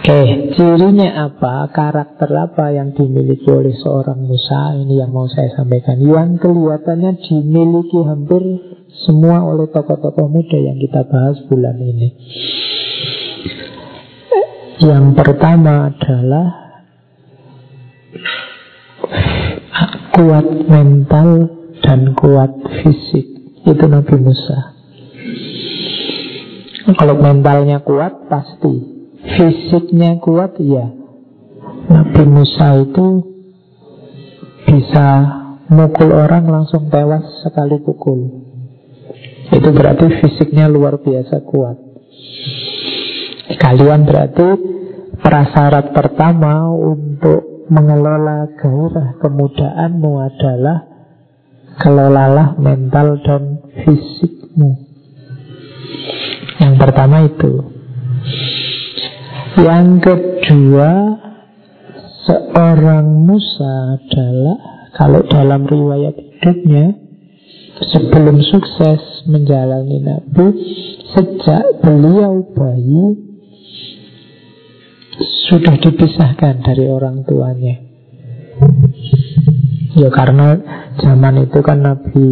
[0.05, 1.65] Oke, cirinya apa?
[1.73, 4.77] Karakter apa yang dimiliki oleh seorang Musa?
[4.77, 5.97] Ini yang mau saya sampaikan.
[5.97, 8.37] Yang kelihatannya dimiliki hampir
[9.01, 12.13] semua oleh tokoh-tokoh muda yang kita bahas bulan ini.
[14.85, 16.47] Yang pertama adalah
[20.13, 21.29] kuat mental
[21.81, 23.25] dan kuat fisik
[23.65, 24.77] itu Nabi Musa.
[26.93, 28.94] Kalau mentalnya kuat pasti,
[29.33, 30.93] fisiknya kuat ya.
[31.89, 33.07] Nabi Musa itu
[34.65, 35.07] bisa
[35.69, 38.45] mukul orang langsung tewas sekali pukul.
[39.49, 41.77] Itu berarti fisiknya luar biasa kuat.
[43.55, 44.47] Kalian berarti
[45.21, 50.77] prasyarat pertama untuk mengelola gairah kemudaanmu adalah
[51.81, 54.69] kelolalah mental dan fisikmu.
[56.61, 57.51] Yang pertama itu.
[59.55, 61.15] Yang kedua,
[62.27, 64.59] seorang Musa adalah
[64.91, 66.91] kalau dalam riwayat hidupnya
[67.87, 68.99] sebelum sukses
[69.31, 70.45] menjalani Nabi,
[71.15, 73.15] sejak beliau bayi
[75.47, 77.79] sudah dipisahkan dari orang tuanya.
[79.95, 80.59] Ya karena
[80.99, 82.27] zaman itu kan Nabi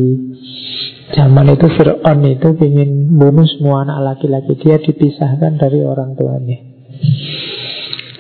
[1.16, 6.73] Zaman itu Fir'aun itu ingin bunuh semua anak laki-laki Dia dipisahkan dari orang tuanya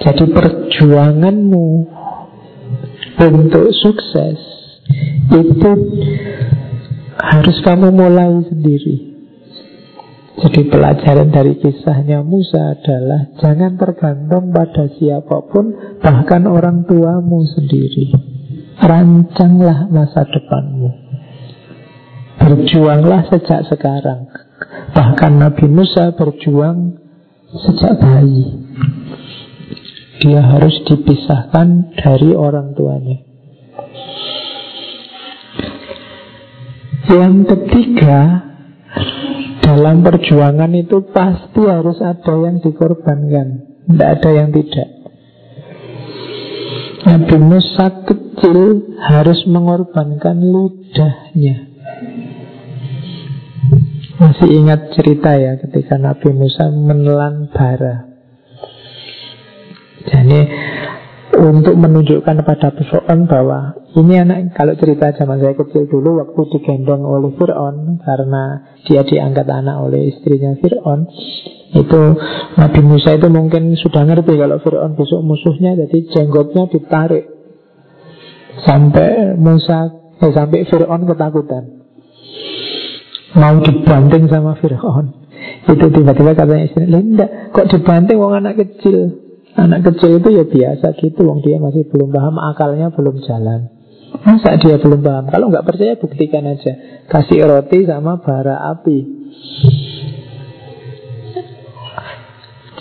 [0.03, 1.67] Jadi perjuanganmu
[3.23, 4.39] Untuk sukses
[5.31, 5.71] Itu
[7.13, 9.15] Harus kamu mulai sendiri.
[10.33, 15.71] Jadi pelajaran dari kisahnya Musa adalah Jangan tergantung pada siapa pun
[16.03, 18.11] Bahkan orang tuamu sendiri.
[18.81, 20.89] Rancanglah masa depanmu.
[22.41, 24.27] Berjuanglah sejak sekarang.
[24.91, 26.97] Bahkan Nabi Musa berjuang
[27.53, 28.72] sejak bayi
[30.23, 33.19] Dia harus dipisahkan dari orang tuanya.
[37.11, 38.21] Yang ketiga
[39.59, 44.89] dalam perjuangan itu pasti harus ada yang dikorbankan Tidak ada yang tidak.
[47.03, 51.67] Nabi Musa kecil harus mengorbankan ludahnya.
[54.23, 58.12] Masih ingat cerita ya ketika Nabi Musa menelan bara
[60.03, 60.39] Jadi
[61.33, 67.01] untuk menunjukkan kepada Fir'aun bahwa ini anak kalau cerita zaman saya kecil dulu waktu digendong
[67.01, 71.09] oleh Fir'aun karena dia diangkat anak oleh istrinya Fir'aun
[71.73, 72.01] itu
[72.53, 77.25] Nabi Musa itu mungkin sudah ngerti kalau Fir'aun besok musuhnya jadi jenggotnya ditarik.
[78.61, 79.89] Sampai Musa
[80.21, 81.63] eh, sampai Fir'aun ketakutan.
[83.33, 85.25] Mau dibanting sama Fir'aun.
[85.65, 89.22] Itu tiba-tiba katanya istri Linda kok dibanting wong anak kecil
[89.53, 93.69] Anak kecil itu ya biasa gitu Wong dia masih belum paham Akalnya belum jalan.
[94.21, 95.25] Masa dia belum paham?
[95.29, 97.05] Kalau nggak percaya buktikan aja.
[97.09, 98.99] Kasih roti sama bara api.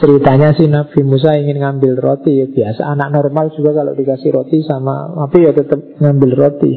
[0.02, 2.84] Ceritanya si Nabi Musa ingin ngambil roti ya biasa.
[2.84, 6.72] Anak normal juga kalau dikasih roti sama api ya tetap ngambil roti.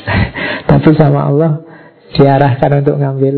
[0.70, 1.52] Tapi sama Allah
[2.16, 3.36] diarahkan untuk ngambil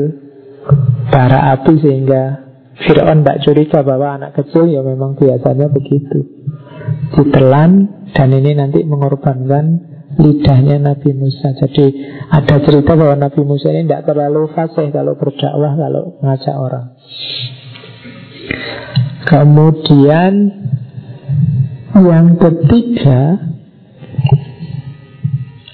[1.08, 2.47] bara api sehingga
[2.78, 6.46] Fir'aun tidak curiga bahwa anak kecil ya memang biasanya begitu.
[7.10, 7.72] Ditelan
[8.14, 9.64] dan ini nanti mengorbankan
[10.14, 11.58] lidahnya Nabi Musa.
[11.58, 11.90] Jadi
[12.30, 16.86] ada cerita bahwa Nabi Musa ini tidak terlalu fasih kalau berdakwah, kalau ngajak orang.
[19.26, 20.32] Kemudian
[21.98, 23.42] yang ketiga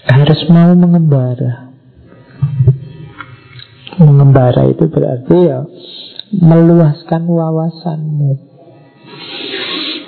[0.08, 1.68] harus mau mengembara.
[4.00, 5.62] Mengembara itu berarti ya
[6.40, 8.32] meluaskan wawasanmu.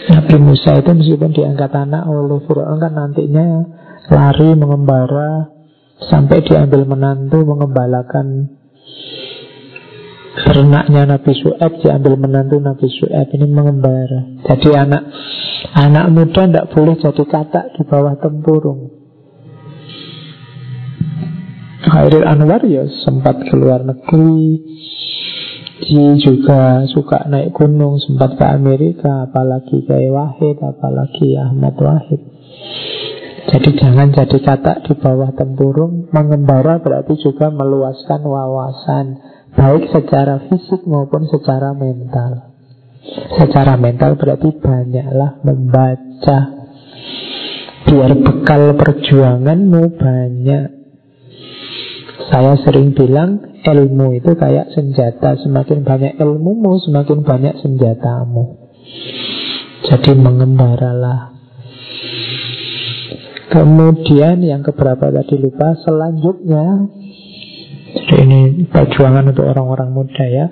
[0.06, 3.46] Nabi Musa itu meskipun diangkat anak oleh Fir'aun kan nantinya
[4.06, 5.50] lari mengembara
[5.98, 8.54] sampai diambil menantu mengembalakan
[10.36, 14.46] ternaknya Nabi Su'eb diambil menantu Nabi Su'eb ini mengembara.
[14.46, 15.02] Jadi anak
[15.74, 18.94] anak muda tidak boleh jadi katak di bawah tempurung.
[21.86, 24.58] Khairil Anwar ya sempat keluar negeri
[25.76, 32.22] Ji juga suka naik gunung Sempat ke Amerika Apalagi kayak Wahid Apalagi Ahmad Wahid.
[33.46, 39.06] Jadi jangan jadi katak di bawah tempurung Mengembara berarti juga meluaskan wawasan
[39.56, 42.52] Baik secara fisik maupun secara mental.
[43.40, 46.38] Secara mental berarti banyaklah membaca.
[47.88, 50.75] Biar bekal perjuanganmu banyak
[52.26, 55.38] saya sering bilang ilmu itu kayak senjata.
[55.42, 58.66] Semakin banyak ilmumu Semakin banyak senjatamu.
[59.86, 61.38] Jadi mengembaralah.
[63.46, 66.90] Kemudian yang keberapa tadi lupa Selanjutnya.
[67.96, 70.46] Jadi ini perjuangan untuk orang-orang muda ya.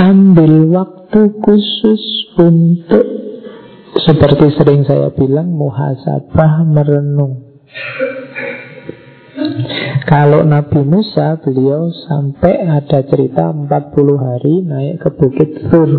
[0.00, 2.02] Ambil waktu khusus
[2.40, 3.04] untuk
[4.00, 7.50] Seperti sering saya bilang Muhasabah merenung
[10.04, 13.70] kalau Nabi Musa beliau sampai ada cerita 40
[14.20, 15.90] hari naik ke bukit Tur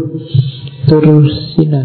[0.85, 1.05] Tur
[1.53, 1.83] Sina.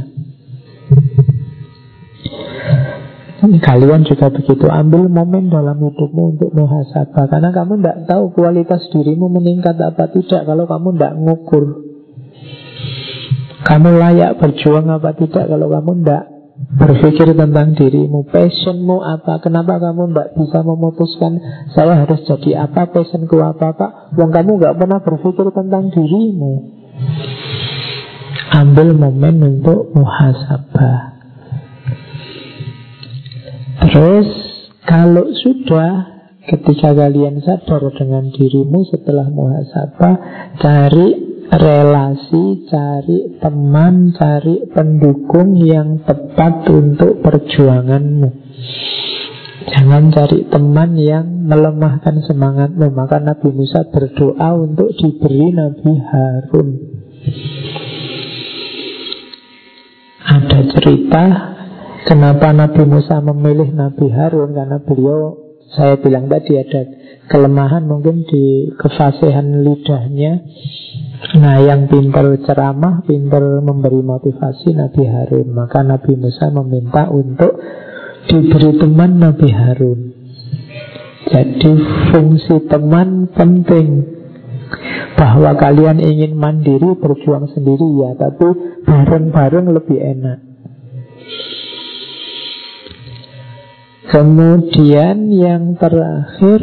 [3.47, 7.31] Kalian juga begitu Ambil momen dalam hidupmu untuk muhasabah.
[7.31, 11.65] Karena kamu tidak tahu kualitas dirimu meningkat apa tidak Kalau kamu tidak ngukur.
[13.63, 18.25] Kamu layak berjuang apa tidak Kalau kamu tidak Berpikir tentang dirimu.
[18.33, 19.45] Passionmu apa?
[19.45, 21.37] Kenapa kamu tidak bisa memutuskan
[21.77, 22.89] Saya harus jadi apa?
[22.89, 24.17] Passionku apa Pak?
[24.17, 26.53] Wong kamu nggak pernah berpikir tentang dirimu.
[28.57, 31.21] Ambil momen untuk muhasabah.
[33.85, 34.29] Terus
[34.89, 36.17] Kalau sudah
[36.47, 40.15] Ketika kalian sadar dengan dirimu Setelah muhasabah
[40.57, 48.31] Cari relasi, cari teman, cari pendukung yang tepat untuk perjuanganmu.
[49.67, 52.87] Jangan cari teman yang melemahkan semangatmu.
[52.95, 56.69] Maka Nabi Musa berdoa untuk diberi Nabi Harun.
[60.27, 61.23] Ada cerita
[62.07, 65.35] kenapa Nabi Musa memilih Nabi Harun karena beliau
[65.75, 66.83] saya bilang tadi ada
[67.27, 70.43] kelemahan mungkin di kefasihan lidahnya.
[71.37, 75.49] Nah yang pintar ceramah, pintar memberi motivasi Nabi Harun.
[75.51, 77.59] Maka Nabi Musa meminta untuk
[78.31, 80.01] diberi teman Nabi Harun.
[81.27, 81.73] Jadi
[82.15, 84.15] fungsi teman penting.
[85.17, 88.11] Bahwa kalian ingin mandiri berjuang sendiri ya.
[88.15, 88.47] Tapi
[88.85, 90.39] bareng-bareng lebih enak.
[94.07, 96.63] Kemudian yang terakhir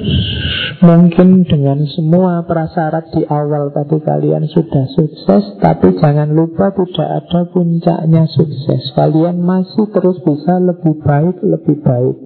[0.84, 7.48] Mungkin dengan semua prasyarat di awal tadi kalian sudah sukses Tapi jangan lupa tidak ada
[7.56, 8.92] puncaknya sukses.
[8.92, 12.18] Kalian masih terus bisa lebih baik, lebih baik.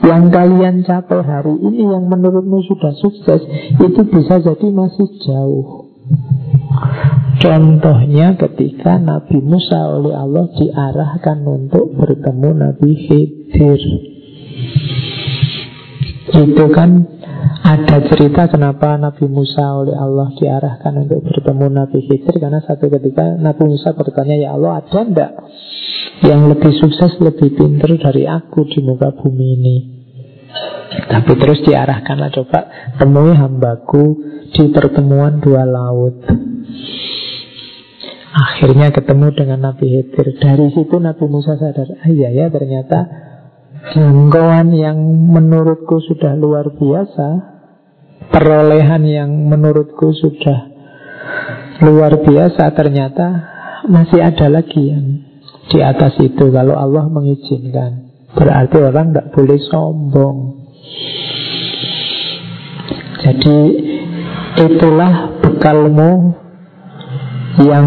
[0.00, 3.44] Yang kalian capai hari ini yang menurutmu sudah sukses
[3.76, 5.92] Itu bisa jadi masih jauh.
[7.44, 13.80] Contohnya ketika Nabi Musa oleh Allah diarahkan untuk bertemu Nabi Khidir.
[16.32, 17.13] Itu kan
[17.64, 22.36] ada cerita kenapa Nabi Musa oleh Allah diarahkan untuk bertemu Nabi Khidir?
[22.36, 25.32] Karena satu ketika Nabi Musa bertanya Ya Allah ada enggak
[26.24, 29.76] yang lebih sukses, lebih pintar dari aku di muka bumi ini?
[30.94, 32.60] Tapi terus diarahkanlah coba
[33.00, 34.04] Temui hambaku
[34.54, 36.22] di pertemuan dua laut.
[38.34, 40.38] Akhirnya ketemu dengan Nabi Khidir.
[40.38, 43.32] Dari situ Nabi Musa sadar Ah iya ya ternyata
[43.92, 44.96] jangkauan yang
[45.28, 47.28] menurutku sudah luar biasa,
[48.32, 50.72] perolehan yang menurutku sudah
[51.84, 53.26] luar biasa, ternyata
[53.84, 55.04] masih ada lagi yang
[55.68, 58.08] di atas itu kalau Allah mengizinkan.
[58.32, 60.36] Berarti orang tidak boleh sombong.
[63.24, 63.58] Jadi
[64.58, 66.44] itulah bekalmu
[67.54, 67.86] Yang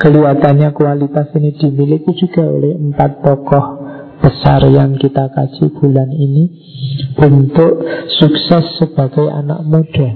[0.00, 3.81] kelihatannya kualitas ini dimiliki juga oleh empat tokoh
[4.22, 6.44] besar yang kita kaji bulan ini
[7.18, 7.82] untuk
[8.22, 10.10] sukses sebagai anak muda.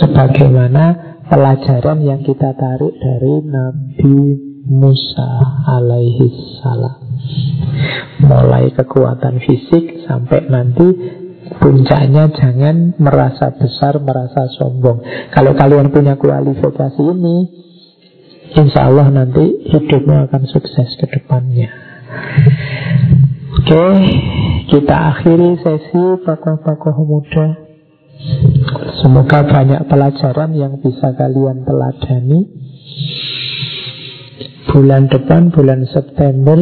[0.00, 0.84] Sebagaimana
[1.26, 4.16] pelajaran yang kita tarik dari Nabi
[4.70, 5.30] Musa
[5.66, 7.00] alaihi salam.
[8.22, 10.88] Mulai kekuatan fisik sampai nanti
[11.50, 15.02] Puncaknya jangan merasa besar, merasa sombong.
[15.34, 17.36] Kalau kalian punya kualifikasi ini,
[18.56, 21.70] insya Allah nanti hidupmu akan sukses ke depannya.
[23.50, 23.86] Oke,
[24.70, 27.46] kita akhiri sesi tokoh-tokoh muda.
[29.00, 32.40] Semoga banyak pelajaran yang bisa kalian teladani.
[34.70, 36.58] Bulan depan, bulan September,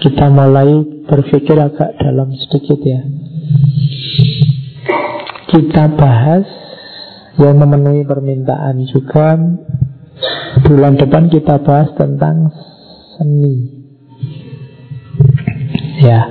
[0.00, 0.72] kita mulai
[1.04, 3.02] berpikir agak dalam sedikit ya.
[5.52, 6.48] Kita bahas
[7.36, 9.36] yang memenuhi permintaan juga
[10.62, 12.48] Bulan depan kita bahas tentang
[13.18, 13.82] seni.
[15.98, 16.22] Ya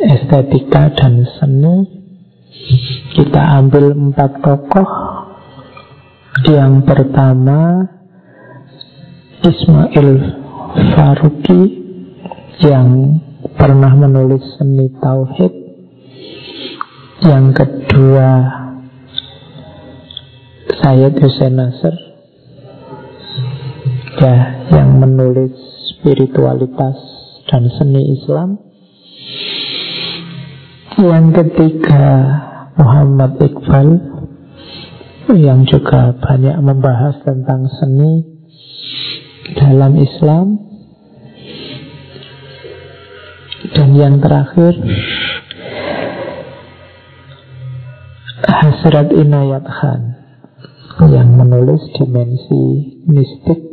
[0.00, 1.76] Estetika dan seni.
[3.16, 4.88] Kita ambil empat tokoh.
[6.46, 7.84] Yang pertama
[9.44, 10.10] Ismail
[10.94, 11.62] Faruqi
[12.60, 12.88] Yang
[13.56, 15.54] pernah menulis seni Tauhid.
[17.24, 18.28] Yang kedua
[20.80, 22.09] Sayyid Hussein Nasr
[24.18, 25.54] Ya, yang menulis
[25.94, 26.98] spiritualitas
[27.46, 28.58] dan seni Islam.
[30.98, 32.06] Yang ketiga
[32.74, 33.88] Muhammad Iqbal
[35.30, 38.26] Yang juga banyak membahas tentang seni
[39.54, 40.58] dalam Islam.
[43.70, 44.74] Dan yang terakhir
[48.42, 50.02] Hasrat Inayat Khan
[51.08, 52.64] yang menulis dimensi
[53.08, 53.69] mistik,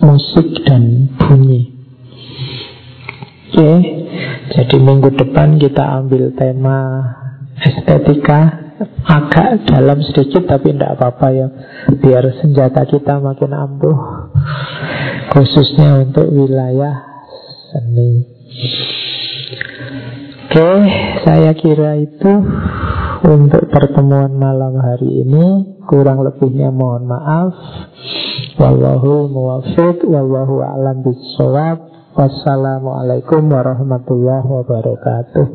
[0.00, 1.72] musik dan bunyi.
[3.52, 3.72] Oke,
[4.56, 6.78] jadi minggu depan kita ambil tema
[7.60, 8.72] estetika
[9.06, 11.46] agak dalam sedikit tapi tidak apa-apa ya
[12.02, 13.98] biar senjata kita makin ampuh
[15.30, 17.06] khususnya untuk wilayah
[17.70, 18.26] seni.
[20.52, 20.70] Oke,
[21.24, 22.32] saya kira itu
[23.22, 27.54] untuk pertemuan malam hari ini kurang lebihnya mohon maaf.
[28.58, 31.78] Wallahu muwafiq wallahu a'lam bissawab.
[32.12, 35.46] Wassalamualaikum warahmatullahi wabarakatuh